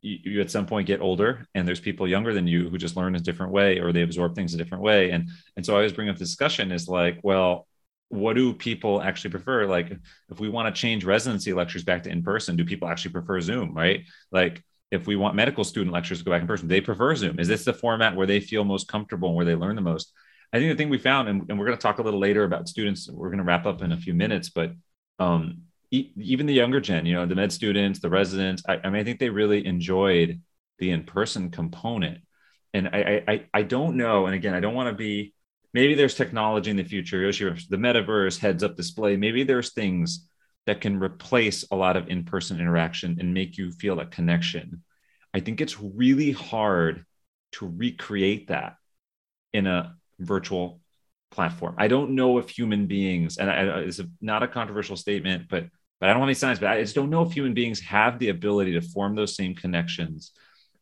you, 0.00 0.18
you, 0.22 0.40
at 0.40 0.50
some 0.50 0.66
point 0.66 0.86
get 0.86 1.00
older, 1.00 1.46
and 1.54 1.66
there's 1.66 1.80
people 1.80 2.08
younger 2.08 2.34
than 2.34 2.46
you 2.46 2.68
who 2.68 2.78
just 2.78 2.96
learn 2.96 3.14
a 3.14 3.20
different 3.20 3.52
way 3.52 3.78
or 3.78 3.92
they 3.92 4.02
absorb 4.02 4.34
things 4.34 4.54
a 4.54 4.58
different 4.58 4.82
way, 4.82 5.10
and 5.10 5.28
and 5.56 5.64
so 5.64 5.74
I 5.74 5.76
always 5.76 5.92
bring 5.92 6.08
up 6.08 6.16
the 6.16 6.24
discussion 6.24 6.72
is 6.72 6.88
like, 6.88 7.20
well, 7.22 7.66
what 8.08 8.34
do 8.34 8.52
people 8.52 9.00
actually 9.00 9.30
prefer? 9.30 9.66
Like, 9.66 9.92
if 10.30 10.40
we 10.40 10.48
want 10.48 10.74
to 10.74 10.80
change 10.80 11.04
residency 11.04 11.52
lectures 11.52 11.84
back 11.84 12.02
to 12.02 12.10
in 12.10 12.22
person, 12.22 12.56
do 12.56 12.64
people 12.64 12.88
actually 12.88 13.12
prefer 13.12 13.40
Zoom? 13.40 13.74
Right? 13.74 14.04
Like, 14.30 14.62
if 14.90 15.06
we 15.06 15.16
want 15.16 15.34
medical 15.34 15.64
student 15.64 15.92
lectures 15.92 16.18
to 16.18 16.24
go 16.24 16.30
back 16.30 16.42
in 16.42 16.46
person, 16.46 16.68
they 16.68 16.80
prefer 16.80 17.14
Zoom. 17.16 17.38
Is 17.38 17.48
this 17.48 17.64
the 17.64 17.72
format 17.72 18.14
where 18.14 18.26
they 18.26 18.40
feel 18.40 18.64
most 18.64 18.88
comfortable 18.88 19.28
and 19.28 19.36
where 19.36 19.46
they 19.46 19.54
learn 19.54 19.76
the 19.76 19.82
most? 19.82 20.12
I 20.52 20.58
think 20.58 20.70
the 20.70 20.76
thing 20.76 20.90
we 20.90 20.98
found, 20.98 21.28
and, 21.28 21.48
and 21.48 21.58
we're 21.58 21.64
going 21.64 21.78
to 21.78 21.82
talk 21.82 21.98
a 21.98 22.02
little 22.02 22.20
later 22.20 22.44
about 22.44 22.68
students, 22.68 23.08
we're 23.10 23.28
going 23.28 23.38
to 23.38 23.44
wrap 23.44 23.64
up 23.64 23.80
in 23.80 23.92
a 23.92 23.96
few 23.96 24.12
minutes, 24.12 24.50
but 24.50 24.72
um, 25.18 25.62
even 25.92 26.46
the 26.46 26.54
younger 26.54 26.80
gen, 26.80 27.04
you 27.04 27.14
know, 27.14 27.26
the 27.26 27.34
med 27.34 27.52
students, 27.52 28.00
the 28.00 28.08
residents, 28.08 28.62
I, 28.66 28.80
I 28.82 28.88
mean, 28.88 29.00
I 29.00 29.04
think 29.04 29.20
they 29.20 29.28
really 29.28 29.66
enjoyed 29.66 30.40
the 30.78 30.90
in-person 30.90 31.50
component. 31.50 32.20
And 32.72 32.88
I, 32.88 33.22
I, 33.28 33.46
I 33.52 33.62
don't 33.62 33.96
know. 33.96 34.24
And 34.24 34.34
again, 34.34 34.54
I 34.54 34.60
don't 34.60 34.74
want 34.74 34.88
to 34.88 34.94
be, 34.94 35.34
maybe 35.74 35.94
there's 35.94 36.14
technology 36.14 36.70
in 36.70 36.78
the 36.78 36.84
future, 36.84 37.30
the 37.30 37.76
metaverse, 37.76 38.38
heads 38.38 38.64
up 38.64 38.74
display. 38.74 39.18
Maybe 39.18 39.44
there's 39.44 39.74
things 39.74 40.26
that 40.64 40.80
can 40.80 40.98
replace 40.98 41.66
a 41.70 41.76
lot 41.76 41.98
of 41.98 42.08
in-person 42.08 42.58
interaction 42.58 43.18
and 43.20 43.34
make 43.34 43.58
you 43.58 43.70
feel 43.70 44.00
a 44.00 44.06
connection. 44.06 44.82
I 45.34 45.40
think 45.40 45.60
it's 45.60 45.78
really 45.78 46.32
hard 46.32 47.04
to 47.52 47.66
recreate 47.66 48.48
that 48.48 48.76
in 49.52 49.66
a 49.66 49.94
virtual 50.18 50.80
platform. 51.30 51.74
I 51.76 51.88
don't 51.88 52.14
know 52.14 52.38
if 52.38 52.48
human 52.48 52.86
beings, 52.86 53.36
and 53.36 53.50
I, 53.50 53.80
it's 53.80 53.98
a, 53.98 54.06
not 54.22 54.42
a 54.42 54.48
controversial 54.48 54.96
statement, 54.96 55.48
but 55.50 55.66
but 56.02 56.08
I 56.08 56.14
don't 56.14 56.18
want 56.18 56.30
any 56.30 56.34
science, 56.34 56.58
but 56.58 56.68
I 56.68 56.80
just 56.80 56.96
don't 56.96 57.10
know 57.10 57.22
if 57.22 57.30
human 57.30 57.54
beings 57.54 57.78
have 57.82 58.18
the 58.18 58.30
ability 58.30 58.72
to 58.72 58.80
form 58.80 59.14
those 59.14 59.36
same 59.36 59.54
connections 59.54 60.32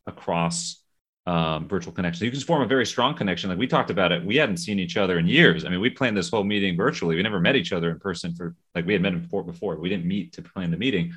across 0.07 0.81
um, 1.27 1.67
virtual 1.67 1.93
connections. 1.93 2.23
You 2.23 2.31
can 2.31 2.39
form 2.39 2.63
a 2.63 2.65
very 2.65 2.87
strong 2.87 3.13
connection. 3.15 3.51
Like 3.51 3.59
we 3.59 3.67
talked 3.67 3.91
about 3.91 4.11
it, 4.11 4.25
we 4.25 4.37
hadn't 4.37 4.57
seen 4.57 4.79
each 4.79 4.97
other 4.97 5.19
in 5.19 5.27
years. 5.27 5.63
I 5.63 5.69
mean, 5.69 5.79
we 5.79 5.91
planned 5.91 6.17
this 6.17 6.31
whole 6.31 6.43
meeting 6.43 6.75
virtually. 6.75 7.17
We 7.17 7.21
never 7.21 7.39
met 7.39 7.55
each 7.55 7.71
other 7.71 7.91
in 7.91 7.99
person 7.99 8.33
for 8.33 8.55
like 8.73 8.87
we 8.87 8.93
had 8.93 9.03
met 9.03 9.13
before 9.21 9.43
before. 9.43 9.75
We 9.75 9.89
didn't 9.89 10.05
meet 10.07 10.33
to 10.33 10.41
plan 10.41 10.71
the 10.71 10.77
meeting, 10.77 11.13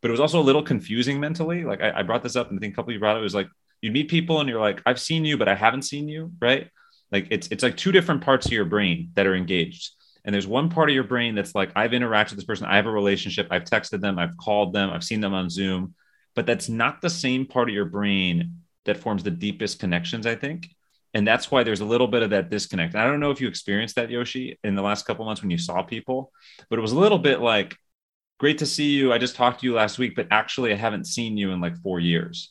but 0.00 0.08
it 0.08 0.12
was 0.12 0.20
also 0.20 0.40
a 0.40 0.42
little 0.42 0.62
confusing 0.62 1.20
mentally. 1.20 1.64
Like 1.64 1.82
I, 1.82 1.98
I 1.98 2.02
brought 2.02 2.22
this 2.22 2.36
up, 2.36 2.48
and 2.48 2.58
I 2.58 2.60
think 2.60 2.72
a 2.72 2.76
couple 2.76 2.92
of 2.92 2.94
you 2.94 2.98
brought 2.98 3.16
it. 3.16 3.20
it 3.20 3.24
was 3.24 3.34
like 3.34 3.48
you 3.82 3.92
meet 3.92 4.08
people 4.08 4.40
and 4.40 4.48
you're 4.48 4.58
like, 4.58 4.80
I've 4.86 4.98
seen 4.98 5.26
you, 5.26 5.36
but 5.36 5.48
I 5.48 5.54
haven't 5.54 5.82
seen 5.82 6.08
you, 6.08 6.32
right? 6.40 6.70
Like 7.12 7.26
it's 7.30 7.48
it's 7.48 7.62
like 7.62 7.76
two 7.76 7.92
different 7.92 8.22
parts 8.22 8.46
of 8.46 8.52
your 8.52 8.64
brain 8.64 9.10
that 9.16 9.26
are 9.26 9.34
engaged. 9.34 9.90
And 10.24 10.34
there's 10.34 10.46
one 10.46 10.70
part 10.70 10.88
of 10.88 10.94
your 10.94 11.04
brain 11.04 11.34
that's 11.34 11.54
like, 11.54 11.70
I've 11.76 11.90
interacted 11.90 12.30
with 12.30 12.36
this 12.36 12.44
person, 12.44 12.66
I 12.66 12.76
have 12.76 12.86
a 12.86 12.90
relationship, 12.90 13.48
I've 13.50 13.64
texted 13.64 14.00
them, 14.00 14.18
I've 14.18 14.36
called 14.36 14.72
them, 14.72 14.90
I've 14.90 15.04
seen 15.04 15.20
them 15.20 15.34
on 15.34 15.50
Zoom, 15.50 15.94
but 16.34 16.46
that's 16.46 16.68
not 16.68 17.00
the 17.02 17.10
same 17.10 17.44
part 17.46 17.68
of 17.68 17.74
your 17.74 17.84
brain 17.84 18.60
that 18.86 18.96
forms 18.96 19.22
the 19.22 19.30
deepest 19.30 19.78
connections, 19.78 20.26
I 20.26 20.34
think. 20.34 20.68
And 21.12 21.26
that's 21.26 21.50
why 21.50 21.62
there's 21.62 21.80
a 21.80 21.84
little 21.84 22.08
bit 22.08 22.22
of 22.22 22.30
that 22.30 22.50
disconnect. 22.50 22.94
I 22.94 23.06
don't 23.06 23.20
know 23.20 23.30
if 23.30 23.40
you 23.40 23.48
experienced 23.48 23.96
that, 23.96 24.10
Yoshi, 24.10 24.58
in 24.64 24.74
the 24.74 24.82
last 24.82 25.06
couple 25.06 25.24
months 25.24 25.42
when 25.42 25.50
you 25.50 25.58
saw 25.58 25.82
people, 25.82 26.32
but 26.70 26.78
it 26.78 26.82
was 26.82 26.92
a 26.92 26.98
little 26.98 27.18
bit 27.18 27.40
like, 27.40 27.76
great 28.40 28.58
to 28.58 28.66
see 28.66 28.90
you. 28.90 29.12
I 29.12 29.18
just 29.18 29.36
talked 29.36 29.60
to 29.60 29.66
you 29.66 29.74
last 29.74 29.98
week, 29.98 30.16
but 30.16 30.26
actually, 30.30 30.72
I 30.72 30.76
haven't 30.76 31.06
seen 31.06 31.36
you 31.36 31.52
in 31.52 31.60
like 31.60 31.76
four 31.82 32.00
years. 32.00 32.50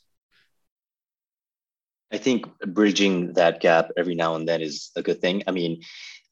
I 2.11 2.19
think 2.19 2.45
bridging 2.59 3.33
that 3.33 3.59
gap 3.59 3.89
every 3.97 4.15
now 4.15 4.35
and 4.35 4.47
then 4.47 4.61
is 4.61 4.91
a 4.95 5.01
good 5.01 5.19
thing. 5.19 5.43
I 5.47 5.51
mean, 5.51 5.81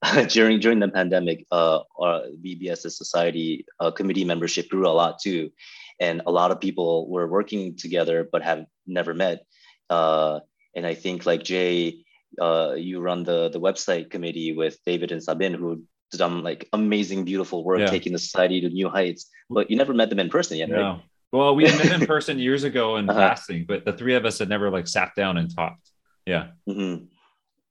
during 0.30 0.60
during 0.60 0.80
the 0.80 0.88
pandemic, 0.88 1.46
uh, 1.52 1.80
our 2.00 2.24
VBS 2.44 2.90
Society 2.92 3.66
uh, 3.80 3.92
committee 3.92 4.26
membership 4.26 4.70
grew 4.70 4.88
a 4.88 4.90
lot 4.90 5.20
too, 5.20 5.52
and 6.00 6.22
a 6.26 6.32
lot 6.32 6.52
of 6.52 6.60
people 6.60 7.10
were 7.10 7.28
working 7.28 7.76
together 7.76 8.28
but 8.32 8.42
have 8.42 8.66
never 8.88 9.14
met. 9.14 9.46
Uh, 9.90 10.40
and 10.76 10.88
I 10.88 10.96
think 10.96 11.26
like 11.26 11.44
Jay, 11.44 12.04
uh, 12.40 12.74
you 12.76 13.00
run 13.00 13.24
the 13.24 13.50
the 13.50 13.60
website 13.60 14.10
committee 14.10 14.54
with 14.54 14.78
David 14.86 15.12
and 15.12 15.22
Sabin, 15.22 15.54
who 15.54 15.84
done 16.18 16.44
like 16.44 16.68
amazing, 16.74 17.24
beautiful 17.24 17.64
work, 17.64 17.80
yeah. 17.80 17.86
taking 17.88 18.14
the 18.14 18.20
society 18.20 18.62
to 18.62 18.70
new 18.70 18.90
heights. 18.90 19.30
But 19.50 19.70
you 19.70 19.78
never 19.78 19.94
met 19.94 20.10
them 20.10 20.20
in 20.20 20.30
person 20.30 20.58
yet, 20.58 20.72
right? 20.72 21.00
Well, 21.32 21.56
we 21.56 21.64
met 21.64 21.92
in 21.92 22.06
person 22.16 22.40
years 22.40 22.64
ago 22.64 22.98
in 22.98 23.10
uh-huh. 23.10 23.20
passing, 23.20 23.66
but 23.68 23.86
the 23.86 23.94
three 23.94 24.16
of 24.16 24.26
us 24.26 24.40
had 24.40 24.50
never 24.50 24.70
like 24.70 24.88
sat 24.88 25.12
down 25.16 25.38
and 25.38 25.54
talked. 25.54 25.90
Yeah. 26.26 26.50
Mm-hmm. 26.68 27.06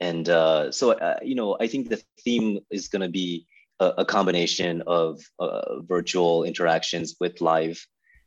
And 0.00 0.28
uh, 0.28 0.72
so, 0.72 0.92
uh, 0.92 1.18
you 1.22 1.34
know, 1.34 1.56
I 1.60 1.66
think 1.66 1.90
the 1.90 2.02
theme 2.20 2.60
is 2.70 2.88
going 2.88 3.02
to 3.02 3.08
be 3.08 3.46
a, 3.78 3.86
a, 3.98 4.04
combination 4.04 4.82
of 4.86 5.20
uh, 5.38 5.80
virtual 5.82 6.44
interactions 6.44 7.16
with 7.20 7.42
live 7.42 7.84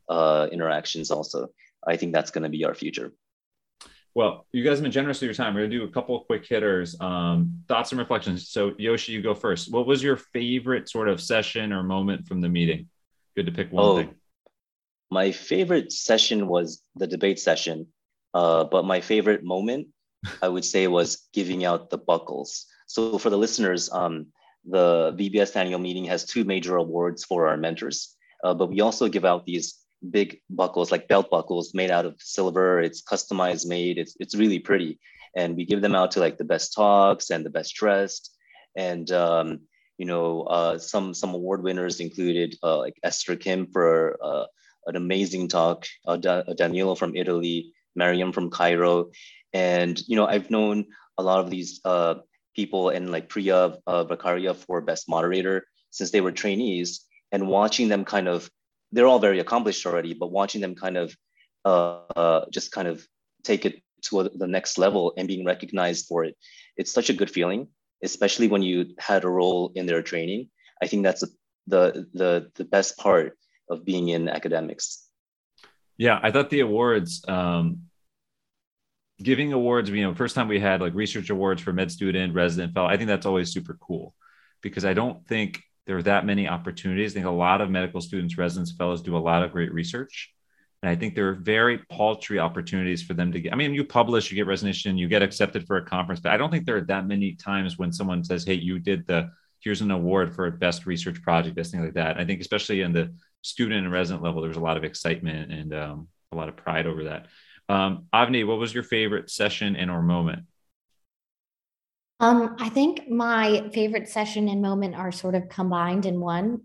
uh, 0.08 0.48
interactions. 0.52 1.10
Also, 1.10 1.50
I 1.86 1.98
think 1.98 2.14
that's 2.14 2.30
going 2.30 2.44
to 2.44 2.50
be 2.50 2.64
our 2.64 2.76
future. 2.76 3.12
Well, 4.16 4.46
you 4.52 4.64
guys 4.64 4.78
have 4.78 4.84
been 4.84 4.92
generous 4.92 5.22
with 5.22 5.28
your 5.28 5.34
time. 5.34 5.56
We're 5.56 5.62
gonna 5.62 5.72
do 5.72 5.84
a 5.86 5.92
couple 5.92 6.16
of 6.16 6.28
quick 6.28 6.46
hitters. 6.46 6.96
Um, 7.02 7.64
thoughts 7.68 7.92
and 7.92 8.00
reflections. 8.00 8.50
So, 8.50 8.74
Yoshi, 8.78 9.12
you 9.12 9.24
go 9.24 9.34
first. 9.34 9.72
What 9.72 9.88
was 9.88 10.04
your 10.04 10.18
favorite 10.18 10.88
sort 10.88 11.10
of 11.10 11.20
session 11.20 11.74
or 11.74 11.82
moment 11.82 12.28
from 12.28 12.40
the 12.40 12.50
meeting? 12.50 12.90
Good 13.36 13.48
to 13.48 13.52
pick 13.52 13.72
one 13.72 13.84
oh, 13.84 13.98
thing. 13.98 14.14
My 15.10 15.32
favorite 15.32 15.92
session 15.92 16.48
was 16.48 16.84
the 16.96 17.08
debate 17.08 17.40
session, 17.40 17.88
uh, 18.36 18.66
but 18.66 18.86
my 18.86 19.02
favorite 19.02 19.44
moment, 19.44 19.88
I 20.42 20.48
would 20.48 20.66
say, 20.66 20.88
was 20.88 21.28
giving 21.34 21.66
out 21.66 21.90
the 21.90 21.98
buckles. 21.98 22.66
So 22.88 23.18
for 23.18 23.30
the 23.30 23.38
listeners, 23.38 23.92
um, 23.92 24.28
the 24.66 25.14
VBS 25.18 25.56
annual 25.56 25.80
meeting 25.80 26.06
has 26.06 26.26
two 26.26 26.44
major 26.44 26.78
awards 26.78 27.24
for 27.24 27.48
our 27.48 27.58
mentors, 27.58 28.16
uh, 28.44 28.54
but 28.54 28.70
we 28.70 28.82
also 28.82 29.08
give 29.10 29.26
out 29.26 29.46
these 29.46 29.80
big 30.10 30.40
buckles, 30.50 30.92
like 30.92 31.08
belt 31.08 31.30
buckles 31.30 31.74
made 31.74 31.92
out 31.92 32.06
of 32.06 32.16
silver. 32.20 32.82
It's 32.82 33.02
customized 33.02 33.68
made. 33.68 33.98
It's 33.98 34.16
it's 34.20 34.36
really 34.36 34.60
pretty, 34.60 35.00
and 35.36 35.56
we 35.56 35.66
give 35.66 35.82
them 35.82 35.96
out 35.96 36.12
to 36.12 36.20
like 36.20 36.38
the 36.38 36.44
best 36.44 36.74
talks 36.74 37.30
and 37.30 37.46
the 37.46 37.50
best 37.50 37.76
dressed, 37.76 38.36
and 38.76 39.10
um, 39.12 39.60
you 39.98 40.06
know 40.06 40.44
uh, 40.44 40.78
some 40.78 41.14
some 41.14 41.34
award 41.34 41.64
winners 41.64 42.00
included 42.00 42.56
uh, 42.64 42.78
like 42.78 42.96
Esther 43.04 43.36
Kim 43.36 43.68
for 43.68 44.18
uh, 44.24 44.46
an 44.88 44.96
amazing 44.96 45.48
talk, 45.48 45.86
uh, 46.08 46.18
da- 46.18 46.44
Danilo 46.56 46.96
from 46.96 47.16
Italy, 47.16 47.74
Mariam 47.96 48.32
from 48.32 48.50
Cairo. 48.50 49.12
And, 49.54 50.02
you 50.08 50.16
know, 50.16 50.26
I've 50.26 50.50
known 50.50 50.86
a 51.18 51.24
lot 51.24 51.40
of 51.40 51.50
these 51.50 51.80
uh, 51.86 52.16
people 52.56 52.90
and 52.90 53.12
like 53.12 53.30
Priya 53.30 53.78
uh, 53.88 54.54
for 54.54 54.82
best 54.82 55.08
moderator 55.08 55.66
since 55.92 56.12
they 56.12 56.22
were 56.22 56.32
trainees 56.32 57.06
and 57.32 57.48
watching 57.48 57.88
them 57.88 58.04
kind 58.04 58.28
of, 58.28 58.50
they're 58.92 59.08
all 59.08 59.20
very 59.20 59.40
accomplished 59.40 59.86
already, 59.86 60.14
but 60.14 60.32
watching 60.32 60.62
them 60.62 60.76
kind 60.76 60.98
of 60.98 61.16
uh, 61.66 62.00
uh, 62.16 62.46
just 62.52 62.72
kind 62.72 62.88
of 62.88 63.06
take 63.44 63.66
it 63.66 63.82
to 64.04 64.30
the 64.36 64.48
next 64.48 64.78
level 64.78 65.14
and 65.18 65.28
being 65.28 65.46
recognized 65.46 66.08
for 66.08 66.26
it. 66.26 66.36
It's 66.78 66.92
such 66.92 67.10
a 67.10 67.14
good 67.14 67.30
feeling, 67.30 67.68
especially 68.04 68.48
when 68.48 68.62
you 68.62 68.96
had 69.00 69.24
a 69.24 69.30
role 69.30 69.72
in 69.76 69.86
their 69.86 70.02
training. 70.02 70.50
I 70.82 70.88
think 70.88 71.04
that's 71.04 71.24
a, 71.24 71.28
the, 71.68 72.08
the, 72.14 72.52
the 72.56 72.66
best 72.66 72.98
part 72.98 73.38
of 73.70 73.86
being 73.86 74.10
in 74.10 74.28
academics. 74.28 75.08
Yeah, 75.98 76.20
I 76.22 76.32
thought 76.32 76.50
the 76.50 76.62
awards, 76.62 77.24
um, 77.28 77.84
giving 79.24 79.54
awards, 79.54 79.90
you 79.90 80.04
know, 80.04 80.14
first 80.14 80.36
time 80.36 80.48
we 80.48 80.60
had 80.60 80.82
like 80.82 80.94
research 80.94 81.30
awards 81.30 81.62
for 81.62 81.74
med 81.74 81.92
student, 81.92 82.34
resident 82.34 82.74
fellow. 82.74 82.88
I 82.88 82.98
think 82.98 83.08
that's 83.08 83.26
always 83.26 83.52
super 83.52 83.78
cool 83.82 84.14
because 84.62 84.86
I 84.86 84.94
don't 84.94 85.26
think 85.28 85.62
there 85.86 85.98
are 85.98 86.04
that 86.04 86.26
many 86.26 86.48
opportunities. 86.48 87.14
I 87.14 87.16
think 87.16 87.26
a 87.26 87.32
lot 87.32 87.62
of 87.62 87.70
medical 87.70 88.02
students, 88.02 88.38
residents, 88.38 88.72
fellows 88.72 89.02
do 89.02 89.18
a 89.18 89.20
lot 89.20 89.44
of 89.44 89.52
great 89.52 89.74
research. 89.74 90.34
And 90.82 90.90
I 90.90 90.96
think 90.96 91.16
there 91.16 91.30
are 91.30 91.34
very 91.34 91.78
paltry 91.78 92.40
opportunities 92.40 93.02
for 93.02 93.14
them 93.14 93.32
to 93.32 93.40
get. 93.40 93.54
I 93.54 93.56
mean, 93.56 93.74
you 93.74 93.86
publish, 93.86 94.30
you 94.30 94.36
get 94.36 94.48
recognition, 94.48 94.98
you 94.98 95.08
get 95.08 95.24
accepted 95.24 95.66
for 95.66 95.78
a 95.78 95.86
conference, 95.86 96.20
but 96.20 96.34
I 96.34 96.38
don't 96.38 96.52
think 96.52 96.66
there 96.66 96.78
are 96.78 96.82
that 96.82 97.08
many 97.08 97.36
times 97.36 97.78
when 97.78 97.92
someone 97.94 98.24
says, 98.24 98.44
Hey, 98.44 98.56
you 98.56 98.80
did 98.80 99.08
the 99.08 99.32
here's 99.62 99.82
an 99.82 99.92
award 99.92 100.36
for 100.36 100.46
a 100.46 100.52
best 100.52 100.86
research 100.86 101.22
project, 101.22 101.56
best 101.56 101.72
thing 101.72 101.82
like 101.82 101.94
that. 101.94 102.20
I 102.20 102.26
think 102.26 102.42
especially 102.42 102.82
in 102.82 102.92
the 102.92 103.14
student 103.44 103.86
and 103.86 103.94
resident 103.94 104.22
level, 104.22 104.42
there's 104.42 104.58
a 104.58 104.62
lot 104.62 104.76
of 104.76 104.84
excitement 104.84 105.54
and 105.54 105.74
um, 105.74 106.08
a 106.34 106.36
lot 106.36 106.50
of 106.50 106.58
pride 106.58 106.86
over 106.86 107.06
that. 107.06 107.28
Um, 107.70 108.08
Avni, 108.14 108.46
what 108.46 108.60
was 108.60 108.74
your 108.74 108.84
favorite 108.84 109.30
session 109.30 109.76
and 109.76 109.90
or 109.90 110.02
moment? 110.02 110.46
Um, 112.20 112.56
I 112.60 112.70
think 112.70 113.10
my 113.10 113.70
favorite 113.74 114.08
session 114.08 114.48
and 114.48 114.62
moment 114.62 114.96
are 114.96 115.12
sort 115.12 115.36
of 115.36 115.50
combined 115.50 116.06
in 116.06 116.20
one, 116.20 116.62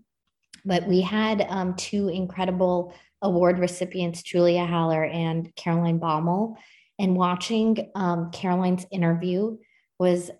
but 0.63 0.87
we 0.87 1.01
had 1.01 1.45
um, 1.49 1.75
two 1.75 2.07
incredible 2.09 2.93
award 3.21 3.59
recipients, 3.59 4.21
Julia 4.21 4.65
Haller 4.65 5.03
and 5.03 5.53
Caroline 5.55 5.99
Baumal. 5.99 6.55
and 6.97 7.15
watching 7.15 7.91
um, 7.95 8.31
Caroline's 8.31 8.85
interview 8.91 9.57
was 9.99 10.31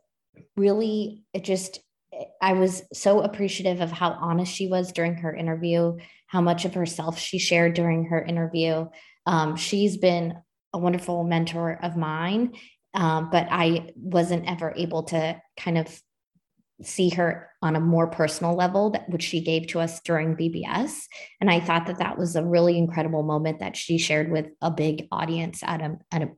really 0.56 1.24
it 1.34 1.44
just 1.44 1.80
I 2.42 2.54
was 2.54 2.84
so 2.94 3.22
appreciative 3.22 3.82
of 3.82 3.92
how 3.92 4.12
honest 4.12 4.54
she 4.54 4.68
was 4.68 4.92
during 4.92 5.16
her 5.16 5.34
interview, 5.34 5.98
how 6.28 6.42
much 6.42 6.66
of 6.66 6.74
herself 6.74 7.18
she 7.18 7.40
shared 7.40 7.74
during 7.76 8.06
her 8.06 8.22
interview. 8.22 8.88
Um, 9.26 9.56
she's 9.56 9.98
been 9.98 10.36
a 10.74 10.78
wonderful 10.78 11.24
mentor 11.24 11.80
of 11.82 11.96
mine, 11.96 12.54
um, 12.94 13.30
but 13.32 13.48
I 13.50 13.92
wasn't 13.96 14.50
ever 14.50 14.74
able 14.76 15.04
to 15.04 15.42
kind 15.58 15.78
of 15.78 16.02
see 16.82 17.10
her 17.10 17.50
on 17.62 17.76
a 17.76 17.80
more 17.80 18.08
personal 18.08 18.56
level 18.56 18.92
that 18.92 19.10
which 19.10 19.24
she 19.24 19.42
gave 19.42 19.68
to 19.68 19.80
us 19.80 20.00
during 20.02 20.36
VBS 20.36 20.94
and 21.42 21.50
I 21.50 21.60
thought 21.60 21.88
that 21.88 22.00
that 22.00 22.18
was 22.18 22.36
a 22.36 22.46
really 22.46 22.78
incredible 22.78 23.24
moment 23.24 23.60
that 23.60 23.76
she 23.76 23.98
shared 23.98 24.32
with 24.32 24.48
a 24.62 24.72
big 24.72 25.08
audience 25.12 25.62
at 25.64 25.82
a 25.82 25.98
at 26.12 26.22
a 26.22 26.30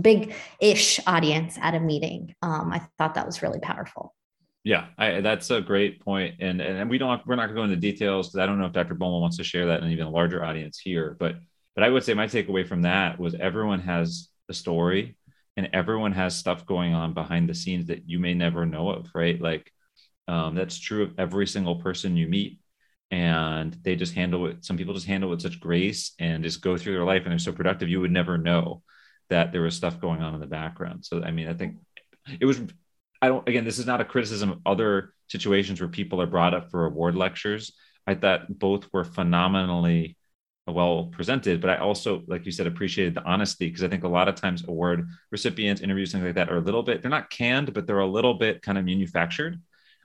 big 0.00 0.34
ish 0.60 1.00
audience 1.06 1.58
at 1.60 1.74
a 1.74 1.80
meeting. 1.80 2.34
Um, 2.42 2.72
I 2.72 2.86
thought 2.96 3.14
that 3.14 3.26
was 3.26 3.42
really 3.42 3.58
powerful. 3.58 4.14
Yeah 4.62 4.86
I, 4.96 5.20
that's 5.20 5.50
a 5.50 5.60
great 5.60 6.00
point. 6.00 6.36
And 6.40 6.60
and 6.60 6.88
we 6.88 6.98
don't 6.98 7.26
we're 7.26 7.36
not 7.36 7.46
going 7.46 7.56
to 7.56 7.60
go 7.60 7.64
into 7.64 7.76
details 7.76 8.28
because 8.28 8.40
I 8.40 8.46
don't 8.46 8.58
know 8.58 8.66
if 8.66 8.72
Dr. 8.72 8.94
Baumal 8.94 9.20
wants 9.20 9.38
to 9.38 9.44
share 9.44 9.66
that 9.66 9.82
in 9.82 9.90
even 9.90 10.06
a 10.06 10.10
larger 10.10 10.44
audience 10.44 10.78
here 10.78 11.16
but 11.18 11.36
but 11.78 11.84
I 11.84 11.90
would 11.90 12.02
say 12.02 12.12
my 12.12 12.26
takeaway 12.26 12.66
from 12.66 12.82
that 12.82 13.20
was 13.20 13.36
everyone 13.36 13.78
has 13.82 14.30
a 14.48 14.52
story 14.52 15.16
and 15.56 15.68
everyone 15.72 16.10
has 16.10 16.34
stuff 16.34 16.66
going 16.66 16.92
on 16.92 17.14
behind 17.14 17.48
the 17.48 17.54
scenes 17.54 17.86
that 17.86 18.08
you 18.08 18.18
may 18.18 18.34
never 18.34 18.66
know 18.66 18.90
of 18.90 19.06
right 19.14 19.40
like 19.40 19.70
um, 20.26 20.56
that's 20.56 20.76
true 20.76 21.04
of 21.04 21.14
every 21.18 21.46
single 21.46 21.76
person 21.76 22.16
you 22.16 22.26
meet. 22.26 22.58
And 23.12 23.78
they 23.84 23.94
just 23.94 24.12
handle 24.12 24.48
it. 24.48 24.64
Some 24.64 24.76
people 24.76 24.92
just 24.92 25.06
handle 25.06 25.30
it 25.30 25.36
with 25.36 25.42
such 25.42 25.60
grace 25.60 26.14
and 26.18 26.42
just 26.42 26.62
go 26.62 26.76
through 26.76 26.94
their 26.94 27.04
life 27.04 27.22
and 27.22 27.30
they're 27.30 27.38
so 27.38 27.52
productive. 27.52 27.88
You 27.88 28.00
would 28.00 28.10
never 28.10 28.36
know 28.36 28.82
that 29.30 29.52
there 29.52 29.62
was 29.62 29.76
stuff 29.76 30.00
going 30.00 30.20
on 30.20 30.34
in 30.34 30.40
the 30.40 30.48
background. 30.48 31.04
So, 31.06 31.22
I 31.22 31.30
mean, 31.30 31.46
I 31.46 31.54
think 31.54 31.76
it 32.40 32.44
was, 32.44 32.60
I 33.22 33.28
don't, 33.28 33.48
again, 33.48 33.64
this 33.64 33.78
is 33.78 33.86
not 33.86 34.00
a 34.00 34.04
criticism 34.04 34.50
of 34.50 34.58
other 34.66 35.14
situations 35.28 35.80
where 35.80 35.88
people 35.88 36.20
are 36.20 36.26
brought 36.26 36.54
up 36.54 36.72
for 36.72 36.86
award 36.86 37.14
lectures. 37.14 37.72
I 38.04 38.16
thought 38.16 38.58
both 38.58 38.92
were 38.92 39.04
phenomenally 39.04 40.17
well 40.72 41.06
presented, 41.06 41.60
but 41.60 41.70
I 41.70 41.76
also, 41.76 42.22
like 42.26 42.44
you 42.46 42.52
said, 42.52 42.66
appreciated 42.66 43.14
the 43.14 43.24
honesty 43.24 43.66
because 43.66 43.82
I 43.82 43.88
think 43.88 44.04
a 44.04 44.08
lot 44.08 44.28
of 44.28 44.34
times 44.34 44.64
award 44.66 45.08
recipients, 45.30 45.80
interviews, 45.80 46.12
things 46.12 46.24
like 46.24 46.34
that 46.34 46.50
are 46.50 46.56
a 46.56 46.60
little 46.60 46.82
bit, 46.82 47.02
they're 47.02 47.10
not 47.10 47.30
canned, 47.30 47.72
but 47.72 47.86
they're 47.86 47.98
a 47.98 48.06
little 48.06 48.34
bit 48.34 48.62
kind 48.62 48.78
of 48.78 48.84
manufactured. 48.84 49.60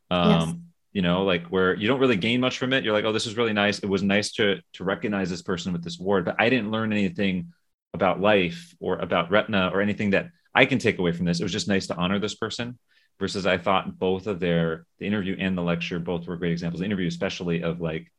Um, 0.10 0.30
yes. 0.30 0.56
You 0.94 1.02
know, 1.02 1.24
like 1.24 1.48
where 1.48 1.74
you 1.74 1.88
don't 1.88 2.00
really 2.00 2.18
gain 2.18 2.40
much 2.40 2.58
from 2.60 2.72
it. 2.72 2.84
You're 2.84 2.94
like, 2.94 3.06
oh, 3.06 3.12
this 3.12 3.26
was 3.26 3.36
really 3.36 3.54
nice. 3.54 3.80
It 3.80 3.90
was 3.90 4.04
nice 4.04 4.32
to 4.34 4.60
to 4.74 4.84
recognize 4.84 5.30
this 5.30 5.42
person 5.42 5.74
with 5.74 5.84
this 5.84 6.00
award, 6.00 6.26
but 6.26 6.36
I 6.40 6.50
didn't 6.50 6.72
learn 6.72 6.92
anything 6.92 7.54
about 7.94 8.22
life 8.22 8.76
or 8.80 8.98
about 9.00 9.32
retina 9.32 9.72
or 9.74 9.82
anything 9.82 10.12
that 10.12 10.30
I 10.54 10.66
can 10.66 10.78
take 10.78 11.00
away 11.00 11.12
from 11.12 11.26
this. 11.26 11.40
It 11.40 11.44
was 11.44 11.52
just 11.52 11.68
nice 11.68 11.88
to 11.88 11.96
honor 11.96 12.20
this 12.20 12.36
person. 12.36 12.78
Versus, 13.20 13.46
I 13.46 13.60
thought 13.60 14.00
both 14.00 14.26
of 14.26 14.40
their 14.40 14.86
the 14.98 15.06
interview 15.06 15.36
and 15.40 15.56
the 15.56 15.62
lecture 15.62 16.00
both 16.00 16.26
were 16.26 16.36
great 16.36 16.52
examples. 16.52 16.80
The 16.80 16.86
interview, 16.86 17.08
especially 17.08 17.62
of 17.62 17.80
like 17.80 18.12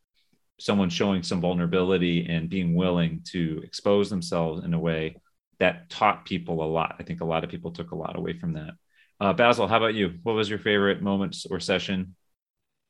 someone 0.58 0.90
showing 0.90 1.22
some 1.22 1.40
vulnerability 1.40 2.26
and 2.26 2.48
being 2.48 2.74
willing 2.74 3.22
to 3.32 3.60
expose 3.64 4.08
themselves 4.10 4.64
in 4.64 4.74
a 4.74 4.78
way 4.78 5.16
that 5.58 5.88
taught 5.90 6.24
people 6.24 6.62
a 6.62 6.66
lot. 6.66 6.96
I 6.98 7.02
think 7.02 7.20
a 7.20 7.24
lot 7.24 7.44
of 7.44 7.50
people 7.50 7.70
took 7.70 7.92
a 7.92 7.96
lot 7.96 8.16
away 8.16 8.38
from 8.38 8.54
that. 8.54 8.72
Uh, 9.20 9.32
Basil, 9.32 9.66
how 9.66 9.76
about 9.76 9.94
you? 9.94 10.18
What 10.22 10.34
was 10.34 10.50
your 10.50 10.58
favorite 10.58 11.02
moments 11.02 11.46
or 11.46 11.60
session? 11.60 12.14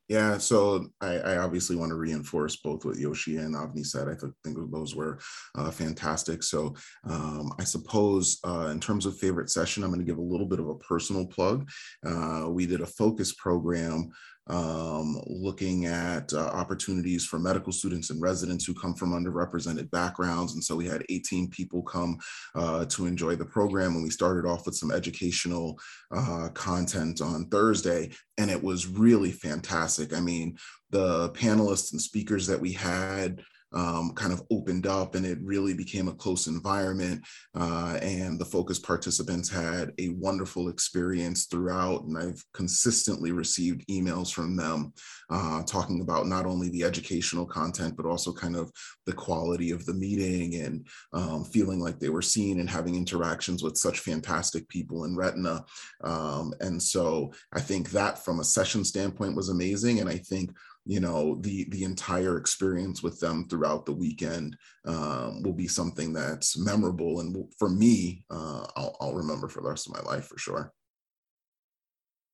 Yeah, 0.07 0.37
so 0.37 0.87
I, 1.01 1.17
I, 1.17 1.37
obviously 1.37 1.75
want 1.75 1.89
to 1.89 1.95
reinforce 1.95 2.57
both 2.57 2.85
what 2.85 2.97
Yoshi 2.97 3.37
and 3.37 3.55
Avni 3.55 3.83
said. 3.83 4.07
I 4.07 4.13
th- 4.13 4.33
think 4.43 4.55
those 4.71 4.95
were 4.95 5.17
uh, 5.57 5.71
fantastic. 5.71 6.43
So 6.43 6.75
um, 7.05 7.51
I 7.57 7.63
suppose 7.63 8.39
uh, 8.45 8.67
in 8.71 8.79
terms 8.79 9.07
of 9.07 9.17
favorite 9.17 9.49
session, 9.49 9.83
I'm 9.83 9.89
going 9.89 9.99
to 9.99 10.05
give 10.05 10.19
a 10.19 10.21
little 10.21 10.45
bit 10.45 10.59
of 10.59 10.69
a 10.69 10.75
personal 10.75 11.25
plug. 11.25 11.67
Uh, 12.05 12.45
we 12.49 12.67
did 12.67 12.81
a 12.81 12.85
focus 12.85 13.33
program 13.33 14.11
um, 14.47 15.19
looking 15.25 15.85
at 15.85 16.31
uh, 16.33 16.47
opportunities 16.47 17.25
for 17.25 17.39
medical 17.39 17.71
students 17.71 18.09
and 18.09 18.21
residents 18.21 18.65
who 18.65 18.73
come 18.73 18.93
from 18.93 19.11
underrepresented 19.11 19.89
backgrounds. 19.91 20.53
And 20.53 20.63
so 20.63 20.75
we 20.75 20.85
had 20.85 21.05
18 21.09 21.49
people 21.49 21.81
come 21.81 22.17
uh, 22.53 22.85
to 22.85 23.07
enjoy 23.07 23.35
the 23.35 23.45
program. 23.45 23.95
And 23.95 24.03
we 24.03 24.09
started 24.09 24.47
off 24.47 24.65
with 24.65 24.75
some 24.75 24.91
educational 24.91 25.79
uh, 26.15 26.49
content 26.53 27.21
on 27.21 27.47
Thursday, 27.47 28.11
and 28.37 28.51
it 28.51 28.61
was 28.61 28.87
really 28.87 29.31
fantastic. 29.31 30.13
I 30.13 30.19
mean, 30.19 30.57
the 30.91 31.29
panelists 31.31 31.91
and 31.91 32.01
speakers 32.01 32.47
that 32.47 32.59
we 32.59 32.71
had 32.71 33.41
um, 33.75 34.13
kind 34.15 34.31
of 34.31 34.41
opened 34.49 34.87
up 34.87 35.15
and 35.15 35.25
it 35.25 35.37
really 35.41 35.73
became 35.73 36.07
a 36.07 36.13
close 36.13 36.47
environment. 36.47 37.21
Uh, 37.53 37.99
and 38.01 38.39
the 38.39 38.45
focus 38.45 38.79
participants 38.79 39.49
had 39.49 39.91
a 39.99 40.09
wonderful 40.09 40.69
experience 40.69 41.45
throughout. 41.45 42.03
And 42.05 42.17
I've 42.17 42.43
consistently 42.53 43.31
received 43.31 43.85
emails 43.87 44.33
from 44.33 44.55
them 44.55 44.93
uh, 45.29 45.63
talking 45.63 46.01
about 46.01 46.27
not 46.27 46.45
only 46.45 46.69
the 46.69 46.83
educational 46.83 47.45
content, 47.45 47.95
but 47.97 48.05
also 48.05 48.31
kind 48.31 48.55
of 48.55 48.71
the 49.05 49.13
quality 49.13 49.71
of 49.71 49.85
the 49.85 49.93
meeting 49.93 50.55
and 50.55 50.87
um, 51.13 51.43
feeling 51.43 51.79
like 51.79 51.99
they 51.99 52.09
were 52.09 52.21
seen 52.21 52.59
and 52.59 52.69
having 52.69 52.95
interactions 52.95 53.61
with 53.61 53.77
such 53.77 53.99
fantastic 53.99 54.67
people 54.69 55.03
in 55.03 55.15
Retina. 55.15 55.63
Um, 56.03 56.53
and 56.61 56.81
so 56.81 57.33
I 57.53 57.59
think 57.59 57.91
that 57.91 58.23
from 58.23 58.39
a 58.39 58.43
session 58.43 58.85
standpoint 58.85 59.35
was 59.35 59.49
amazing. 59.49 59.99
And 59.99 60.09
I 60.09 60.17
think 60.17 60.51
you 60.85 60.99
know 60.99 61.35
the 61.41 61.67
the 61.69 61.83
entire 61.83 62.37
experience 62.37 63.01
with 63.01 63.19
them 63.19 63.47
throughout 63.49 63.85
the 63.85 63.91
weekend 63.91 64.55
um, 64.85 65.41
will 65.41 65.53
be 65.53 65.67
something 65.67 66.13
that's 66.13 66.57
memorable 66.57 67.19
and 67.19 67.35
for 67.57 67.69
me 67.69 68.23
uh, 68.29 68.65
I'll, 68.75 68.95
I'll 69.01 69.15
remember 69.15 69.47
for 69.47 69.61
the 69.61 69.69
rest 69.69 69.87
of 69.87 69.93
my 69.93 70.01
life 70.01 70.27
for 70.27 70.37
sure. 70.37 70.71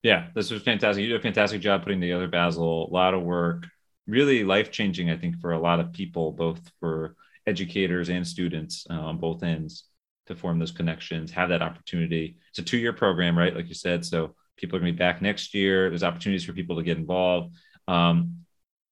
Yeah 0.03 0.27
this 0.35 0.51
was 0.51 0.61
fantastic. 0.63 1.03
You 1.03 1.09
did 1.09 1.19
a 1.19 1.23
fantastic 1.23 1.61
job 1.61 1.83
putting 1.83 2.01
together 2.01 2.27
basil. 2.27 2.89
A 2.89 2.93
lot 2.93 3.13
of 3.13 3.23
work. 3.23 3.67
Really 4.07 4.43
life 4.43 4.71
changing 4.71 5.09
i 5.09 5.17
think 5.17 5.39
for 5.39 5.53
a 5.53 5.59
lot 5.59 5.79
of 5.79 5.93
people 5.93 6.31
both 6.31 6.59
for 6.79 7.15
educators 7.47 8.09
and 8.09 8.27
students 8.27 8.85
uh, 8.89 8.93
on 8.93 9.17
both 9.17 9.43
ends 9.43 9.85
to 10.27 10.35
form 10.35 10.59
those 10.59 10.71
connections 10.71 11.31
have 11.31 11.49
that 11.49 11.61
opportunity. 11.61 12.37
It's 12.49 12.59
a 12.59 12.63
two-year 12.63 12.93
program 12.93 13.37
right 13.37 13.55
like 13.55 13.69
you 13.69 13.75
said 13.75 14.03
so 14.03 14.35
people 14.57 14.77
are 14.77 14.79
going 14.79 14.91
to 14.91 14.95
be 14.95 14.99
back 14.99 15.21
next 15.21 15.53
year. 15.53 15.89
There's 15.89 16.03
opportunities 16.03 16.45
for 16.45 16.53
people 16.53 16.75
to 16.75 16.83
get 16.83 16.97
involved 16.97 17.55
um, 17.88 18.41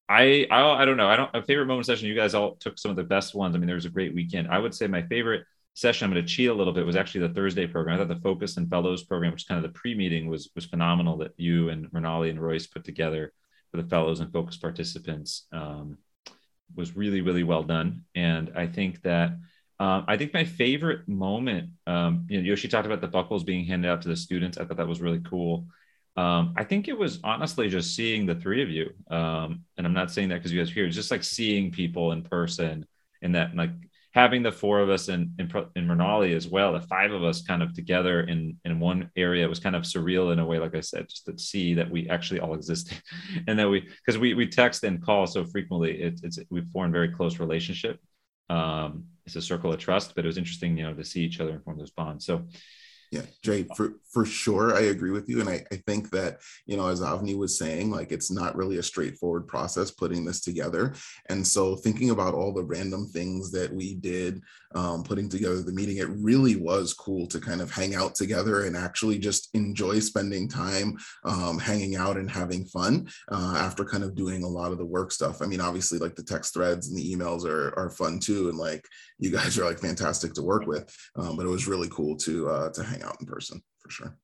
I, 0.08 0.48
I 0.50 0.82
I 0.82 0.86
don't 0.86 0.98
know. 0.98 1.08
I 1.08 1.16
don't 1.16 1.30
a 1.36 1.44
favorite 1.44 1.68
moment 1.68 1.86
session. 1.86 2.08
You 2.08 2.16
guys 2.16 2.34
all 2.34 2.56
took 2.56 2.80
some 2.80 2.90
of 2.92 2.98
the 2.98 3.04
best 3.04 3.36
ones. 3.36 3.56
I 3.56 3.60
mean, 3.60 3.68
there 3.68 3.76
was 3.76 3.86
a 3.86 3.90
great 3.90 4.16
weekend. 4.16 4.48
I 4.48 4.58
would 4.58 4.74
say 4.74 4.88
my 4.88 5.04
favorite 5.04 5.46
session. 5.76 6.06
I'm 6.06 6.14
going 6.14 6.26
to 6.26 6.32
cheat 6.32 6.50
a 6.50 6.54
little 6.54 6.74
bit. 6.74 6.86
Was 6.86 6.96
actually 6.96 7.28
the 7.28 7.34
Thursday 7.34 7.68
program. 7.68 7.96
I 7.96 8.00
thought 8.00 8.14
the 8.14 8.22
Focus 8.22 8.58
and 8.58 8.70
Fellows 8.70 9.04
program, 9.04 9.32
which 9.32 9.44
is 9.44 9.48
kind 9.48 9.64
of 9.64 9.72
the 9.72 9.78
pre-meeting, 9.78 10.28
was 10.28 10.50
was 10.56 10.66
phenomenal. 10.66 11.18
That 11.18 11.34
you 11.38 11.70
and 11.70 11.92
Mrinali 11.92 12.32
and 12.32 12.42
Royce 12.42 12.66
put 12.66 12.84
together 12.84 13.34
for 13.72 13.82
the 13.82 13.88
Fellows 13.88 14.20
and 14.20 14.34
Focus 14.34 14.58
participants 14.58 15.46
um, 15.52 16.00
was 16.76 16.96
really 16.96 17.22
really 17.22 17.44
well 17.44 17.64
done. 17.64 18.04
And 18.16 18.52
I 18.56 18.66
think 18.66 19.04
that 19.04 19.34
um, 19.80 20.06
I 20.08 20.18
think 20.18 20.34
my 20.34 20.44
favorite 20.44 21.08
moment, 21.08 21.70
um, 21.88 22.26
you 22.30 22.38
know, 22.38 22.48
Yoshi 22.48 22.68
talked 22.68 22.86
about 22.86 23.00
the 23.00 23.08
buckles 23.08 23.44
being 23.44 23.66
handed 23.66 23.90
out 23.90 24.02
to 24.02 24.10
the 24.10 24.16
students. 24.16 24.58
I 24.58 24.66
thought 24.66 24.78
that 24.78 24.88
was 24.88 25.02
really 25.02 25.22
cool. 25.22 25.68
Um, 26.18 26.53
I 26.57 26.64
think 26.64 26.88
it 26.88 26.97
was 26.97 27.20
honestly 27.24 27.70
just 27.70 27.95
seeing 27.95 28.26
the 28.26 28.36
three 28.36 28.62
of 28.62 28.70
you. 28.70 28.91
Um, 29.10 29.64
and 29.78 29.88
I'm 29.88 29.93
not 29.93 30.12
saying 30.12 30.30
that 30.30 30.36
because 30.36 30.51
you 30.51 30.60
guys 30.60 30.72
are 30.72 30.74
here, 30.74 30.89
just 30.89 31.12
like 31.12 31.24
seeing 31.24 31.72
people 31.72 32.12
in 32.12 32.24
person 32.24 32.86
and 33.22 33.36
that 33.36 33.55
like 33.55 33.72
having 34.12 34.41
the 34.41 34.51
four 34.51 34.80
of 34.80 34.89
us 34.89 35.07
in, 35.07 35.34
in, 35.38 35.45
in 35.76 35.88
Mrinali 35.88 36.36
as 36.36 36.47
well, 36.47 36.74
the 36.74 36.82
five 36.82 37.12
of 37.12 37.24
us 37.24 37.43
kind 37.43 37.62
of 37.62 37.74
together 37.74 38.22
in, 38.22 38.57
in 38.66 38.80
one 38.80 39.10
area 39.16 39.47
was 39.47 39.60
kind 39.60 39.76
of 39.76 39.84
surreal 39.84 40.34
in 40.34 40.39
a 40.39 40.45
way, 40.45 40.57
like 40.57 40.76
I 40.76 40.82
said, 40.82 41.07
just 41.07 41.26
to 41.28 41.38
see 41.38 41.76
that 41.76 41.89
we 41.89 42.10
actually 42.10 42.39
all 42.39 42.53
existed 42.55 43.01
and 43.47 43.57
that 43.60 43.70
we, 43.70 43.82
because 43.82 44.18
we, 44.18 44.34
we 44.34 44.47
text 44.47 44.84
and 44.84 45.01
call 45.01 45.28
so 45.28 45.45
frequently, 45.45 46.01
it, 46.01 46.20
it's, 46.24 46.39
we've 46.49 46.68
formed 46.68 46.91
very 46.91 47.10
close 47.10 47.39
relationship. 47.39 47.99
Um, 48.49 49.05
it's 49.28 49.36
a 49.36 49.41
circle 49.41 49.72
of 49.72 49.80
trust, 49.80 50.16
but 50.16 50.26
it 50.26 50.28
was 50.28 50.39
interesting, 50.39 50.76
you 50.76 50.84
know, 50.84 50.93
to 50.95 51.05
see 51.05 51.22
each 51.22 51.39
other 51.39 51.51
and 51.51 51.64
form 51.64 51.78
those 51.78 51.91
bonds. 51.91 52.26
So 52.26 52.47
yeah, 53.12 53.24
Jay, 53.43 53.66
for, 53.76 53.93
for 54.12 54.24
sure, 54.24 54.76
I 54.76 54.82
agree 54.82 55.10
with 55.10 55.28
you. 55.28 55.39
And 55.39 55.49
I, 55.49 55.66
I 55.72 55.78
think 55.88 56.12
that, 56.12 56.39
you 56.68 56.78
know, 56.78 56.88
as 56.88 57.01
Avni 57.01 57.36
was 57.36 57.57
saying, 57.57 57.89
like 57.89 58.12
it's 58.12 58.30
not 58.30 58.55
really 58.55 58.78
a 58.78 58.84
straightforward 58.84 59.47
process 59.47 59.89
putting 59.89 60.26
this 60.26 60.41
together. 60.41 60.93
And 61.28 61.45
so 61.45 61.76
thinking 61.76 62.12
about 62.12 62.36
all 62.36 62.53
the 62.53 62.64
random 62.64 63.07
things 63.07 63.51
that 63.51 63.74
we 63.74 63.95
did 63.95 64.41
um, 64.76 65.03
putting 65.03 65.28
together 65.28 65.62
the 65.64 65.72
meeting, 65.72 65.97
it 65.97 66.10
really 66.10 66.55
was 66.55 66.93
cool 66.93 67.26
to 67.28 67.39
kind 67.39 67.62
of 67.62 67.72
hang 67.72 67.95
out 67.95 68.14
together 68.14 68.66
and 68.66 68.78
actually 68.78 69.18
just 69.18 69.49
enjoy 69.55 69.99
spending 69.99 70.47
time 70.47 70.95
um, 71.24 71.57
hanging 71.57 71.95
out 71.95 72.18
and 72.18 72.30
having 72.30 72.66
fun 72.66 73.10
uh, 73.32 73.55
after 73.57 73.84
kind 73.84 74.03
of 74.03 74.16
doing 74.16 74.43
a 74.43 74.47
lot 74.47 74.72
of 74.72 74.78
the 74.78 74.86
work 74.86 75.12
stuff. 75.12 75.41
I 75.41 75.47
mean, 75.47 75.62
obviously, 75.62 75.97
like 75.97 76.16
the 76.16 76.24
text 76.24 76.53
threads 76.53 76.89
and 76.89 76.97
the 76.97 77.16
emails 77.16 77.45
are, 77.45 77.74
are 77.78 77.89
fun 77.89 78.20
too. 78.20 78.49
And 78.49 78.57
like 78.57 78.86
you 79.18 79.32
guys 79.32 79.57
are 79.57 79.66
like 79.66 79.80
fantastic 79.80 80.34
to 80.34 80.43
work 80.43 80.68
with. 80.68 80.95
Um, 81.16 81.36
but 81.36 81.45
it 81.45 81.49
was 81.49 81.68
really 81.68 81.89
cool 81.89 82.16
to 82.18 82.49
uh, 82.49 82.70
to 82.70 82.84
hang 82.84 82.99
hang 83.00 83.10
out 83.10 83.18
in 83.20 83.26
person 83.26 83.62
for 83.80 83.89
sure. 83.89 84.18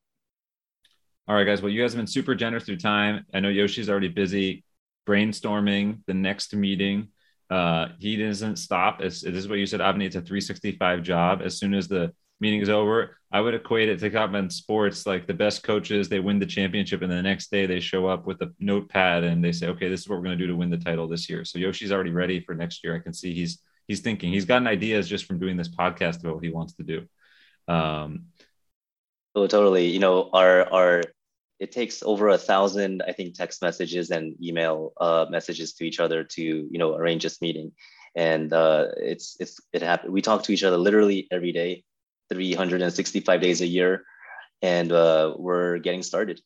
All 1.28 1.36
right, 1.36 1.46
guys. 1.46 1.62
Well, 1.62 1.72
you 1.72 1.82
guys 1.82 1.94
have 1.94 2.00
been 2.00 2.08
super 2.08 2.36
generous 2.36 2.66
through 2.66 2.78
time. 2.78 3.26
I 3.34 3.40
know 3.40 3.50
Yoshi's 3.50 3.90
already 3.90 4.10
busy 4.10 4.64
brainstorming 5.08 6.00
the 6.08 6.14
next 6.14 6.54
meeting. 6.54 7.10
Uh, 7.50 7.90
he 8.00 8.16
doesn't 8.16 8.58
stop. 8.58 9.02
It's, 9.02 9.22
this 9.22 9.36
is 9.36 9.48
what 9.48 9.60
you 9.60 9.66
said, 9.66 9.80
Avni. 9.80 10.06
It's 10.06 10.16
a 10.16 10.22
365 10.22 11.04
job. 11.04 11.42
As 11.44 11.58
soon 11.58 11.74
as 11.74 11.88
the 11.88 12.14
meeting 12.40 12.62
is 12.62 12.70
over. 12.70 13.18
I 13.32 13.42
would 13.42 13.54
equate 13.54 13.90
it 13.90 14.00
to 14.00 14.10
common 14.10 14.50
sports, 14.50 15.06
like 15.06 15.28
the 15.28 15.34
best 15.34 15.64
coaches, 15.64 16.10
they 16.10 16.20
win 16.20 16.40
the 16.40 16.46
championship, 16.46 17.02
and 17.02 17.12
the 17.12 17.22
next 17.22 17.52
day 17.52 17.66
they 17.66 17.80
show 17.80 18.08
up 18.08 18.26
with 18.26 18.42
a 18.42 18.52
notepad 18.60 19.24
and 19.24 19.44
they 19.44 19.52
say, 19.52 19.68
"Okay, 19.68 19.90
this 19.90 20.02
is 20.02 20.10
what 20.10 20.18
we're 20.18 20.26
going 20.26 20.38
to 20.38 20.44
do 20.44 20.52
to 20.52 20.56
win 20.56 20.70
the 20.70 20.78
title 20.78 21.08
this 21.08 21.30
year." 21.30 21.44
So 21.46 21.60
Yoshi's 21.60 21.92
already 21.92 22.12
ready 22.12 22.40
for 22.40 22.54
next 22.54 22.84
year. 22.84 22.96
I 22.96 23.00
can 23.00 23.14
see 23.14 23.34
he's 23.34 23.60
he's 23.88 24.02
thinking. 24.02 24.32
He's 24.32 24.46
gotten 24.46 24.68
ideas 24.68 25.10
just 25.10 25.26
from 25.26 25.40
doing 25.40 25.58
this 25.58 25.70
podcast 25.70 26.22
about 26.22 26.36
what 26.36 26.44
he 26.44 26.50
wants 26.50 26.74
to 26.74 26.84
do. 26.84 27.08
Um, 27.68 28.26
oh, 29.36 29.48
totally. 29.48 29.88
You 29.88 30.00
know, 30.00 30.30
our 30.34 30.72
our 30.72 31.02
it 31.60 31.72
takes 31.72 32.04
over 32.04 32.30
a 32.30 32.38
thousand, 32.38 33.02
I 33.08 33.14
think, 33.14 33.36
text 33.36 33.62
messages 33.62 34.12
and 34.12 34.36
email 34.44 34.94
uh, 35.00 35.26
messages 35.30 35.74
to 35.74 35.86
each 35.86 36.00
other 36.00 36.24
to 36.24 36.42
you 36.44 36.80
know 36.80 36.96
arrange 36.96 37.24
this 37.24 37.42
meeting, 37.42 37.72
and 38.16 38.52
uh, 38.52 38.88
it's 38.98 39.38
it's 39.40 39.60
it 39.74 39.82
happened. 39.82 40.14
We 40.14 40.22
talk 40.22 40.44
to 40.44 40.54
each 40.54 40.64
other 40.64 40.78
literally 40.78 41.28
every 41.32 41.52
day, 41.52 41.84
365 42.32 43.42
days 43.42 43.62
a 43.62 43.68
year, 43.68 44.06
and 44.62 44.92
uh, 44.92 45.34
we're 45.38 45.78
getting 45.80 46.04
started. 46.04 46.42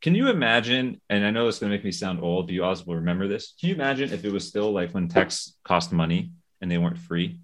Can 0.00 0.14
you 0.14 0.30
imagine? 0.30 1.00
And 1.10 1.26
I 1.26 1.30
know 1.30 1.46
it's 1.46 1.58
going 1.58 1.70
to 1.70 1.76
make 1.76 1.84
me 1.84 1.92
sound 1.92 2.22
old, 2.22 2.50
you 2.50 2.64
also 2.64 2.84
will 2.86 2.96
remember 2.96 3.28
this. 3.28 3.54
Can 3.60 3.68
you 3.68 3.74
imagine 3.74 4.12
if 4.12 4.24
it 4.24 4.32
was 4.32 4.48
still 4.48 4.72
like 4.72 4.92
when 4.92 5.08
texts 5.08 5.58
cost 5.62 5.92
money 5.92 6.32
and 6.60 6.70
they 6.70 6.78
weren't 6.78 6.98
free? 6.98 7.38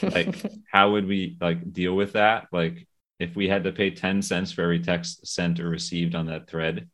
Like, 0.00 0.42
how 0.72 0.92
would 0.92 1.06
we 1.06 1.36
like 1.38 1.70
deal 1.70 1.94
with 1.94 2.14
that? 2.14 2.46
Like, 2.50 2.86
if 3.22 3.36
we 3.36 3.48
had 3.48 3.64
to 3.64 3.72
pay 3.72 3.90
10 3.90 4.22
cents 4.22 4.52
for 4.52 4.62
every 4.62 4.80
text 4.80 5.26
sent 5.26 5.60
or 5.60 5.68
received 5.68 6.14
on 6.14 6.26
that 6.26 6.48
thread, 6.48 6.88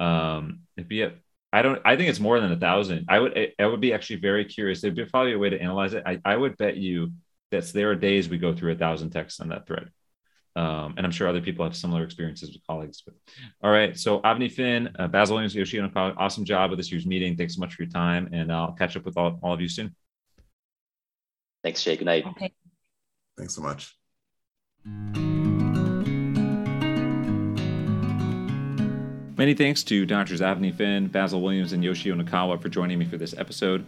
um, 0.00 0.60
it'd 0.76 0.88
be 0.88 1.02
a, 1.02 1.12
I 1.52 1.62
don't, 1.62 1.80
I 1.84 1.96
think 1.96 2.08
it's 2.10 2.20
more 2.20 2.40
than 2.40 2.52
a 2.52 2.58
thousand. 2.58 3.06
I 3.08 3.18
would, 3.18 3.52
I 3.58 3.66
would 3.66 3.80
be 3.80 3.92
actually 3.92 4.16
very 4.16 4.44
curious. 4.44 4.80
There'd 4.80 4.94
be 4.94 5.04
probably 5.04 5.34
a 5.34 5.38
way 5.38 5.50
to 5.50 5.60
analyze 5.60 5.94
it. 5.94 6.02
I, 6.06 6.20
I 6.24 6.36
would 6.36 6.56
bet 6.56 6.76
you 6.76 7.12
that 7.50 7.64
there 7.72 7.90
are 7.90 7.94
days 7.94 8.28
we 8.28 8.38
go 8.38 8.54
through 8.54 8.72
a 8.72 8.76
thousand 8.76 9.10
texts 9.10 9.40
on 9.40 9.48
that 9.48 9.66
thread. 9.66 9.90
Um, 10.56 10.94
and 10.96 11.04
I'm 11.04 11.10
sure 11.10 11.26
other 11.26 11.40
people 11.40 11.64
have 11.64 11.74
similar 11.74 12.04
experiences 12.04 12.52
with 12.52 12.64
colleagues. 12.66 13.02
But 13.02 13.14
all 13.62 13.72
right, 13.72 13.98
so 13.98 14.20
Avni 14.20 14.50
Finn, 14.50 14.90
uh, 14.98 15.08
Basil 15.08 15.34
Williams, 15.34 15.54
Yoshino, 15.54 15.90
awesome 15.96 16.44
job 16.44 16.70
with 16.70 16.78
this 16.78 16.92
year's 16.92 17.06
meeting. 17.06 17.36
Thanks 17.36 17.56
so 17.56 17.60
much 17.60 17.74
for 17.74 17.82
your 17.82 17.90
time, 17.90 18.30
and 18.32 18.52
I'll 18.52 18.72
catch 18.72 18.96
up 18.96 19.04
with 19.04 19.16
all, 19.16 19.38
all 19.42 19.52
of 19.52 19.60
you 19.60 19.68
soon. 19.68 19.94
Thanks, 21.64 21.82
Jay. 21.82 21.96
Good 21.96 22.04
night. 22.04 22.24
Okay. 22.26 22.52
Thanks 23.36 23.54
so 23.54 23.62
much. 23.62 23.96
Many 29.36 29.54
thanks 29.54 29.82
to 29.84 30.06
Doctors 30.06 30.40
Avni 30.40 30.72
Finn, 30.72 31.08
Basil 31.08 31.40
Williams, 31.40 31.72
and 31.72 31.82
Yoshi 31.82 32.08
Yonekawa 32.08 32.62
for 32.62 32.68
joining 32.68 33.00
me 33.00 33.04
for 33.04 33.16
this 33.16 33.34
episode. 33.36 33.84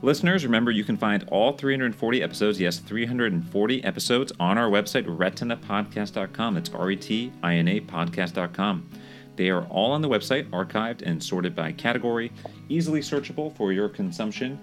Listeners, 0.00 0.44
remember 0.44 0.70
you 0.70 0.82
can 0.82 0.96
find 0.96 1.24
all 1.30 1.52
340 1.52 2.22
episodes, 2.22 2.58
yes, 2.58 2.78
340 2.78 3.84
episodes 3.84 4.32
on 4.40 4.56
our 4.56 4.70
website, 4.70 5.04
retinapodcast.com. 5.04 6.54
That's 6.54 6.70
R 6.70 6.90
E 6.90 6.96
T 6.96 7.30
I 7.42 7.56
N 7.56 7.68
A 7.68 7.80
podcast.com. 7.80 8.88
They 9.36 9.50
are 9.50 9.64
all 9.66 9.92
on 9.92 10.00
the 10.00 10.08
website, 10.08 10.48
archived 10.50 11.02
and 11.02 11.22
sorted 11.22 11.54
by 11.54 11.72
category, 11.72 12.32
easily 12.70 13.00
searchable 13.00 13.54
for 13.56 13.74
your 13.74 13.90
consumption. 13.90 14.58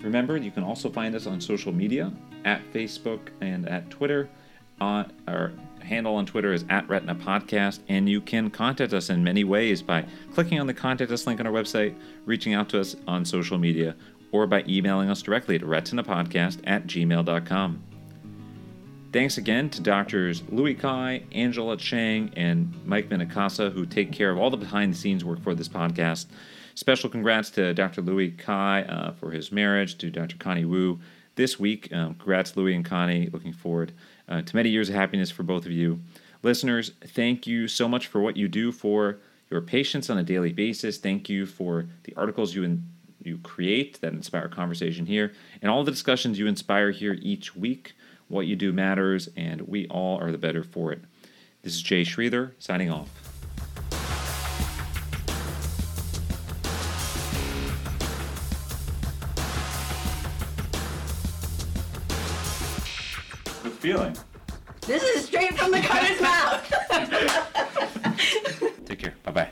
Remember, 0.00 0.38
you 0.38 0.50
can 0.50 0.64
also 0.64 0.88
find 0.88 1.14
us 1.14 1.26
on 1.26 1.38
social 1.38 1.70
media 1.70 2.10
at 2.46 2.62
Facebook 2.72 3.20
and 3.42 3.68
at 3.68 3.90
Twitter. 3.90 4.30
Uh, 4.80 4.84
on 4.84 5.12
our 5.28 5.52
handle 5.82 6.14
on 6.14 6.26
Twitter 6.26 6.52
is 6.52 6.64
at 6.68 6.88
Retina 6.88 7.14
Podcast, 7.14 7.80
and 7.88 8.08
you 8.08 8.20
can 8.20 8.50
contact 8.50 8.92
us 8.92 9.10
in 9.10 9.24
many 9.24 9.44
ways 9.44 9.82
by 9.82 10.04
clicking 10.34 10.60
on 10.60 10.66
the 10.66 10.74
contact 10.74 11.10
us 11.10 11.26
link 11.26 11.40
on 11.40 11.46
our 11.46 11.52
website, 11.52 11.96
reaching 12.26 12.54
out 12.54 12.68
to 12.70 12.80
us 12.80 12.96
on 13.06 13.24
social 13.24 13.58
media, 13.58 13.96
or 14.32 14.46
by 14.46 14.64
emailing 14.68 15.10
us 15.10 15.22
directly 15.22 15.56
at 15.56 15.62
retinapodcast 15.62 16.60
at 16.64 16.86
gmail.com. 16.86 17.82
Thanks 19.12 19.38
again 19.38 19.68
to 19.70 19.82
doctors 19.82 20.44
Louis 20.50 20.74
Cai, 20.74 21.24
Angela 21.32 21.76
Chang, 21.76 22.32
and 22.36 22.72
Mike 22.84 23.08
Minikasa, 23.08 23.72
who 23.72 23.84
take 23.84 24.12
care 24.12 24.30
of 24.30 24.38
all 24.38 24.50
the 24.50 24.56
behind 24.56 24.92
the 24.92 24.96
scenes 24.96 25.24
work 25.24 25.42
for 25.42 25.54
this 25.54 25.68
podcast. 25.68 26.26
Special 26.76 27.10
congrats 27.10 27.50
to 27.50 27.74
Dr. 27.74 28.02
Louis 28.02 28.30
Cai 28.30 28.82
uh, 28.82 29.12
for 29.12 29.32
his 29.32 29.50
marriage, 29.50 29.98
to 29.98 30.10
Dr. 30.10 30.36
Connie 30.36 30.64
Wu 30.64 31.00
this 31.34 31.58
week. 31.58 31.92
Um, 31.92 32.14
congrats, 32.14 32.56
Louis 32.56 32.74
and 32.74 32.84
Connie. 32.84 33.28
Looking 33.32 33.52
forward 33.52 33.92
uh, 34.30 34.42
to 34.42 34.56
many 34.56 34.70
years 34.70 34.88
of 34.88 34.94
happiness 34.94 35.30
for 35.30 35.42
both 35.42 35.66
of 35.66 35.72
you. 35.72 36.00
Listeners, 36.42 36.92
thank 37.08 37.46
you 37.46 37.68
so 37.68 37.86
much 37.88 38.06
for 38.06 38.20
what 38.20 38.36
you 38.36 38.48
do 38.48 38.72
for 38.72 39.18
your 39.50 39.60
patients 39.60 40.08
on 40.08 40.16
a 40.16 40.22
daily 40.22 40.52
basis. 40.52 40.96
Thank 40.96 41.28
you 41.28 41.44
for 41.44 41.86
the 42.04 42.14
articles 42.16 42.54
you 42.54 42.62
in, 42.62 42.84
you 43.22 43.38
create 43.38 44.00
that 44.00 44.12
inspire 44.12 44.48
conversation 44.48 45.04
here, 45.04 45.32
and 45.60 45.70
all 45.70 45.84
the 45.84 45.90
discussions 45.90 46.38
you 46.38 46.46
inspire 46.46 46.92
here 46.92 47.18
each 47.20 47.54
week. 47.54 47.92
What 48.28 48.46
you 48.46 48.54
do 48.54 48.72
matters, 48.72 49.28
and 49.36 49.62
we 49.62 49.88
all 49.88 50.18
are 50.20 50.30
the 50.30 50.38
better 50.38 50.62
for 50.62 50.92
it. 50.92 51.02
This 51.62 51.74
is 51.74 51.82
Jay 51.82 52.02
Sridhar 52.02 52.52
signing 52.58 52.90
off. 52.90 53.29
Feeling. 63.90 64.16
This 64.82 65.02
is 65.02 65.24
straight 65.26 65.58
from 65.58 65.72
the 65.72 65.80
cutter's 65.80 66.20
mouth. 66.20 66.62
Take 68.86 69.00
care. 69.00 69.14
Bye 69.24 69.32
bye. 69.32 69.50